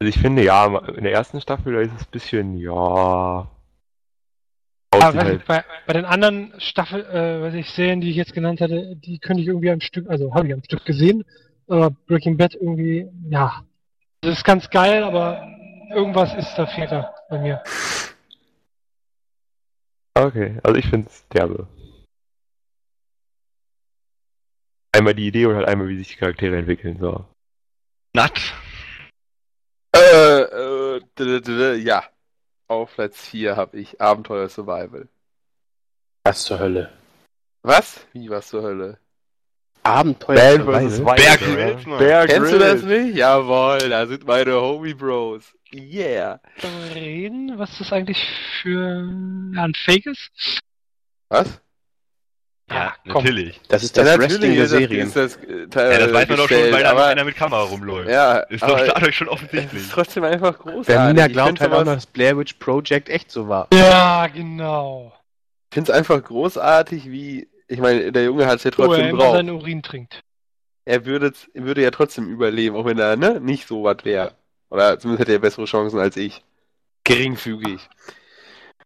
[0.00, 3.48] Also ich finde, ja, in der ersten Staffel da ist es ein bisschen, ja.
[4.90, 5.46] Aber halt.
[5.46, 9.18] bei, bei den anderen Staffel, äh, weiß ich, Serien, die ich jetzt genannt hatte, die
[9.18, 11.24] könnte ich irgendwie am Stück, also habe ich am Stück gesehen.
[11.66, 13.62] Aber Breaking Bad irgendwie, ja.
[14.20, 15.48] Das ist ganz geil, aber
[15.94, 17.62] irgendwas ist da fehlt da bei mir.
[20.14, 21.66] Okay, also ich finde es derbe.
[24.94, 27.24] Einmal die Idee und halt einmal, wie sich die Charaktere entwickeln, so.
[28.14, 28.54] Nat!
[29.94, 32.04] Äh, äh, ja.
[32.68, 35.08] Auf Platz 4 habe ich Abenteuer Survival.
[36.24, 36.92] Was zur Hölle?
[37.62, 38.06] Was?
[38.12, 38.98] Wie was zur Hölle?
[39.82, 40.96] Abenteuer vs.
[40.96, 41.98] Survival?
[41.98, 42.26] Bear?
[42.26, 43.16] Grylls, Kennst du das nicht?
[43.16, 45.54] Jawohl, da sind meine Homie Bros.
[45.74, 46.40] Yeah.
[46.60, 48.26] Wir reden, was das eigentlich
[48.60, 49.08] für
[49.54, 50.60] ja, ein Fake ist?
[51.28, 51.60] Was?
[52.70, 53.24] Ja, komm.
[53.24, 53.60] natürlich.
[53.68, 55.06] Das ist das Ja, Wrestling der Serien.
[55.06, 58.08] Ist das, äh, Ja, das weiß man doch schon, weil aber, einer mit Kamera rumläuft.
[58.08, 59.82] Ja, Ist doch aber dadurch schon offensichtlich.
[59.82, 61.24] ist trotzdem einfach großartig.
[61.24, 63.68] Ich glaubt halt auch noch, dass Blair Witch Project echt so war.
[63.72, 65.12] Ja, genau.
[65.70, 69.22] Ich finde es einfach großartig, wie, ich meine, der Junge hat es ja trotzdem immer
[69.22, 69.36] drauf.
[69.36, 70.22] seinen Urin trinkt.
[70.84, 74.34] Er würde, würde ja trotzdem überleben, auch wenn er ne, nicht so was wäre.
[74.72, 76.42] Oder zumindest hätte er bessere Chancen als ich.
[77.04, 77.90] Geringfügig.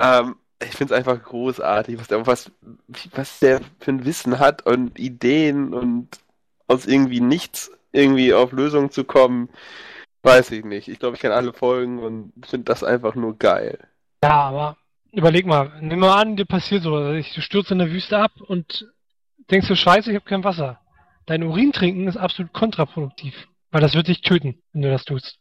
[0.00, 2.50] Ähm, ich finde es einfach großartig, was der, was,
[3.12, 6.08] was der für ein Wissen hat und Ideen und
[6.66, 9.48] aus irgendwie nichts irgendwie auf Lösungen zu kommen,
[10.24, 10.88] weiß ich nicht.
[10.88, 13.78] Ich glaube, ich kenne alle Folgen und finde das einfach nur geil.
[14.24, 14.76] Ja, aber
[15.12, 18.18] überleg mal, nimm mal an, dir passiert so, also ich- du stürzt in der Wüste
[18.18, 18.92] ab und
[19.52, 20.80] denkst du, scheiße, ich habe kein Wasser.
[21.26, 25.38] Dein Urin trinken ist absolut kontraproduktiv, weil das wird dich töten, wenn du das tust.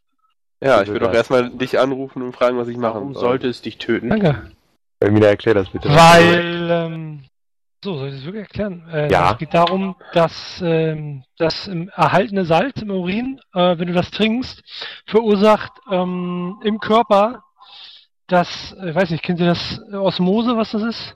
[0.65, 3.13] Ja, ich Also würde auch das- erstmal dich anrufen und fragen, was ich machen Warum
[3.13, 3.21] soll.
[3.21, 4.09] sollte es dich töten?
[4.09, 4.51] Danke.
[4.99, 5.89] Vermina, erklär das bitte.
[5.89, 7.23] Weil, ähm,
[7.83, 8.83] so, soll ich das wirklich erklären?
[8.91, 9.33] Äh, Ja.
[9.33, 14.09] Es geht darum, dass ähm, das im erhaltene Salz im Urin, äh, wenn du das
[14.09, 14.63] trinkst,
[15.05, 17.43] verursacht ähm, im Körper
[18.27, 21.15] das, äh, weiß nicht, kennt ihr das Osmose, was das ist?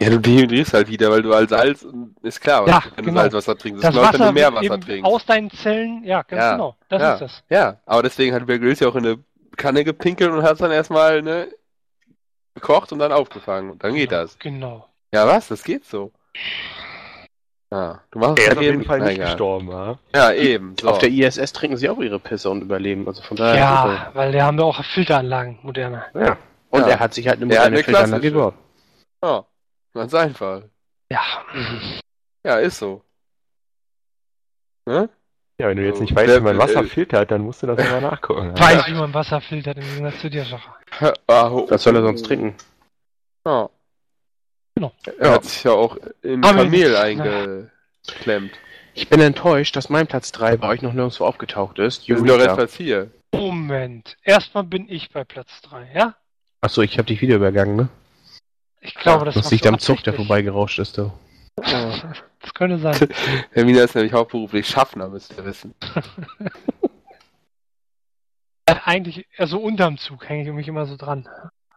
[0.00, 1.86] Ja, du dehydrierst halt wieder, weil du als Salz,
[2.22, 3.14] ist klar, Ja, wenn genau.
[3.16, 3.82] du Salzwasser trinkst.
[3.82, 5.04] Das genau, wenn Wasser du Meerwasser trinkst.
[5.04, 7.14] aus deinen Zellen, ja, ganz Ja, genau, das ja.
[7.14, 7.42] ist das.
[7.48, 9.18] Ja, aber deswegen hat Bear Grylls ja auch in eine
[9.56, 11.48] Kanne gepinkelt und hat es dann erstmal, ne,
[12.54, 13.70] gekocht und dann aufgefangen.
[13.70, 14.38] Und dann geht das.
[14.38, 14.86] Genau.
[15.14, 15.48] Ja, was?
[15.48, 16.12] Das geht so.
[17.72, 19.26] Ja, du machst Er ist auf jeden Fall nicht egal.
[19.28, 19.98] gestorben, ja?
[20.14, 20.74] Ja, eben.
[20.80, 20.88] So.
[20.88, 23.06] Auf der ISS trinken sie auch ihre Pisse und überleben.
[23.08, 23.56] Also von daher.
[23.56, 26.04] Ja, weil da haben wir auch Filteranlagen, moderne.
[26.14, 26.36] ja.
[26.70, 26.88] Und Ja.
[26.88, 28.54] er hat sich halt eine Er moderne eine Filteranlage gebaut.
[29.24, 29.44] Ja,
[29.96, 30.62] ganz einfach.
[31.10, 31.22] Ja.
[32.44, 33.02] Ja, ist so.
[34.86, 35.08] Ne?
[35.58, 37.78] Ja, wenn du jetzt nicht weißt, wie man Wasser äh, filtert, dann musst du das
[37.78, 38.54] mal nachgucken.
[38.56, 38.62] ja?
[38.62, 40.70] Weiß, wie man Wasser filtert, im Gegensatz zu dir, Sache.
[41.26, 42.54] Was soll er sonst trinken?
[43.46, 43.68] Ja.
[44.74, 44.92] Genau.
[45.18, 48.52] Er hat sich ja auch in Aber Kamel eingeklemmt.
[48.92, 52.06] Ich bin enttäuscht, dass mein Platz 3 bei euch noch nirgendwo aufgetaucht ist.
[52.08, 53.10] Wir sind doch Platz 4.
[53.34, 54.16] Moment.
[54.22, 56.16] Erstmal bin ich bei Platz 3, ja?
[56.60, 57.88] Achso, ich habe dich wieder übergangen, ne?
[58.86, 61.12] Ich glaube, das Das liegt du am Zug, der vorbeigerauscht ist, du.
[61.56, 63.08] Das könnte sein.
[63.52, 65.74] Hermina ist nämlich hauptberuflich Schaffner, müsst ihr wissen.
[68.84, 71.28] Eigentlich, also unterm Zug hänge ich mich immer so dran.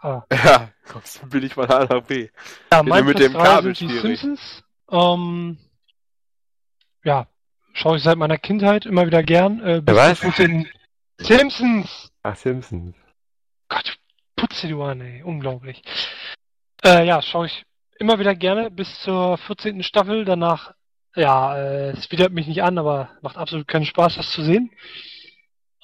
[0.02, 2.30] Aber, Ja, kommst du billig von A nach B.
[2.72, 4.20] ja, Bin mein mit dem 3 Kabel sind die schwierig.
[4.22, 4.64] Simpsons.
[4.92, 5.58] Ähm,
[7.04, 7.28] ja,
[7.74, 9.60] schaue ich seit meiner Kindheit immer wieder gern.
[9.66, 10.20] Äh, bis was?
[10.20, 10.68] zur 14.
[11.20, 12.12] Simpsons!
[12.24, 12.96] Ach, Simpsons.
[13.68, 13.98] Gott,
[14.36, 15.22] putze du an, ey.
[15.24, 15.84] Unglaublich.
[16.84, 17.66] Äh, ja, schaue ich
[18.00, 19.84] immer wieder gerne bis zur 14.
[19.84, 20.26] Staffel.
[20.26, 20.74] Danach,
[21.16, 24.72] ja, äh, es widert mich nicht an, aber macht absolut keinen Spaß, das zu sehen.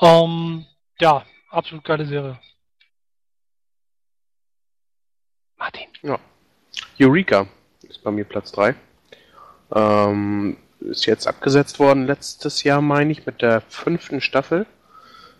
[0.01, 0.65] Ähm,
[0.99, 2.39] ja, absolut geile Serie.
[5.57, 5.87] Martin.
[6.99, 7.47] Eureka
[7.83, 8.75] ist bei mir Platz 3.
[9.73, 14.65] Ähm, ist jetzt abgesetzt worden letztes Jahr, meine ich, mit der fünften Staffel.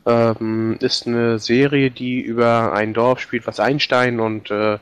[0.05, 4.77] Ähm, ist eine Serie, die über ein Dorf spielt, was Einstein und äh,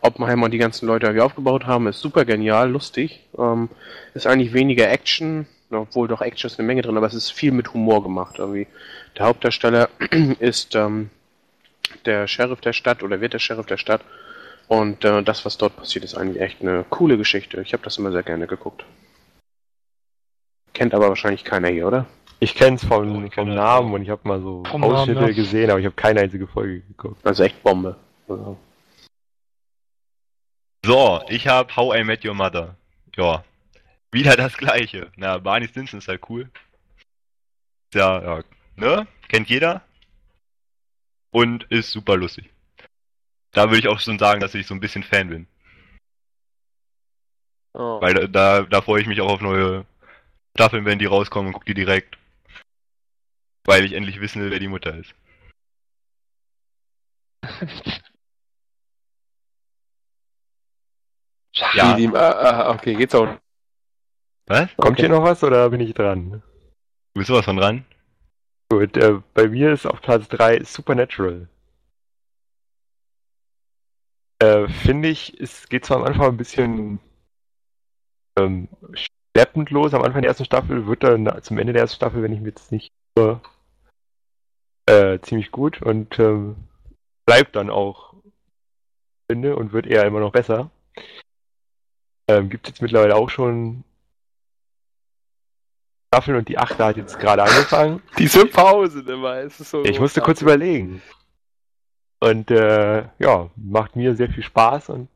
[0.00, 1.88] Oppenheimer die ganzen Leute irgendwie aufgebaut haben.
[1.88, 3.26] Ist super genial, lustig.
[3.36, 3.68] Ähm,
[4.14, 7.50] ist eigentlich weniger Action, obwohl doch Action ist eine Menge drin, aber es ist viel
[7.50, 8.68] mit Humor gemacht irgendwie.
[9.16, 9.88] Der Hauptdarsteller
[10.38, 11.10] ist ähm,
[12.04, 14.02] der Sheriff der Stadt oder wird der Sheriff der Stadt.
[14.68, 17.60] Und äh, das, was dort passiert, ist eigentlich echt eine coole Geschichte.
[17.62, 18.84] Ich habe das immer sehr gerne geguckt.
[20.74, 22.06] Kennt aber wahrscheinlich keiner hier, oder?
[22.40, 25.32] Ich kenn's Oh, vom, vom Namen und ich habe mal so Vom Namen, Ausschnitte ja.
[25.32, 27.24] gesehen, aber ich habe keine einzige Folge geguckt.
[27.26, 27.96] Also echt Bombe.
[28.28, 28.56] Also,
[30.84, 32.76] So, ich hab How I Met Your Mother.
[33.16, 33.44] Ja.
[34.12, 35.10] Wieder das gleiche.
[35.16, 36.50] Na, Barney Stinson ist halt cool.
[37.90, 38.44] Ist Ja, ja,
[38.76, 39.06] ne?
[39.28, 39.82] Kennt jeder.
[41.30, 42.50] Und ist super lustig.
[43.52, 45.46] Da würde ich auch schon sagen, dass ich so ein bisschen Fan bin.
[47.74, 48.00] Oh.
[48.00, 49.84] Weil da, da, da freue ich mich auch auf neue
[50.56, 52.17] Staffeln, wenn die rauskommen und guck die direkt.
[53.68, 55.14] Weil ich endlich wissen will, wer die Mutter ist.
[61.74, 61.94] Ja.
[61.94, 63.28] Die, die, ah, ah, okay, geht's auch.
[64.46, 64.74] Was?
[64.76, 65.02] Kommt Okay.
[65.02, 66.42] hier noch was oder bin ich dran?
[67.12, 67.84] Du bist sowas von dran?
[68.70, 71.46] Gut, äh, bei mir ist auf Platz 3 Supernatural.
[74.38, 77.00] Äh, Finde ich, es geht zwar am Anfang ein bisschen
[78.38, 82.22] ähm, schleppend los, am Anfang der ersten Staffel, wird dann zum Ende der ersten Staffel,
[82.22, 83.42] wenn ich mir jetzt nicht irre,
[84.88, 86.56] äh, ziemlich gut und ähm,
[87.26, 88.14] bleibt dann auch,
[89.30, 90.70] finde, und wird eher immer noch besser.
[92.28, 93.84] Ähm, gibt jetzt mittlerweile auch schon
[96.08, 98.02] Staffeln und die achte hat jetzt gerade angefangen.
[98.18, 99.84] Diese Pause immer, es ist so.
[99.84, 101.02] Ich musste kurz überlegen.
[102.20, 105.08] Und äh, ja, macht mir sehr viel Spaß und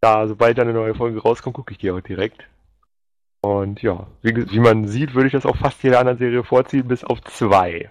[0.00, 2.46] da, sobald dann eine neue Folge rauskommt, gucke ich die auch direkt.
[3.40, 6.86] Und ja, wie, wie man sieht, würde ich das auch fast jeder anderen Serie vorziehen,
[6.86, 7.90] bis auf zwei.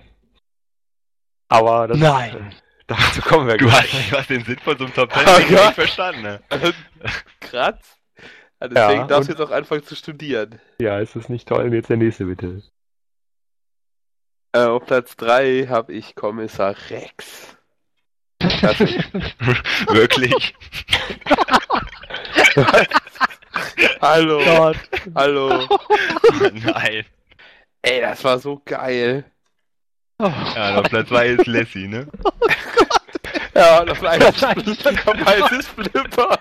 [1.50, 2.54] Aber das Nein.
[2.88, 3.94] dazu kommen wir Du gleich.
[3.94, 6.42] hast, du hast den Sinn von so einem Top Ten Oh nicht verstanden, ne?
[7.40, 7.98] Kratz.
[8.60, 10.60] Ja, deswegen Ja, darfst du jetzt auch anfangen zu studieren.
[10.80, 11.66] Ja, ist das nicht toll?
[11.66, 12.64] Und Jetzt der nächste bitte.
[14.54, 17.56] Äh, auf Platz 3 habe ich Kommissar Rex.
[19.90, 20.56] Wirklich?
[24.02, 24.78] Hallo, Gott.
[25.16, 25.68] hallo.
[26.64, 27.06] Nein.
[27.82, 29.26] Ey, das war so geil.
[30.20, 32.08] Ja, auf Platz 2 ist Lassie, ne?
[33.54, 36.40] Ja, und auf heißt- kommt weißes Flipper.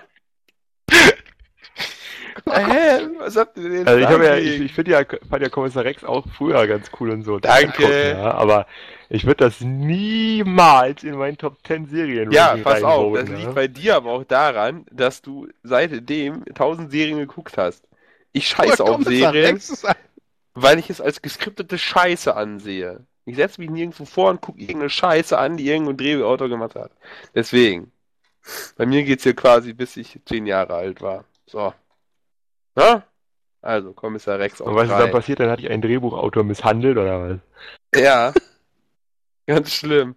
[2.49, 3.07] Hä?
[3.17, 5.83] Was habt ihr denn jetzt Also ich, ja, ich, ich finde ja, fand ja Kommissar
[5.83, 7.39] Rex auch früher ganz cool und so.
[7.39, 8.11] Danke.
[8.11, 8.67] Ja, aber
[9.09, 13.35] ich würde das niemals in meinen Top 10 Serien Ja, pass auf, das ja.
[13.35, 17.83] liegt bei dir aber auch daran, dass du seitdem tausend Serien geguckt hast.
[18.31, 19.87] Ich scheiße auf Serien, ist
[20.53, 23.05] weil ich es als geskriptete Scheiße ansehe.
[23.27, 26.91] Ich setze mich nirgendwo vor und gucke irgendeine Scheiße an, die irgendein Drehbuchautor gemacht hat.
[27.35, 27.91] Deswegen.
[28.77, 31.25] Bei mir geht's hier quasi, bis ich zehn Jahre alt war.
[31.45, 31.73] So.
[32.75, 33.03] Na?
[33.61, 35.41] Also, Kommissar Rex Und was ist dann passiert?
[35.41, 37.41] Dann hatte ich einen Drehbuchautor misshandelt oder
[37.93, 38.01] was?
[38.01, 38.33] Ja.
[39.45, 40.15] Ganz schlimm.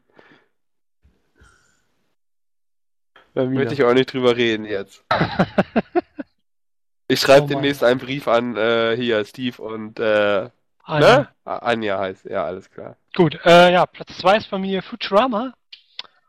[3.35, 3.47] Mir.
[3.47, 5.05] Möchte ich auch nicht drüber reden jetzt.
[7.09, 10.49] Ich schreibe Oh demnächst einen Brief an äh, hier Steve und äh,
[10.91, 11.19] Alter.
[11.45, 11.62] ne?
[11.62, 12.25] Anja heißt.
[12.27, 12.97] Ja, alles klar.
[13.15, 15.53] Gut, äh, ja, Platz 2 ist bei mir Futurama.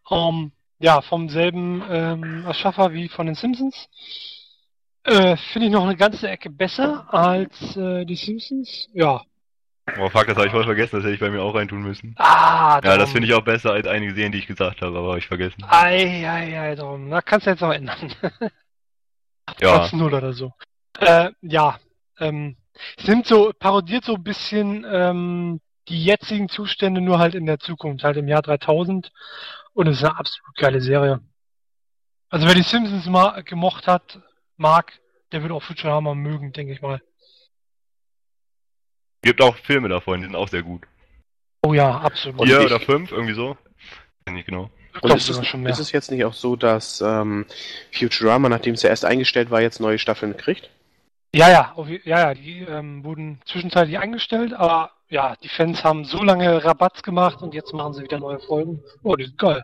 [0.10, 3.88] Ähm, ja, vom selben ähm, Erschaffer wie von den Simpsons.
[5.04, 8.88] Äh, Finde ich noch eine ganze Ecke besser als äh, die Simpsons.
[8.94, 9.22] Ja.
[10.00, 12.14] Oh fuck, das habe ich voll vergessen, das hätte ich bei mir auch reintun müssen.
[12.18, 15.10] Ah, Ja, das finde ich auch besser als einige Serien, die ich gesagt habe, aber
[15.10, 15.64] habe ich vergessen.
[15.68, 17.10] Ei, ei, ei, darum.
[17.10, 18.14] Na, kannst du jetzt noch ändern.
[19.60, 19.80] Ja.
[19.80, 20.54] Platz 0 oder so.
[21.00, 21.80] Äh, ja,
[22.20, 22.56] ähm,
[22.98, 27.60] es nimmt so, parodiert so ein bisschen ähm, die jetzigen Zustände nur halt in der
[27.60, 29.12] Zukunft, halt im Jahr 3000.
[29.74, 31.22] Und es ist eine absolut geile Serie.
[32.30, 34.20] Also wer die Simpsons ma gemocht hat,
[34.58, 34.94] mag,
[35.32, 37.02] der wird auch Futurama mögen, denke ich mal.
[39.22, 40.84] Gibt auch Filme davon, die sind auch sehr gut.
[41.64, 42.48] Oh ja, absolut.
[42.48, 43.58] Vier oder fünf, irgendwie so.
[44.26, 44.72] Weiß nicht genau.
[44.96, 45.72] Ich Und ist es, schon mehr.
[45.72, 47.46] ist es jetzt nicht auch so, dass ähm,
[47.92, 50.70] Futurama, nachdem es ja erst eingestellt war, jetzt neue Staffeln kriegt?
[51.34, 56.04] Ja, ja, auf, ja, ja, die ähm, wurden zwischenzeitlich eingestellt, aber ja, die Fans haben
[56.04, 58.84] so lange Rabatz gemacht und jetzt machen sie wieder neue Folgen.
[59.02, 59.64] Oh, die sind geil.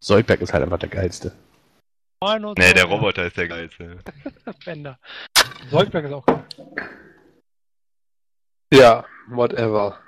[0.00, 1.32] Soldberg ist halt einfach der geilste.
[2.22, 3.98] Nee, der Roboter ist der geilste.
[4.64, 4.98] Bender.
[5.70, 6.44] Soldberg ist auch geil.
[8.72, 10.00] Ja, whatever.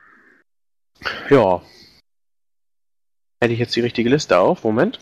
[1.28, 1.62] Ja.
[3.40, 4.64] Hätte ich jetzt die richtige Liste auf?
[4.64, 4.98] Moment.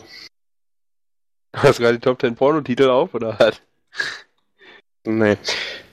[1.57, 3.63] Hast du gerade die Top 10 Pornotitel auf, oder was?
[5.09, 5.39] Nee.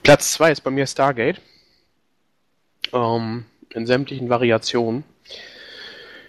[0.02, 1.40] Platz 2 ist bei mir Stargate.
[2.92, 5.04] Ähm, in sämtlichen Variationen.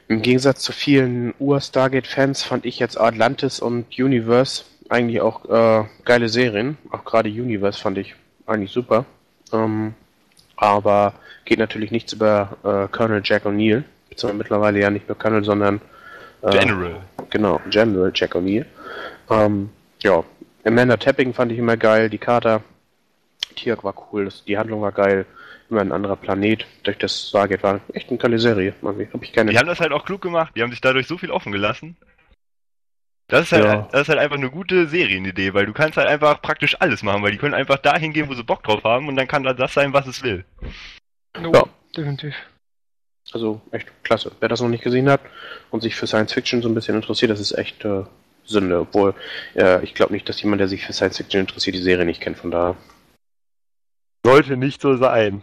[0.08, 6.30] Im Gegensatz zu vielen Ur-Stargate-Fans fand ich jetzt Atlantis und Universe eigentlich auch äh, geile
[6.30, 6.78] Serien.
[6.90, 8.16] Auch gerade Universe fand ich
[8.46, 9.06] eigentlich super.
[9.52, 9.94] Ähm,
[10.56, 13.84] aber geht natürlich nichts über äh, Colonel Jack O'Neill.
[14.08, 15.82] Beziehungsweise mittlerweile ja nicht mehr Colonel, sondern
[16.42, 17.02] äh, General.
[17.32, 18.66] Genau, General Jack O'Neill.
[19.30, 20.24] Ähm, ja,
[20.64, 22.64] Amanda Tapping fand ich immer geil, die Kater.
[23.58, 25.26] Tiak war cool, das, die Handlung war geil.
[25.70, 26.66] Immer ein anderer Planet.
[26.84, 28.74] Durch das Stargate war echt eine geile Serie.
[28.82, 29.52] Irgendwie hab ich keine.
[29.52, 30.54] Die haben das halt auch klug gemacht.
[30.56, 31.98] Die haben sich dadurch so viel offen gelassen.
[33.28, 33.90] Das ist halt, Ja.
[33.92, 37.22] das ist halt einfach eine gute Serienidee, weil du kannst halt einfach praktisch alles machen,
[37.22, 39.54] weil die können einfach dahin gehen, wo sie Bock drauf haben und dann kann da
[39.54, 40.46] das sein, was es will.
[41.38, 41.64] No, Ja.
[41.98, 42.34] definitiv.
[43.34, 44.32] Also echt klasse.
[44.40, 45.20] Wer das noch nicht gesehen hat
[45.70, 48.04] und sich für Science Fiction so ein bisschen interessiert, das ist echt äh,
[48.46, 48.80] Sünde.
[48.80, 49.14] Obwohl,
[49.56, 52.22] äh, ich glaube nicht, dass jemand, der sich für Science Fiction interessiert, die Serie nicht
[52.22, 52.38] kennt.
[52.38, 52.78] Von daher.
[54.28, 55.42] Sollte nicht so sein.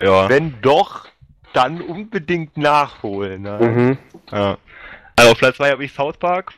[0.00, 0.28] Ja.
[0.28, 1.08] Wenn doch,
[1.52, 3.42] dann unbedingt nachholen.
[3.42, 3.58] Ne?
[3.60, 3.98] Mhm.
[4.30, 4.58] ja.
[5.16, 6.52] Also auf Platz 2 habe ich South Park.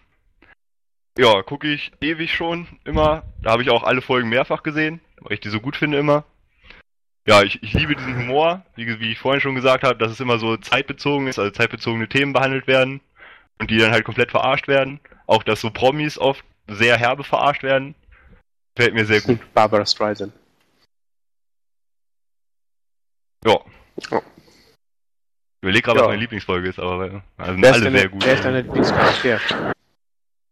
[1.16, 3.22] Ja, gucke ich ewig schon immer.
[3.42, 6.24] Da habe ich auch alle Folgen mehrfach gesehen, weil ich die so gut finde immer.
[7.26, 10.20] Ja, ich, ich liebe diesen Humor, wie, wie ich vorhin schon gesagt habe, dass es
[10.20, 13.00] immer so zeitbezogen ist, also zeitbezogene Themen behandelt werden
[13.58, 15.00] und die dann halt komplett verarscht werden.
[15.26, 17.94] Auch dass so Promis oft sehr herbe verarscht werden.
[18.76, 19.38] Fällt mir sehr gut.
[19.54, 20.34] Barbara Streisand.
[23.44, 23.58] Ja.
[24.10, 24.18] Ja.
[24.20, 26.04] Ich überlege gerade, Ja.
[26.04, 28.24] was meine Lieblingsfolge ist, aber also Wer ist, alle deine, sehr gut.
[28.24, 29.72] wer ist deine Lieblingscharakter?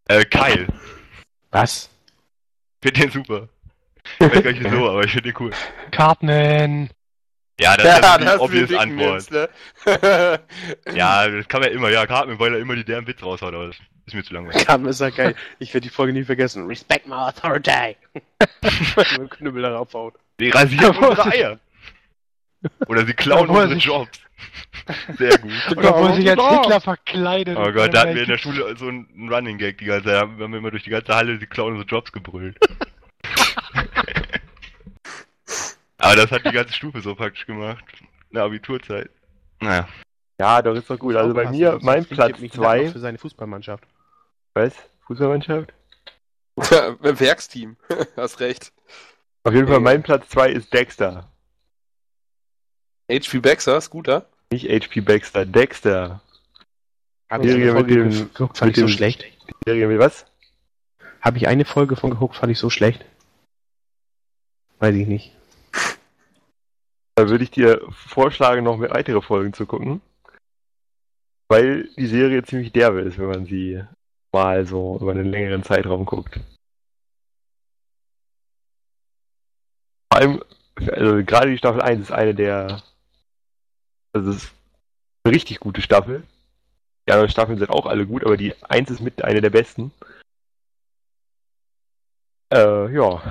[0.09, 0.67] Äh, Kyle.
[1.51, 1.91] Was?
[2.83, 3.49] Ich finde den super.
[4.19, 5.51] Ich weiß gar nicht wieso, aber ich finde den cool.
[5.91, 6.91] Cartman.
[7.61, 9.11] Ja, das ist ja, die hast du obvious Antwort.
[9.31, 9.49] nimmst, ne?
[10.95, 11.91] Ja, das kann man ja immer.
[11.91, 13.77] Ja, Cartman, weil er immer die derben Witz raushaut, aber das
[14.07, 14.65] ist mir zu langweilig.
[14.67, 15.35] Kam ist ja geil.
[15.59, 16.67] Ich werde die Folge nie vergessen.
[16.67, 17.97] Respect my authority.
[18.63, 20.15] Wenn man Knüppel darauf haut.
[20.41, 21.59] Die rasieren unsere Eier.
[22.89, 24.21] Oder sie klauen Obwohl unsere sich- Jobs.
[25.19, 25.53] Sehr gut.
[25.77, 26.43] Oder wo er sich als.
[26.61, 27.57] Hitler verkleidet.
[27.59, 30.15] Oh Gott, da hatten wir in der Schule so einen Running Gag die ganze Zeit.
[30.15, 32.59] Da haben wir immer durch die ganze Halle die klauen unsere Jobs gebrüllt.
[35.99, 37.85] aber das hat die ganze Stufe so praktisch gemacht.
[38.31, 39.11] In der Abiturzeit.
[39.61, 39.89] Naja.
[40.39, 41.17] Ja, doch ist doch gut.
[41.17, 43.85] Also bei mir, mein Platz Mich 2, für seine Fußballmannschaft.
[44.55, 44.73] was?
[45.07, 45.75] Fußballmannschaft?
[46.57, 47.77] Werksteam.
[48.17, 48.73] Hast recht.
[49.45, 51.31] Auf jeden Fall, mein Platz 2 ist Dexter.
[53.11, 54.27] HP Baxter, Scooter.
[54.53, 56.21] Nicht HP Baxter, Dexter.
[57.31, 59.25] Habe ich Serie eine mit Folge dem- geguckt, fand mit ich so dem- schlecht.
[59.65, 60.27] Serie mit was?
[61.21, 63.05] Habe ich eine Folge von geguckt, fand ich so schlecht.
[64.79, 65.37] Weiß ich nicht.
[67.17, 70.01] Da würde ich dir vorschlagen, noch mehr weitere Folgen zu gucken.
[71.49, 73.85] Weil die Serie ziemlich derbe ist, wenn man sie
[74.33, 76.41] mal so über einen längeren Zeitraum guckt.
[80.13, 80.43] Vor allem,
[80.77, 82.83] also gerade die Staffel 1 ist eine der.
[84.13, 84.53] Also es ist
[85.25, 86.23] eine richtig gute Staffel.
[87.07, 89.93] Die anderen Staffeln sind auch alle gut, aber die 1 ist mit eine der besten.
[92.53, 93.23] Äh, ja.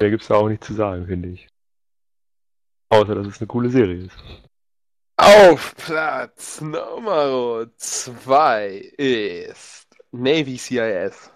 [0.00, 1.48] Mehr gibt's da auch nicht zu sagen, finde ich.
[2.90, 4.16] Außer, dass es eine coole Serie ist.
[5.16, 11.30] Auf Platz Nummer 2 ist Navy CIS.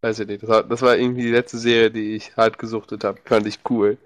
[0.00, 3.20] Weiß ich nicht, das war, irgendwie die letzte Serie, die ich hart gesuchtet habe.
[3.24, 3.98] Fand ich cool.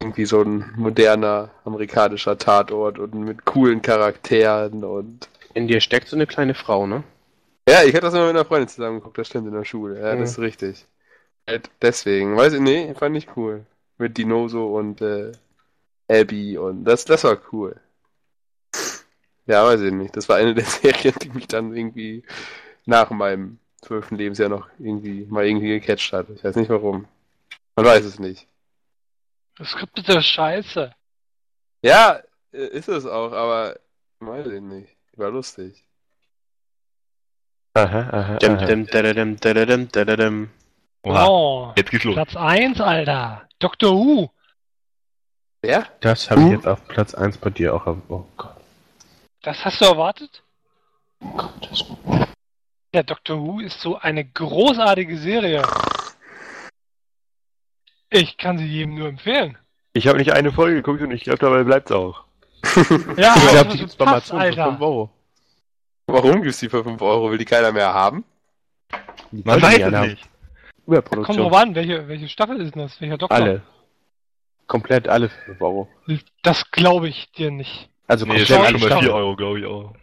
[0.00, 5.28] Irgendwie so ein moderner amerikanischer Tatort und mit coolen Charakteren und.
[5.54, 7.02] In dir steckt so eine kleine Frau, ne?
[7.68, 10.00] Ja, ich hätte das immer mit einer Freundin zusammen geguckt, das stimmt in der Schule.
[10.00, 10.20] Ja, Mhm.
[10.20, 10.86] das ist richtig.
[11.48, 13.64] Halt Deswegen, weiß ich, nee, fand ich cool.
[13.98, 15.32] Mit Dinoso und äh,
[16.08, 17.76] Abby und das, das war cool.
[19.46, 20.16] Ja, weiß ich nicht.
[20.16, 22.22] Das war eine der Serien, die mich dann irgendwie
[22.84, 26.28] nach meinem zwölften Lebensjahr noch irgendwie mal irgendwie gecatcht hat.
[26.30, 27.06] Ich weiß nicht warum.
[27.76, 28.46] Man weiß es nicht.
[29.56, 30.92] Das Skript ist scheiße.
[31.82, 32.20] Ja,
[32.52, 33.78] äh, ist es auch, aber
[34.20, 34.96] weiß ich nicht.
[35.16, 35.84] War lustig.
[37.74, 38.58] Aha, aha, Dim,
[41.02, 42.14] Oh, jetzt geht's los.
[42.14, 43.48] Platz 1, Alter.
[43.58, 43.92] Dr.
[43.92, 44.30] Who.
[45.62, 45.86] Wer?
[46.00, 47.86] Das habe ich jetzt auf Platz 1 bei dir auch.
[48.08, 48.56] Oh Gott.
[49.42, 50.42] Das hast du erwartet?
[51.20, 51.68] Oh Gott.
[51.70, 51.84] Das
[52.92, 53.38] Der Dr.
[53.38, 55.62] Who ist so eine großartige Serie.
[58.10, 59.56] Ich kann sie jedem nur empfehlen.
[59.92, 62.24] Ich habe nicht eine Folge geguckt und ich glaube, dabei bleibt's auch.
[63.16, 64.64] Ja, ich aber glaube, das die gibt's bei Amazon für Alter.
[64.66, 65.10] 5 Euro.
[66.06, 67.30] Warum gibt's die für 5 Euro?
[67.30, 68.24] Will die keiner mehr haben?
[69.32, 70.10] Die Man weiß es haben.
[70.10, 70.28] nicht.
[70.86, 73.00] Kommt drauf an, welche, welche Staffel ist denn das?
[73.00, 73.34] Welcher Doktor?
[73.36, 73.62] Alle.
[74.66, 75.88] Komplett alle für 5 Euro.
[76.42, 77.88] Das glaube ich dir nicht.
[78.06, 79.00] Also Nee, komplett alle Staffeln.
[79.00, 79.94] 4 Euro, glaube ich auch.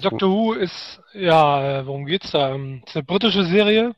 [0.00, 2.54] Doctor Who ist, ja, äh, worum geht's da?
[2.54, 3.94] Ähm, ist eine britische Serie.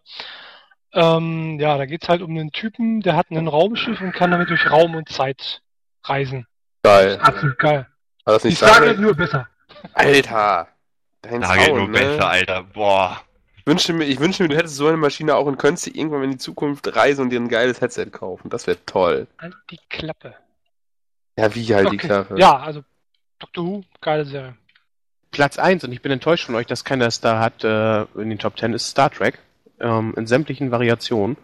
[0.97, 4.49] Ähm, ja, da geht's halt um einen Typen, der hat ein Raumschiff und kann damit
[4.49, 5.61] durch Raum und Zeit
[6.05, 6.47] reisen.
[6.83, 7.19] Geil.
[7.21, 7.87] Absolut geil.
[8.25, 9.01] War das Die nicht Stargate Stargate?
[9.01, 9.47] nur besser.
[9.93, 10.69] Alter!
[11.23, 11.93] Dein geht Sound, nur ne?
[11.93, 12.63] besser, Alter.
[12.63, 13.21] Boah.
[13.59, 15.91] Ich wünsche mir, ich wünsche mir, du hättest so eine Maschine auch und könntest sie
[15.99, 18.49] irgendwann in die Zukunft reisen und dir ein geiles Headset kaufen.
[18.49, 19.27] Das wäre toll.
[19.39, 20.35] Halt die Klappe.
[21.39, 22.07] Ja, wie halt die Okay.
[22.07, 22.39] Klappe.
[22.39, 22.83] Ja, also
[23.39, 24.57] Doctor Who, geile Serie.
[25.33, 28.31] Platz 1, und ich bin enttäuscht von euch, dass keiner es da hat äh, in
[28.31, 29.41] den Top 10, ist Star Trek.
[29.81, 31.37] Ähm, in sämtlichen Variationen.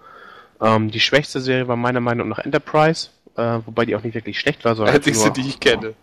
[0.60, 4.38] Ähm, die schwächste Serie war meiner Meinung nach Enterprise, äh, wobei die auch nicht wirklich
[4.38, 5.94] schlecht war, sondern Einzigste, nur, die ich kenne.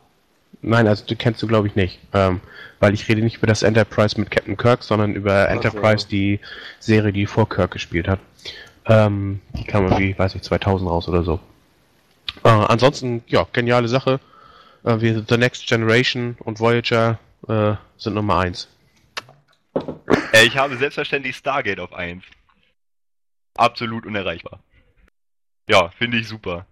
[0.61, 1.99] Nein, also die kennst du glaube ich nicht.
[2.13, 2.41] Ähm,
[2.79, 5.51] weil ich rede nicht über das Enterprise mit Captain Kirk, sondern über Ach.
[5.51, 6.39] Enterprise, die
[6.79, 8.19] Serie, die vor Kirk gespielt hat.
[8.85, 11.39] Ähm, die kam irgendwie, weiß ich, 2000 raus oder so.
[12.43, 14.19] Äh, ansonsten, ja, geniale Sache.
[14.83, 18.67] Äh, wie The Next Generation und Voyager äh, sind Nummer 1.
[20.31, 22.23] Äh, ich habe selbstverständlich Stargate auf 1.
[23.57, 24.59] Absolut unerreichbar.
[25.67, 26.65] Ja, finde ich super.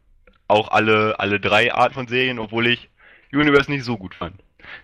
[0.48, 2.90] Auch alle, alle drei Arten von Serien, obwohl ich
[3.32, 4.42] Universe nicht so gut fand.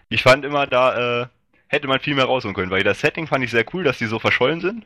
[0.09, 1.27] Ich fand immer, da äh,
[1.67, 4.05] hätte man viel mehr rausholen können, weil das Setting fand ich sehr cool, dass die
[4.05, 4.85] so verschollen sind.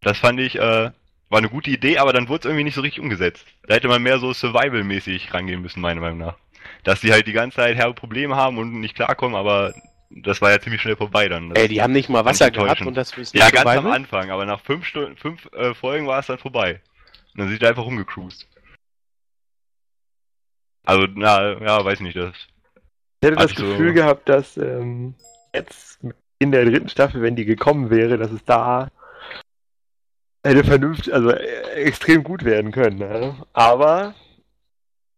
[0.00, 0.90] Das fand ich, äh,
[1.28, 3.46] war eine gute Idee, aber dann wurde es irgendwie nicht so richtig umgesetzt.
[3.66, 6.36] Da hätte man mehr so Survival-mäßig rangehen müssen, meiner Meinung nach.
[6.84, 9.74] Dass die halt die ganze Zeit herbe Probleme haben und nicht klarkommen, aber
[10.10, 11.50] das war ja ziemlich schnell vorbei dann.
[11.50, 13.74] Das Ey, die haben nicht mal Wasser gehabt und das ist ja, nicht ganz am
[13.74, 13.96] Survival?
[13.96, 16.80] Anfang, aber nach fünf Stunden, fünf äh, Folgen war es dann vorbei.
[17.32, 18.48] Und dann sind die einfach rumgecruised.
[20.84, 22.34] Also, na, ja, weiß nicht, das.
[23.20, 25.14] Ich hätte das Gefühl gehabt, dass ähm,
[25.54, 26.00] jetzt
[26.38, 28.90] in der dritten Staffel, wenn die gekommen wäre, dass es da
[30.42, 32.98] hätte vernünftig, also äh, extrem gut werden können.
[32.98, 33.36] Ne?
[33.52, 34.14] Aber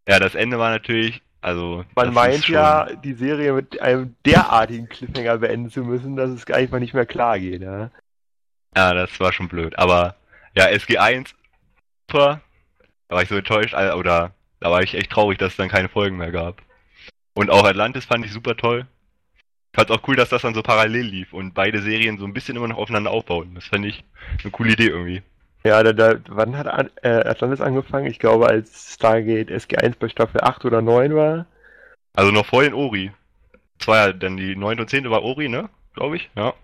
[0.08, 1.84] Ja, das Ende war natürlich, also.
[1.94, 6.46] man meint schon- ja, die Serie mit einem derartigen Cliffhanger beenden zu müssen, dass es
[6.50, 7.60] einfach nicht mehr klar geht.
[7.60, 7.90] Ne?
[8.76, 9.78] Ja, das war schon blöd.
[9.78, 10.14] Aber,
[10.54, 11.34] ja, SG1,
[12.10, 12.40] super.
[13.08, 15.88] Da war ich so enttäuscht, oder da war ich echt traurig, dass es dann keine
[15.90, 16.62] Folgen mehr gab.
[17.34, 18.86] Und auch Atlantis fand ich super toll.
[19.72, 22.34] Ich fand's auch cool, dass das dann so parallel lief und beide Serien so ein
[22.34, 23.54] bisschen immer noch aufeinander aufbauten.
[23.54, 24.04] Das fand ich
[24.42, 25.22] eine coole Idee irgendwie.
[25.64, 26.66] Ja, da, da, wann hat
[27.02, 28.06] äh, Atlantis angefangen?
[28.06, 31.46] Ich glaube, als Stargate SG1 bei Staffel 8 oder 9 war.
[32.14, 33.12] Also noch vor den Ori.
[33.78, 34.80] Das war ja dann die 9.
[34.80, 35.08] und 10.
[35.10, 35.68] war Ori, ne?
[35.94, 36.54] Glaube ich, ja.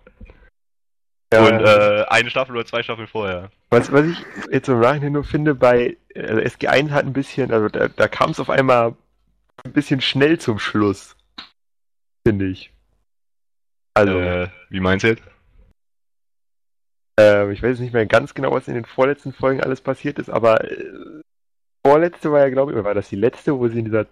[1.32, 3.50] Ja, Und äh, eine Staffel oder zwei Staffeln vorher.
[3.70, 7.68] Was, was ich jetzt im Nachhinein nur finde, bei also SG1 hat ein bisschen, also
[7.68, 8.94] da, da kam es auf einmal
[9.64, 11.16] ein bisschen schnell zum Schluss.
[12.26, 12.72] Finde ich.
[13.94, 15.22] Also, Äh, wie meinst du jetzt?
[17.18, 20.30] Äh, ich weiß nicht mehr ganz genau, was in den vorletzten Folgen alles passiert ist,
[20.30, 21.22] aber äh,
[21.84, 24.06] vorletzte war ja, glaube ich, oder war das die letzte, wo sie in dieser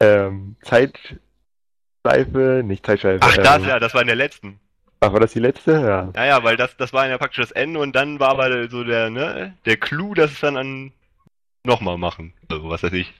[0.00, 3.20] ähm, Zeitschleife, nicht Zeitschleife.
[3.22, 4.60] Ach, das ähm, ja, das war in der letzten.
[5.00, 5.72] Ach, war das die letzte?
[5.72, 6.10] Ja.
[6.14, 8.84] Ja, ja, weil das, das war ja praktisch das Ende und dann war aber so
[8.84, 10.92] der, ne, der Clou, dass es dann an
[11.64, 12.32] nochmal machen.
[12.48, 13.12] Also, was weiß ich.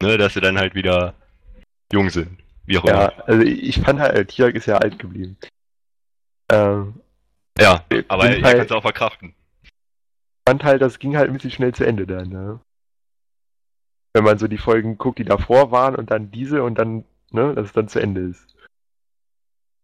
[0.00, 1.14] Ne, dass sie dann halt wieder
[1.92, 2.38] jung sind.
[2.66, 2.94] Wie auch immer.
[2.94, 5.36] Ja, also ich fand halt, Tiak ist ja alt geblieben.
[6.50, 7.00] Ähm,
[7.60, 9.34] Ja, ich aber er halt- kann es auch verkraften.
[10.48, 12.60] fand halt, das ging halt ein bisschen schnell zu Ende dann, ne?
[14.14, 17.54] Wenn man so die Folgen guckt, die davor waren und dann diese und dann, ne,
[17.54, 18.46] dass es dann zu Ende ist.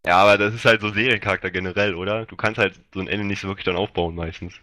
[0.06, 2.26] Ja, aber das ist halt so Seriencharakter generell, oder?
[2.26, 4.55] Du kannst halt so ein Ende nicht so wirklich dann aufbauen meistens.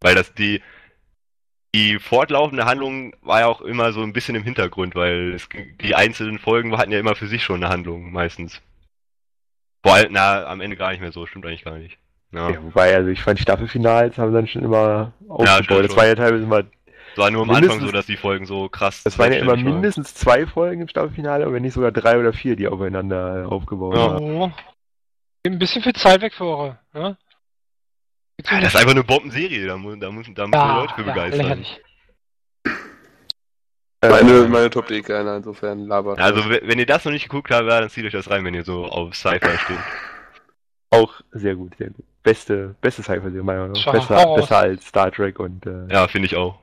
[0.00, 0.62] Weil das die
[1.74, 5.46] die fortlaufende Handlung war ja auch immer so ein bisschen im Hintergrund, weil es,
[5.82, 8.62] die einzelnen Folgen hatten ja immer für sich schon eine Handlung meistens.
[9.82, 11.98] Vor allem, na, am Ende gar nicht mehr so, stimmt eigentlich gar nicht.
[12.32, 12.50] Ja.
[12.50, 15.64] Ja, wobei, also ich fand Staffelfinals haben dann schon immer aufgebaut.
[15.64, 16.58] stimmt das war ja teilweise immer,
[17.12, 19.02] Es war nur am Anfang so, dass die Folgen so krass.
[19.04, 22.32] das waren ja immer mindestens zwei Folgen im Staffelfinale, und wenn nicht sogar drei oder
[22.32, 24.14] vier, die aufeinander äh, aufgebaut Ja.
[24.14, 24.22] waren.
[24.24, 24.52] Oh.
[25.46, 26.78] Ein bisschen viel Zeit weg für eure.
[26.92, 27.16] Ne?
[28.50, 31.02] Ja, das ist einfach eine Bombenserie, da, mu- da müssen, da müssen ja, Leute für
[31.02, 31.40] ja, begeistern.
[31.42, 31.80] lächerlich.
[34.02, 36.18] Meine, meine Top D keiner, insofern labert.
[36.18, 38.44] Also, we- wenn ihr das noch nicht geguckt habt, ja, dann zieht euch das rein,
[38.44, 39.78] wenn ihr so auf Sci-Fi steht.
[40.90, 42.04] Auch sehr gut, sehr gut.
[42.22, 43.92] Beste, beste Sci-Fi-Serie, meiner Meinung nach.
[43.92, 46.58] Besser, besser als Star Trek und äh, Ja, finde ich auch.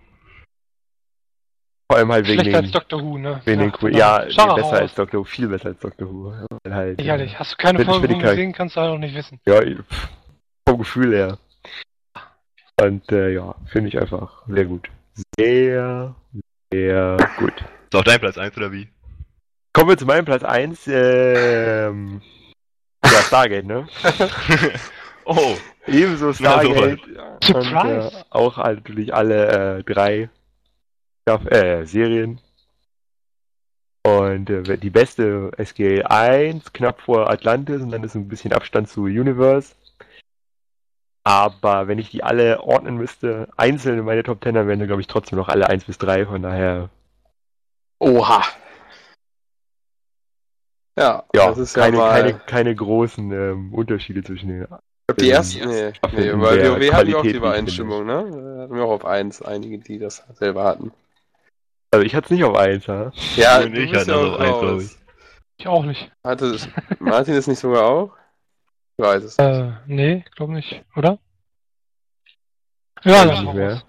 [1.89, 3.41] vor allem halt wegen Schlechter den, als Doctor Who, ne?
[3.45, 4.95] wegen den cool, ja, nee, besser als.
[4.95, 6.33] Doctor Who, viel besser als Doctor Who.
[6.63, 7.37] Weil Halt, äh, Lächerlich.
[7.39, 9.39] Hast du keine Folge gesehen, kannst du halt auch nicht wissen.
[9.45, 10.09] Ja, pff,
[10.67, 11.37] vom Gefühl her.
[12.81, 14.89] Und äh, ja, finde ich einfach sehr gut.
[15.37, 16.15] Sehr,
[16.73, 17.53] sehr gut.
[17.83, 18.89] Ist auch dein Platz 1 oder wie?
[19.73, 20.87] Kommen wir zu meinem Platz 1.
[20.87, 22.21] Ähm,
[23.05, 23.87] ja, Stargate, ne?
[25.25, 25.55] oh,
[25.87, 26.99] Ebenso Na, Stargate.
[27.43, 28.07] Surprise.
[28.07, 30.29] Und, äh, auch natürlich alle äh, drei
[31.25, 32.39] äh, Serien.
[34.05, 38.89] Und äh, die beste SGA 1, knapp vor Atlantis und dann ist ein bisschen Abstand
[38.89, 39.75] zu Universe.
[41.25, 44.87] Aber wenn ich die alle ordnen müsste, einzeln in meine Top 10, dann wären sie,
[44.87, 46.25] glaube ich, trotzdem noch alle 1 bis 3.
[46.25, 46.89] Von daher,
[47.99, 48.43] Oha.
[50.99, 54.67] Ja, ja, das ist keine, ja mal, keine, keine großen ähm, Unterschiede zwischen den.
[55.09, 58.05] Ich die ersten, Ja, nee, nee, weil WoW hatten ja auch Qualität, die ich Übereinstimmung,
[58.05, 58.59] ne?
[58.61, 60.91] Hatten wir auch auf 1 einige, die das selber hatten.
[61.91, 63.11] Also ich hatte es nicht auf 1, ja.
[63.35, 64.97] Ja, du ich bist hatte ja das auch auf eins, glaub raus.
[65.57, 66.11] Ich auch nicht.
[66.23, 66.67] Hatte es-
[66.99, 68.11] Martin ist nicht sogar auch?
[68.97, 69.37] Ich weiß es.
[69.39, 71.19] Äh, nee, glaub nicht, oder?
[73.03, 73.73] Ja, Weiß dann nicht mehr.
[73.73, 73.85] raus.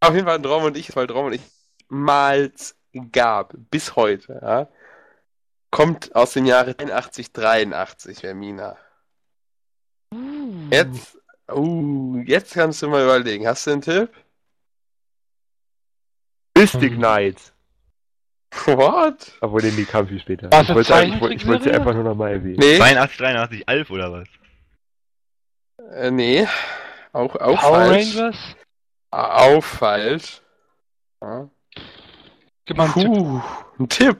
[0.00, 1.42] Auf jeden Fall Traum und ich, weil Traum und ich
[1.88, 2.76] mals
[3.12, 4.68] gab, bis heute, ja,
[5.70, 8.78] kommt aus dem Jahre 83, 83, Vermina.
[10.70, 11.18] Jetzt,
[11.50, 13.46] uh, jetzt kannst du mal überlegen.
[13.46, 14.10] Hast du einen Tipp?
[16.56, 17.00] Mystic Mhm.
[18.66, 19.32] What?
[19.40, 20.50] Obwohl, den die kam viel später.
[20.50, 21.76] War Ich wollte eine ich wollte- ich wollte sie Zeichentrickserie?
[21.80, 22.56] einfach nur nochmal erwähnen.
[22.58, 24.28] Nee, 82, 83, Alf oder was?
[25.94, 26.46] äh, nee.
[27.12, 28.16] Auch, auch Power falsch.
[28.16, 28.36] Rangers?
[29.10, 30.42] Auch falsch.
[31.22, 31.48] Ja.
[32.66, 33.06] Gib mal einen Tipp.
[33.06, 33.40] Puh,
[33.78, 34.18] ein Tipp.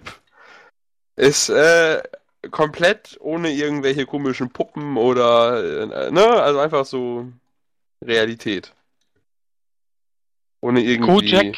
[1.16, 2.02] Ist äh,
[2.50, 5.62] komplett ohne irgendwelche komischen Puppen oder
[6.06, 7.26] äh, ne, also einfach so
[8.02, 8.72] Realität.
[10.60, 11.12] Ohne irgendwie.
[11.30, 11.56] Kojak?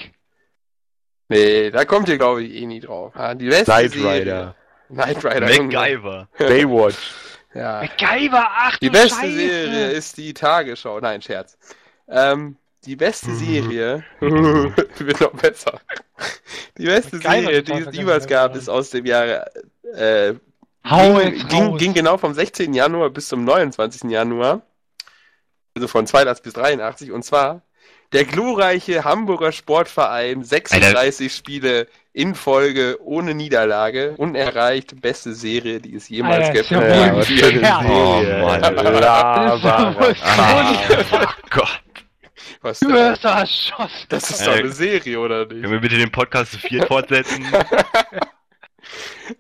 [1.31, 3.15] Nee, da kommt ihr glaube ich eh nie drauf.
[3.37, 4.21] Die beste Knight Serie.
[4.21, 4.55] Rider.
[4.89, 5.63] Knight Rider.
[5.63, 6.29] MacGyver.
[6.39, 7.15] Baywatch.
[7.55, 7.81] Ja.
[7.83, 9.33] MacGyver, ach Die beste Scheiße.
[9.33, 11.01] Serie ist die Tagesschau.
[11.01, 11.57] Nein, Scherz.
[12.09, 15.81] Ähm, die beste Serie wird noch besser.
[16.77, 19.47] Die beste MacGyver Serie, die es jemals gab, ist aus dem Jahre
[19.95, 20.35] äh,
[20.89, 22.75] Hau ging, ging, ging genau vom 16.
[22.75, 24.11] Januar bis zum 29.
[24.11, 24.63] Januar.
[25.77, 27.13] Also von 82 bis 83.
[27.13, 27.63] Und zwar
[28.13, 34.15] der glorreiche Hamburger Sportverein 36 Spiele in Folge ohne Niederlage.
[34.17, 36.71] Unerreicht beste Serie, die es jemals Alter, gibt.
[36.71, 37.81] ja Ja, wohl was für eine Ja.
[37.83, 38.43] Serie.
[38.43, 38.61] Oh, Mann.
[39.01, 40.13] Lava.
[40.25, 41.81] Ah, Gott.
[42.63, 44.07] Was Du wirst erschossen.
[44.09, 44.59] Das ist doch Ey.
[44.61, 45.71] eine Serie, oder Können nicht?
[45.71, 47.47] wir bitte den Podcast zu viert fortsetzen?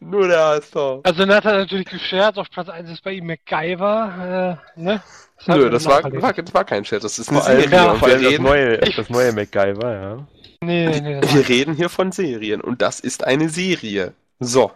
[0.01, 0.77] Nur der HSV.
[1.03, 5.03] Also dann hat er natürlich gescherzt, auf Platz 1 ist bei ihm MacGyver, äh, ne?
[5.47, 7.69] hat Nö, das war, war, das war kein Chat, das ist eine Vor Serie.
[7.71, 10.27] ja, und vor wir, allem das reden, neue, das neue MacGyver, ja.
[10.63, 14.13] Nee, nee, das wir reden hier von Serien und das ist eine Serie.
[14.41, 14.71] So,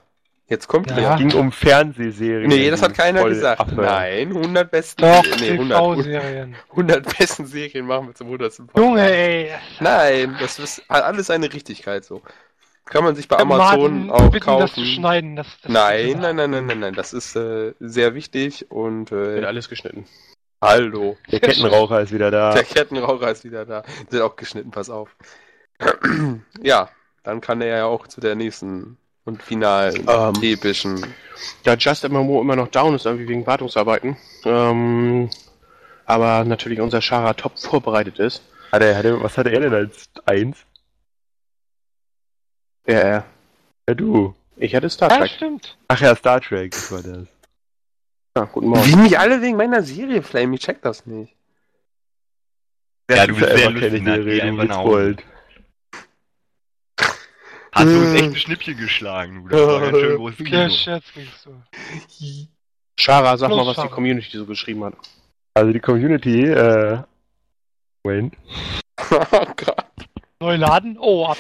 [0.46, 0.96] jetzt kommt Ja.
[0.96, 1.10] der.
[1.12, 2.48] Es ging um Fernsehserien.
[2.48, 3.60] Nee, das hat keiner Voll gesagt.
[3.60, 3.74] Affe.
[3.74, 6.56] Nein, 100 besten doch nee, 100, TV-Serien.
[6.70, 8.56] 100 besten Serien machen wir zum 100.
[8.56, 8.78] Podcast.
[8.78, 9.50] Junge, ey.
[9.80, 12.22] Nein, das ist hat alles seine Richtigkeit so.
[12.86, 14.84] Kann man sich bei Martin, Amazon auch bitten, das zu kaufen.
[14.86, 15.36] schneiden.
[15.36, 19.42] Das, das Nein, nein, nein, nein, nein, nein, das ist äh, sehr wichtig und Wird
[19.42, 20.04] äh, alles geschnitten.
[20.60, 21.16] hallo.
[21.30, 22.52] Der Kettenraucher ist wieder da.
[22.54, 23.84] Der Kettenraucher ist wieder da.
[24.10, 25.16] Wird auch geschnitten, pass auf.
[26.62, 26.88] ja,
[27.22, 30.34] dann kann er ja auch zu der nächsten und finalen Ähm.
[30.42, 31.14] epischen.
[31.64, 35.30] Da Just MMO immer noch down ist, irgendwie wegen Wartungsarbeiten, ähm,
[36.04, 38.42] aber natürlich unser Schara top vorbereitet ist.
[38.70, 40.58] Hat er, hat er, was hatte er denn als eins?
[42.86, 43.24] Ja, ja.
[43.88, 44.34] Ja, du.
[44.56, 45.30] Ich hatte Star Ja, Trek.
[45.30, 45.76] stimmt.
[45.88, 47.26] Ach ja, Star Trek, das war das.
[48.36, 48.84] Ja, guten Morgen.
[48.86, 51.34] Wie nicht alle wegen meiner Serie, Flame, ich check das nicht.
[53.10, 54.70] Ja, du ist bist sehr lustig, Serie, du bist.
[54.72, 55.22] Gold.
[57.72, 59.48] Hast du uns echt ein Schnippchen geschlagen, du.
[59.48, 60.68] Das war ganz schön großes Kino.
[60.70, 62.46] Scherz kriegst du.
[62.98, 63.88] Schara, sag Los, mal, was Schara.
[63.88, 64.94] die Community so geschrieben hat.
[65.54, 67.02] Also die Community, äh,
[68.04, 68.36] Moment.
[69.10, 69.84] oh Gott.
[70.40, 70.96] Neu laden?
[71.00, 71.38] Oh, ab.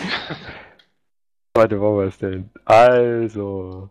[1.56, 2.50] Warte, wo war es denn?
[2.64, 3.88] Also,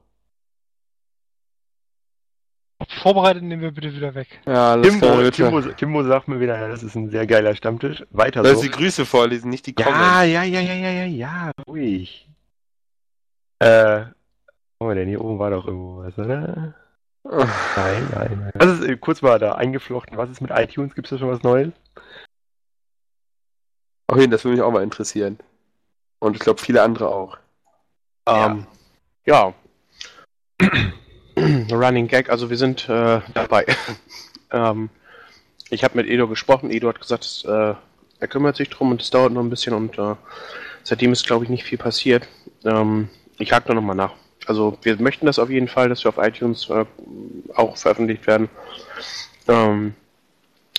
[3.02, 4.28] Vorbereitet nehmen wir bitte wieder weg.
[4.46, 5.32] Ja, alles klar, Kimbo, bitte.
[5.32, 8.04] Kimbo, Kimbo sagt mir wieder, ja, das ist ein sehr geiler Stammtisch.
[8.12, 8.64] Weiter Soll so.
[8.64, 10.06] ich die Grüße vorlesen, nicht die Ja, Comments?
[10.32, 12.28] ja, ja, ja, ja, ja, ja, ruhig.
[13.60, 14.06] Äh,
[14.80, 15.08] wo war denn?
[15.08, 16.76] Hier oben war doch irgendwo was, oder?
[17.26, 18.52] Nein, nein, nein.
[18.56, 20.94] Was ist, äh, kurz mal da eingeflochten, was ist mit iTunes?
[20.94, 21.72] Gibt's da schon was Neues?
[24.08, 25.40] Okay, das würde mich auch mal interessieren.
[26.20, 27.38] Und ich glaube, viele andere auch.
[28.28, 28.68] Ähm,
[29.26, 29.54] ja.
[31.38, 33.66] Running Gag, also wir sind äh, dabei.
[34.52, 34.90] ähm,
[35.70, 36.72] ich habe mit Edo gesprochen.
[36.72, 37.74] Edo hat gesagt, äh,
[38.20, 40.16] er kümmert sich drum und es dauert noch ein bisschen und äh,
[40.84, 42.28] seitdem ist, glaube ich, nicht viel passiert.
[42.64, 44.14] Ähm, ich hake da nochmal nach.
[44.46, 46.86] Also wir möchten das auf jeden Fall, dass wir auf iTunes äh,
[47.54, 48.50] auch veröffentlicht werden.
[49.48, 49.96] Ähm,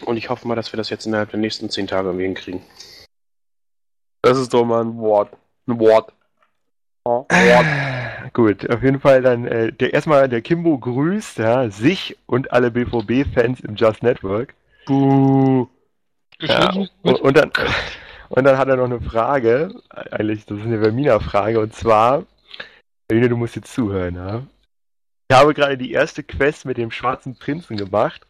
[0.06, 2.62] und ich hoffe mal, dass wir das jetzt innerhalb der nächsten zehn Tage irgendwie hinkriegen.
[4.22, 5.36] Das ist doch mal ein Wort.
[5.66, 6.13] Ein Wort.
[7.06, 7.72] Oh, Wort.
[8.32, 12.70] Gut, auf jeden Fall dann äh, der erstmal der Kimbo grüßt ja, sich und alle
[12.70, 14.54] BVB-Fans im Just Network.
[14.86, 15.68] Buh.
[16.40, 16.70] Ja,
[17.02, 17.52] und, und dann
[18.28, 22.26] Und dann hat er noch eine Frage, eigentlich, das ist eine Vermina-Frage, und zwar,
[23.08, 24.42] Vermina, du musst jetzt zuhören, ja?
[25.30, 28.26] Ich habe gerade die erste Quest mit dem schwarzen Prinzen gemacht.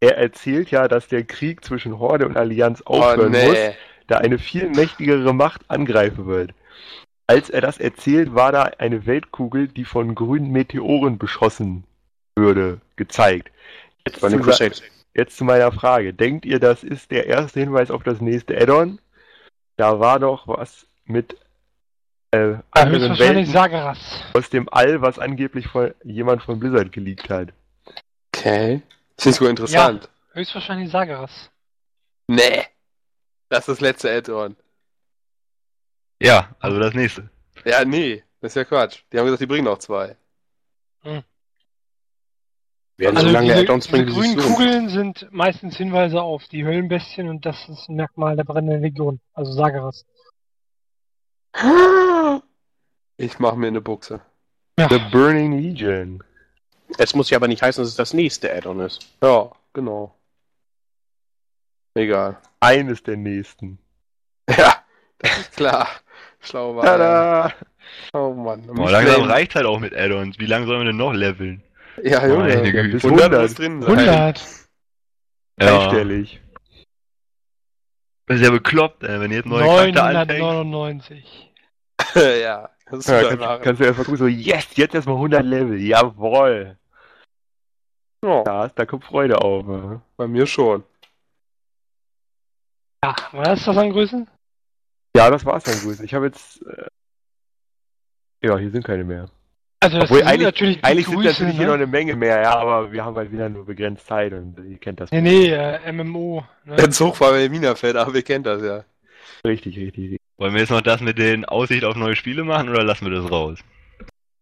[0.00, 3.74] Er erzählt ja, dass der Krieg zwischen Horde und Allianz Oh, aufhören muss, nee.
[4.06, 6.52] da eine viel mächtigere Macht angreifen wird.
[7.26, 11.84] Als er das erzählt, war da eine Weltkugel, die von grünen Meteoren beschossen
[12.36, 13.50] würde, gezeigt.
[14.06, 14.70] Jetzt zu,
[15.14, 16.12] jetzt zu meiner Frage.
[16.12, 19.00] Denkt ihr, das ist der erste Hinweis auf das nächste Add-on?
[19.76, 21.36] Da war doch was mit
[22.32, 23.98] äh, Ja, anderen höchstwahrscheinlich Welten Sagaras.
[24.34, 27.48] aus dem All, was angeblich von jemand von Blizzard geleakt hat.
[28.34, 28.82] Okay.
[29.16, 30.10] Das ist sogar interessant.
[30.32, 31.50] Höchstwahrscheinlich Sagaras.
[32.26, 32.64] Nee.
[33.48, 34.56] Das ist das letzte Add-on.
[36.24, 37.28] Ja, also das nächste.
[37.64, 38.22] Ja, nee.
[38.40, 39.02] Das ist ja Quatsch.
[39.12, 40.16] Die haben gesagt, die bringen noch zwei.
[42.96, 44.38] Werden Also so lange diese, Add-ons bringen, wie grünen.
[44.38, 49.20] Kugeln sind meistens Hinweise auf die Höllenbestien und das ist ein Merkmal der brennenden Legion.
[49.34, 50.06] Also Sagaras.
[53.16, 54.20] Ich mach mir eine Buchse.
[54.78, 56.24] Ja, The Burning Legion.
[56.96, 59.06] Es muss ja aber nicht heißen, dass es das nächste Add-on ist.
[59.22, 60.14] Ja, genau.
[61.94, 62.38] Egal.
[62.60, 63.78] Eines der nächsten.
[64.48, 64.84] Ja,
[65.18, 65.88] das ist klar.
[66.44, 66.84] Schlau war.
[66.84, 67.52] Tada!
[68.12, 68.62] Oh Mann.
[68.66, 70.38] Boah, langsam reicht halt auch mit Add-ons.
[70.38, 71.62] Wie lange sollen wir denn noch leveln?
[72.02, 72.44] Ja, Junge.
[72.48, 72.88] Meine Ja, Güte.
[72.94, 73.98] bis 100 100 muss drin sein.
[73.98, 74.40] 100.
[75.60, 76.40] Einstellig.
[78.26, 80.40] Das ist ja bekloppt, ey, wenn ihr jetzt neue Charakter anfängt.
[80.40, 81.52] 999.
[82.14, 86.76] ja, das ist Ja, kannst, kannst du einfach so, yes, jetzt erstmal 100 Level, jawoll.
[88.24, 89.66] ja, Da, da kommt Freude auf.
[89.68, 90.00] ja.
[90.16, 90.82] bei mir schon.
[93.04, 94.26] Ja, was ist das an Größen?
[95.16, 96.00] Ja, das war's dann gut.
[96.00, 96.62] Ich habe jetzt.
[96.66, 96.86] Äh,
[98.46, 99.30] ja, hier sind keine mehr.
[99.80, 101.68] Also das Obwohl, sind eigentlich- natürlich die Eigentlich sind Größe, natürlich hier ne?
[101.68, 104.78] noch eine Menge mehr, ja, aber wir haben halt wieder nur begrenzt Zeit und ihr
[104.78, 105.10] kennt das.
[105.10, 106.42] Nee, nee, äh, MMO.
[106.64, 106.76] Ne?
[106.76, 108.84] Der Zug war bei Minafeld, aber wir kennen das ja.
[109.46, 110.04] Richtig, richtig.
[110.04, 110.20] richtig.
[110.38, 113.12] Wollen wir jetzt noch das mit den Aussicht auf neue Spiele machen oder lassen wir
[113.20, 113.58] das raus?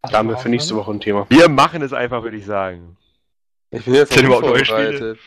[0.03, 1.27] Da haben wir für nächste Woche ein Thema.
[1.29, 2.97] Wir machen es einfach, würde ich sagen.
[3.71, 5.19] Ich bin jetzt Sind noch überhaupt neue vorbereitet.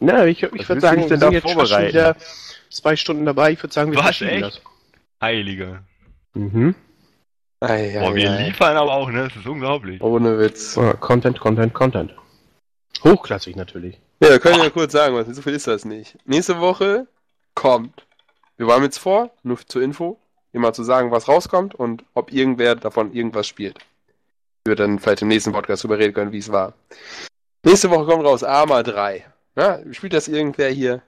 [0.00, 2.16] Na, ich, ich würde sagen, wir sind da jetzt schon wieder
[2.70, 3.52] zwei Stunden dabei.
[3.52, 4.42] Ich würde sagen, wir Was, echt?
[4.42, 4.60] das.
[5.20, 5.80] Heilige.
[6.34, 6.74] Mhm.
[7.60, 8.46] Ei, ei, Boah, wir ei.
[8.46, 9.24] liefern aber auch, ne?
[9.28, 10.00] Das ist unglaublich.
[10.02, 10.78] Ohne Witz.
[10.78, 12.14] Ah, Content, Content, Content.
[13.04, 14.00] Hochklassig natürlich.
[14.22, 16.16] Ja, können wir ja kurz sagen, was so viel ist das nicht.
[16.26, 17.06] Nächste Woche
[17.54, 18.06] kommt.
[18.56, 20.18] Wir waren jetzt vor, nur zur Info,
[20.52, 23.78] immer zu sagen, was rauskommt und ob irgendwer davon irgendwas spielt.
[24.64, 26.74] Wir dann vielleicht im nächsten Podcast drüber reden können, wie es war.
[27.64, 29.24] Nächste Woche kommt raus Arma 3.
[29.56, 31.02] Ja, spielt das irgendwer hier?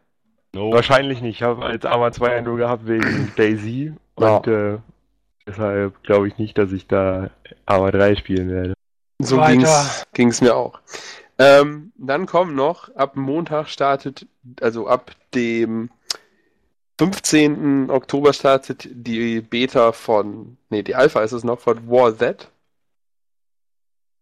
[0.54, 0.72] No.
[0.72, 1.36] Wahrscheinlich nicht.
[1.36, 4.36] Ich habe als Arma 2 ja nur gehabt wegen Daisy Ja.
[4.36, 4.78] und äh,
[5.46, 7.30] deshalb glaube ich nicht, dass ich da
[7.66, 8.74] Arma 3 spielen werde.
[9.20, 10.80] So ging's, ging's mir auch.
[11.38, 14.26] Ähm, dann kommt noch, ab Montag startet,
[14.60, 15.90] also ab dem
[16.98, 17.88] 15.
[17.90, 22.50] Oktober startet die Beta von, nee, die Alpha ist es noch, von War Z.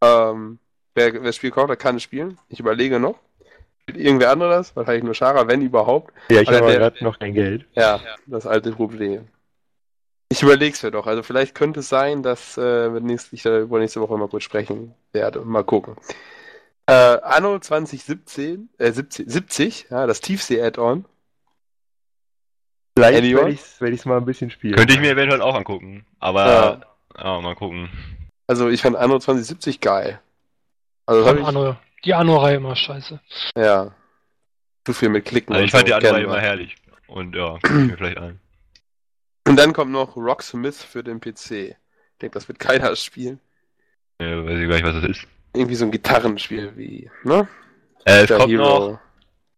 [0.02, 0.58] Ähm,
[0.94, 2.38] wer, wer das Spiel kauft, der kann es spielen.
[2.48, 3.18] Ich überlege noch.
[3.90, 4.76] Spielt irgendwer andere das?
[4.76, 6.14] Wahrscheinlich nur Schara, wenn überhaupt.
[6.30, 7.66] Ja, ich Aber habe gerade noch kein Geld.
[7.74, 9.26] Ja, das alte Problem.
[10.28, 11.08] Ich überleg's mir doch.
[11.08, 14.44] Also vielleicht könnte es sein, dass äh, wir nächst, ich darüber nächste Woche mal kurz
[14.44, 15.40] sprechen werde.
[15.40, 15.96] Mal gucken.
[16.86, 21.04] Äh, Anno 2017, äh, 70, 70 ja, das Tiefsee-Add-on.
[22.96, 23.58] Vielleicht Anyone?
[23.80, 24.76] werde ich es mal ein bisschen spielen.
[24.76, 26.06] Könnte ich mir eventuell auch angucken.
[26.20, 26.80] Aber,
[27.18, 27.88] ja, mal gucken.
[28.46, 30.20] Also ich fand Anno 2070 geil.
[31.06, 31.76] Also ich, Anno.
[32.04, 33.20] Die Anno-Reihe immer scheiße.
[33.56, 33.94] ja.
[34.84, 35.54] Zu viel mit Klicken.
[35.54, 36.74] Also ich fand so, die kennen immer herrlich.
[37.06, 38.40] Und ja, mir vielleicht an.
[39.46, 41.50] Und dann kommt noch Rocksmith für den PC.
[41.50, 41.76] Ich
[42.22, 43.40] denke, das wird keiner spielen.
[44.20, 45.26] Ja, weiß ich gar nicht, was das ist.
[45.54, 47.48] Irgendwie so ein Gitarrenspiel wie, ne?
[48.04, 48.62] Äh, es kommt Hero.
[48.62, 49.00] noch,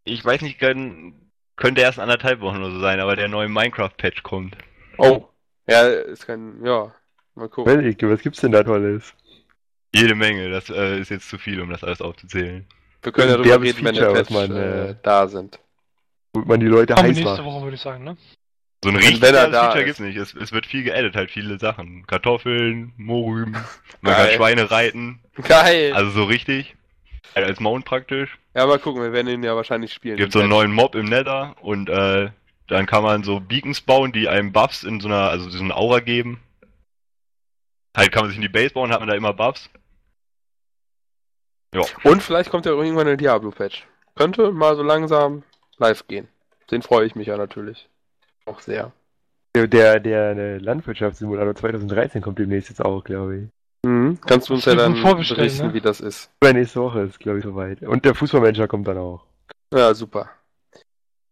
[0.05, 4.23] ich weiß nicht, können, könnte erst anderthalb Wochen oder so sein, aber der neue Minecraft-Patch
[4.23, 4.57] kommt.
[4.99, 5.29] Oh.
[5.69, 6.95] Ja, es kann, ja.
[7.35, 7.85] Mal gucken.
[7.87, 9.15] Ich, was gibt's denn da Tolles?
[9.95, 12.67] Jede Menge, das äh, ist jetzt zu viel, um das alles aufzuzählen.
[13.03, 15.59] Wir können darüber reden, wenn Feature, Patch man, äh, äh, da sind.
[16.33, 17.45] Wo man die Leute heiß nächste macht.
[17.45, 18.17] Woche, würde ich sagen, ne?
[18.83, 19.85] So ein Wenn richtig geiles da Feature ist.
[19.85, 20.17] gibt's nicht.
[20.17, 22.07] Es, es wird viel geedit, halt viele Sachen.
[22.07, 23.57] Kartoffeln, Mohrrüben,
[24.01, 25.21] man kann Schweine reiten.
[25.43, 25.93] Geil!
[25.95, 26.75] Also so richtig.
[27.35, 28.39] Halt als Mount praktisch.
[28.55, 30.17] ja, mal gucken, wir werden ihn ja wahrscheinlich spielen.
[30.17, 32.31] Gibt so einen neuen Mob im Nether und äh,
[32.69, 35.77] dann kann man so Beacons bauen, die einem Buffs in so einer, also so eine
[35.77, 36.41] Aura geben.
[37.97, 39.71] Halt kann man sich in die Base bauen, hat man da immer Buffs.
[42.05, 43.87] Und vielleicht kommt ja auch irgendwann ein Diablo-Patch.
[44.15, 45.43] Könnte mal so langsam
[45.79, 46.29] live gehen.
[46.71, 47.89] Den freue ich mich ja natürlich.
[48.45, 48.93] Auch sehr.
[49.55, 53.49] Der, der, der Landwirtschaftssimulator 2013 kommt demnächst jetzt auch, glaube ich.
[53.85, 54.19] Mhm.
[54.27, 55.75] Kannst du uns ja dann berichten, ne?
[55.75, 56.31] wie das ist.
[56.41, 57.83] Über nächste Woche ist, glaube ich, soweit.
[57.83, 59.25] Und der Fußballmanager kommt dann auch.
[59.73, 60.31] Ja, super.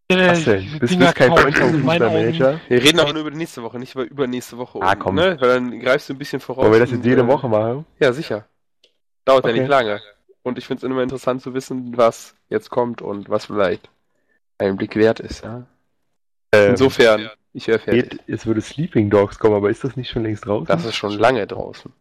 [0.08, 0.78] Was denn?
[0.80, 1.30] Bist du kein.
[1.30, 2.60] Freund vom Fußballmanager?
[2.68, 4.80] Wir reden aber nur über die nächste Woche, nicht über übernächste Woche.
[4.82, 5.14] Ah, komm.
[5.14, 5.36] Ne?
[5.40, 6.64] Weil dann greifst du ein bisschen voraus.
[6.64, 7.86] Wollen wir das jetzt jede äh, Woche machen?
[8.00, 8.46] Ja, sicher.
[9.24, 9.60] Dauert ja Okay.
[9.60, 10.00] nicht lange.
[10.42, 13.88] Und ich finde es immer interessant zu wissen, was jetzt kommt und was vielleicht
[14.58, 15.44] einen Blick wert ist.
[15.44, 15.66] Ja?
[16.52, 18.20] Ähm, Insofern, ich wäre fertig.
[18.26, 20.66] es würde Sleeping Dogs kommen, aber ist das nicht schon längst draußen?
[20.66, 21.92] Das ist schon lange draußen.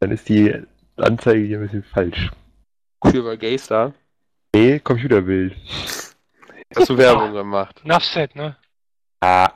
[0.00, 0.54] Dann ist die
[0.96, 2.30] Anzeige hier ein bisschen falsch.
[3.04, 3.92] Für Gaystar.
[4.54, 5.56] Nee, Computerbild.
[6.76, 7.80] Hast du Werbung gemacht?
[7.84, 8.56] Nuffset, ne?
[9.20, 9.50] Ah.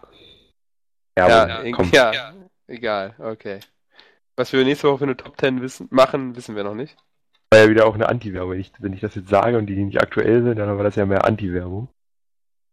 [1.17, 1.63] Ja,
[1.93, 2.35] Ja, ja,
[2.67, 3.61] egal, okay.
[4.37, 6.97] Was wir nächste Woche für eine Top 10 wissen, machen, wissen wir noch nicht.
[7.51, 8.53] War ja wieder auch eine Anti-Werbung.
[8.53, 10.97] Wenn ich, wenn ich das jetzt sage und die nicht aktuell sind, dann war das
[10.97, 11.89] ja mehr Anti-Werbung.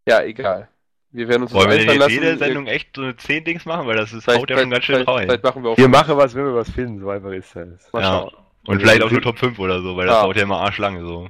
[0.08, 0.68] Ja, egal.
[1.12, 2.38] Wir werden uns Wollen wir jetzt jede lassen.
[2.38, 3.86] Sendung echt so eine 10 Dings machen?
[3.86, 5.26] Weil das ist, Vielleicht, haut ja schon ganz schön vielleicht, rein.
[5.28, 7.92] vielleicht machen wir auch Wir machen was, wenn wir was finden, so einfach ist das.
[7.92, 8.08] mal Ja.
[8.08, 8.32] schauen.
[8.66, 10.22] Und vielleicht auch nur Top 5 oder so, weil das Ja.
[10.22, 11.28] dauert ja immer arschlange so.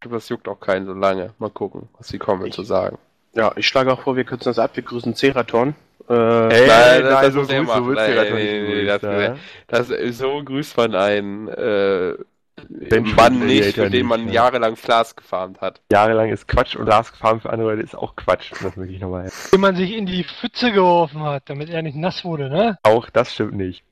[0.00, 1.32] Das juckt auch keinen so lange.
[1.38, 2.98] Mal gucken, was sie kommen zu sagen.
[3.34, 4.72] Ja, ich schlage auch vor, wir kürzen das ab.
[4.74, 5.74] Wir grüßen Ceraton.
[6.08, 9.02] Äh, Ey, Nein, das- das so grüßt, so ja Nein, grad nee, nicht nee, gegrüßt,
[9.02, 9.36] das- ja.
[9.68, 12.14] Das, so grüßt man einen äh,
[12.68, 14.34] Bench Mann nicht, für den man ja.
[14.34, 15.80] jahrelang Flas gefarmt hat.
[15.90, 18.52] Jahrelang ist Quatsch und Last Farm für andere Leute ist auch Quatsch.
[18.62, 19.30] Das möchte ich nochmal.
[19.50, 22.78] Wenn man sich in die Pfütze geworfen hat, damit er nicht nass wurde, ne?
[22.82, 23.84] Auch das stimmt nicht.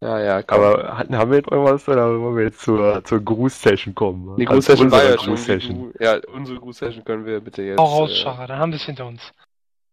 [0.00, 0.60] Ja, ja, komm.
[0.60, 4.36] Aber hatten, haben wir jetzt irgendwas oder wollen wir jetzt zur, zur Gruß-Session kommen?
[4.36, 5.94] die Also Gruß-Session war unsere ja schon.
[5.98, 7.78] Ja, unsere Gruß-Session können wir bitte jetzt.
[7.78, 9.22] Auch raus, äh, dann haben wir es hinter uns.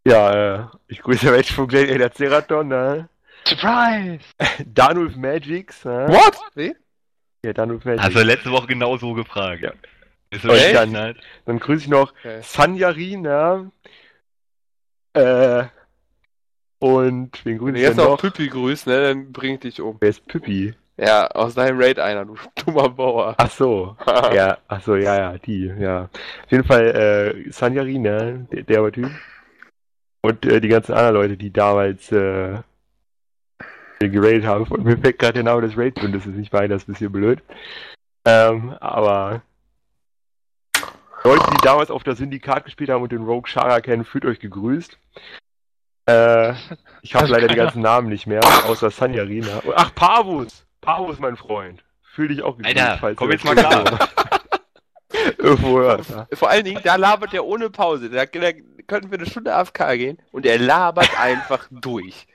[0.06, 3.08] Ja, äh, ich grüße Mensch von Gladiator Ceraton, ne?
[3.48, 4.26] Surprise!
[4.66, 6.08] Danulf Magics, ne?
[6.10, 6.38] What?
[6.56, 6.76] Wie?
[7.44, 8.04] Ja, Danulf Magics.
[8.04, 9.62] Hast du letzte Woche genau so gefragt.
[9.64, 9.72] Ja.
[10.30, 10.76] Ist echt?
[10.76, 11.18] dann- Halt.
[11.46, 12.40] Dann grüße ich noch Okay.
[12.42, 13.72] Sanjarin, ne?
[15.14, 15.66] Äh,
[16.80, 18.20] und wen grüße Wenn du ich jetzt noch noch?
[18.20, 19.98] Püppi grüßt, ne, dann bring ich dich um.
[20.00, 20.74] Wer ist Püppi?
[20.98, 23.36] Ja, aus deinem Raid einer, du dummer Bauer.
[23.38, 23.96] Ach so.
[24.34, 26.04] ja, ach so, ja, ja, die, ja.
[26.46, 28.48] Auf jeden Fall, äh, Sanjarin, ne?
[28.52, 29.10] Der, der war Typ.
[30.22, 32.60] Und äh, die ganzen anderen Leute, die damals, äh,
[34.04, 34.66] den geradet haben.
[34.66, 37.42] Und mir fällt gerade der Name des Raid-Bündnisses nicht bei, das ist ein bisschen blöd.
[38.26, 39.42] Ähm, aber
[41.24, 44.40] Leute, die damals auf das Syndikat gespielt haben und den Rogue Shara kennen, fühlt euch
[44.40, 44.98] gegrüßt.
[46.06, 46.54] Äh,
[47.02, 49.46] ich habe leider die ganzen Namen nicht mehr, außer Sanjarin.
[49.46, 49.62] ne?
[49.76, 50.66] Ach, Pavus!
[50.82, 51.84] Pavus, mein Freund.
[52.02, 54.10] Fühl dich auch gegrüßt, Alter, falls komm jetzt das mal klar.
[55.38, 55.82] irgendwo-.
[55.82, 56.28] Ja.
[56.34, 58.10] Vor allen Dingen, da labert der ohne Pause.
[58.10, 58.52] Da, da
[58.88, 62.28] könnten wir eine Stunde AFK gehen und er labert einfach durch.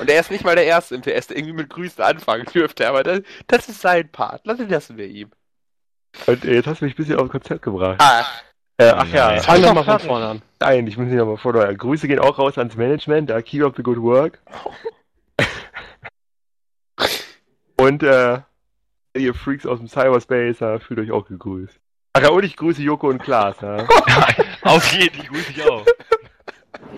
[0.00, 2.88] Und er ist nicht mal der Erste im TS, der irgendwie mit Grüßen anfangen dürfte,
[2.88, 4.46] aber das, das ist sein Part.
[4.46, 5.30] Lassen lassen wir ihm.
[6.26, 7.96] Und äh, jetzt hast du mich ein bisschen aufs Konzept gebracht.
[8.00, 8.24] Ah,
[8.80, 9.40] Äh, ach ja, Nein.
[9.40, 10.42] Fang doch mal von vorne an.
[10.60, 11.76] nein, ich muss mich nochmal fordern.
[11.76, 14.40] Grüße gehen auch raus ans Management, da keep up the good work.
[17.76, 18.40] Und äh,
[19.16, 21.78] ihr Freaks aus dem Cyberspace, ja, fühlt euch auch gegrüßt.
[22.14, 23.60] Ach ja, und ich grüße Joko und Klaas.
[23.60, 23.86] Ja.
[24.62, 25.84] Auf jeden, die grüße ich auch.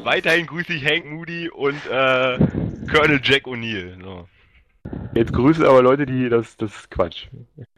[0.03, 2.39] Weiterhin grüße ich Hank Moody und äh,
[2.91, 4.03] Colonel Jack O'Neill.
[4.03, 4.29] So.
[5.15, 7.27] Jetzt grüße aber Leute, die, das, das ist Quatsch.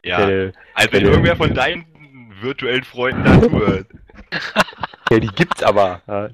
[0.03, 1.85] Ja, Äh, also wenn äh, irgendwer von deinen
[2.41, 3.87] virtuellen Freunden da zuhört.
[5.09, 6.01] ja, die gibt's aber.
[6.07, 6.29] Ja,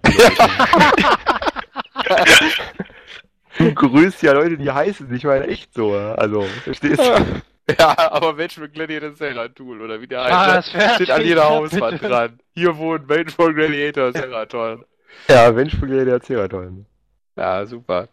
[3.58, 5.94] du grüßt ja Leute, die heißen, ich meine echt so.
[5.96, 7.42] Also, verstehst du?
[7.80, 10.34] ja, aber Mensch mit Gladiator Serra Tool, oder wie der heißt.
[10.34, 12.40] Ah, das wär Steht an jeder Hauswand dran.
[12.56, 14.84] Hier wohnt Mensch von Gladiator Seraton.
[15.30, 16.86] Ja, Mensch, der Ceraton.
[17.36, 18.10] Ja, super.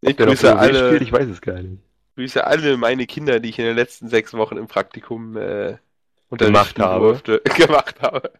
[0.00, 1.82] Ich noch grüße alle, spielt, ich weiß es gar nicht.
[2.16, 5.76] grüße alle meine Kinder, die ich in den letzten sechs Wochen im Praktikum äh,
[6.30, 7.06] Gemacht habe.
[7.06, 7.40] durfte.
[7.56, 8.32] Gemacht habe.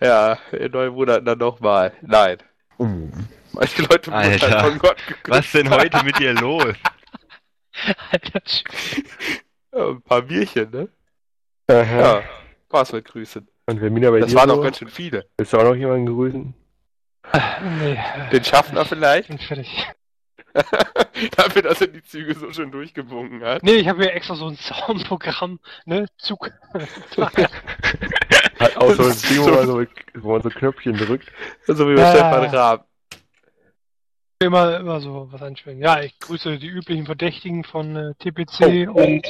[0.00, 1.92] ja, in neun Monaten dann nochmal.
[2.02, 2.38] Nein.
[3.52, 4.50] Manche Leute wurden Alter.
[4.50, 5.28] halt von Gott gegrüßt.
[5.28, 6.64] Was denn heute mit dir los?
[8.10, 8.40] Alter,
[9.72, 10.88] Ja, ein paar Bierchen, ne?
[11.68, 12.00] Aha.
[12.00, 12.22] Ja.
[12.68, 13.48] Passwortgrüßen.
[13.68, 14.58] Und wer Mina bei Das dir waren so?
[14.58, 15.26] auch ganz schön viele.
[15.36, 16.54] Willst du auch noch jemanden grüßen?
[17.80, 17.98] nee.
[18.32, 19.28] Den Schaffner Ich vielleicht?
[19.28, 19.86] bin fertig.
[21.36, 23.62] Dafür, dass er die Züge so schön durchgewunken hat.
[23.62, 26.06] Nee, ich habe hier extra so ein Soundprogramm, ne?
[26.16, 26.50] Zug.
[28.58, 29.84] Hat auch so ein Ding, wo so- man so,
[30.14, 31.30] wo man so Knöpfchen drückt.
[31.66, 32.10] So wie bei Ja.
[32.12, 32.88] Stefan Raab.
[34.38, 35.78] immer, immer so was anspielen.
[35.80, 39.26] Ja, ich grüße die üblichen Verdächtigen von äh, TPC und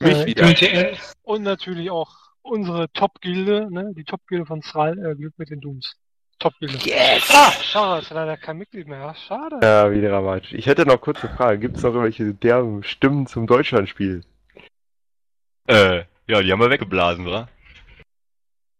[0.00, 0.96] Mich äh, wieder.
[1.22, 3.92] Und natürlich auch unsere Top-Gilde, ne?
[3.96, 5.96] Die Top-Gilde von Sral, äh, Glück mit den Dooms.
[6.38, 6.76] Top-Gilde.
[6.84, 7.28] Yes!
[7.32, 9.14] Ah, schade, ist leider kein Mitglied mehr.
[9.14, 9.58] Schade.
[9.62, 10.52] Ja, wie dramatisch.
[10.52, 11.58] Ich hätte noch kurz eine Frage.
[11.58, 14.22] Gibt es noch irgendwelche derben Stimmen zum Deutschlandspiel?
[15.66, 17.48] äh, ja, die haben wir weggeblasen, oder?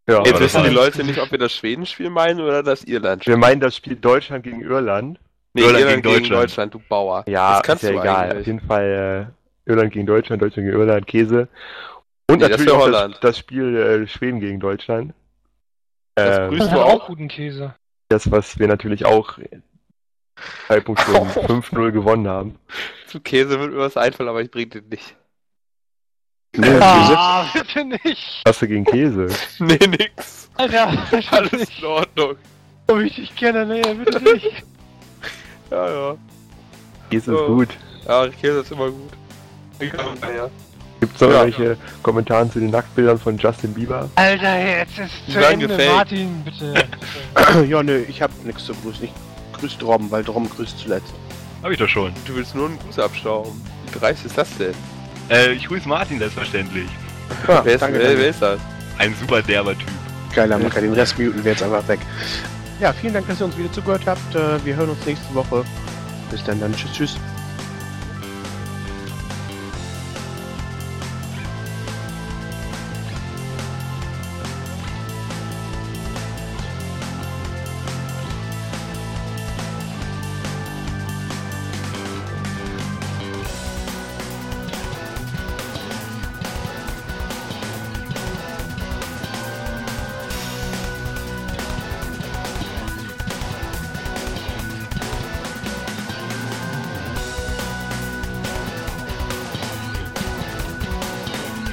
[0.09, 3.35] Ja, Jetzt wissen die Leute nicht, ob wir das Schwedenspiel meinen oder das Irlandspiel.
[3.35, 5.19] wir meinen das Spiel Deutschland gegen Irland.
[5.55, 6.43] Nee, Irland Irland, gegen gegen, Deutschland.
[6.43, 6.75] Deutschland.
[6.75, 7.25] du Bauer.
[7.27, 8.27] Ja, das kannst ist ja du egal.
[8.27, 8.47] Auf eigentlich.
[8.47, 9.33] jeden Fall
[9.67, 11.49] äh, Irland gegen Deutschland, Deutschland gegen Irland, Käse.
[12.29, 13.15] Und Nee, das natürlich wär auch Holland.
[13.15, 15.13] das, das Spiel äh, Schweden gegen Deutschland.
[16.15, 17.07] Das Ähm, grüßt Das du hat auch?
[17.07, 17.75] guten Käse.
[18.09, 19.43] das, was wir natürlich auch Oh.
[20.73, 22.59] 5-0 gewonnen haben.
[23.07, 25.15] Zu Käse wird mir was einfallen, aber ich bring den nicht.
[26.57, 26.79] Nee.
[26.81, 28.43] Ah, bitte nicht.
[28.45, 29.29] Was hast du gegen Käse?
[29.59, 30.49] Nee, nix.
[30.57, 31.85] Alter, Alles alles in nicht.
[31.85, 32.37] Ordnung.
[32.89, 34.65] So wie ich dich kenne, nee, bitte nicht.
[35.71, 36.17] Ja, ja.
[37.11, 37.47] Käse ist Oh.
[37.57, 37.69] gut.
[38.07, 39.13] Ja, Käse ist immer gut.
[39.81, 40.51] Ja.
[41.05, 41.45] Gibt es noch Ja.
[41.45, 44.09] irgendwelche Kommentare zu den Nacktbildern von Justin Bieber?
[44.15, 45.69] Alter, jetzt ist zu Ende.
[45.69, 45.93] gefällt.
[45.93, 46.73] Martin, bitte.
[47.35, 47.65] bitte.
[47.69, 49.05] ja, nö, ich hab nichts zu grüßen.
[49.05, 49.13] Ich
[49.61, 51.13] grüße Drom, weil Drom grüßt zuletzt.
[51.63, 52.11] Hab ich doch schon.
[52.25, 53.61] Du willst nur einen Gruß abstauben.
[53.93, 54.73] Wie dreist ist das denn?
[55.29, 56.89] Äh, ich grüße Martin selbstverständlich.
[57.47, 58.21] Ja, wer, ist, danke, wer, danke.
[58.23, 58.61] wer ist das?
[58.97, 59.89] Ein super derber Typ.
[60.35, 62.01] Geiler Macker, den Rest muten wir jetzt einfach weg.
[62.81, 64.35] Ja, vielen Dank, dass ihr uns wieder zugehört habt.
[64.35, 65.65] Äh, Wir hören uns nächste Woche.
[66.31, 66.75] Bis dann, dann.
[66.75, 67.17] Tschüss, tschüss.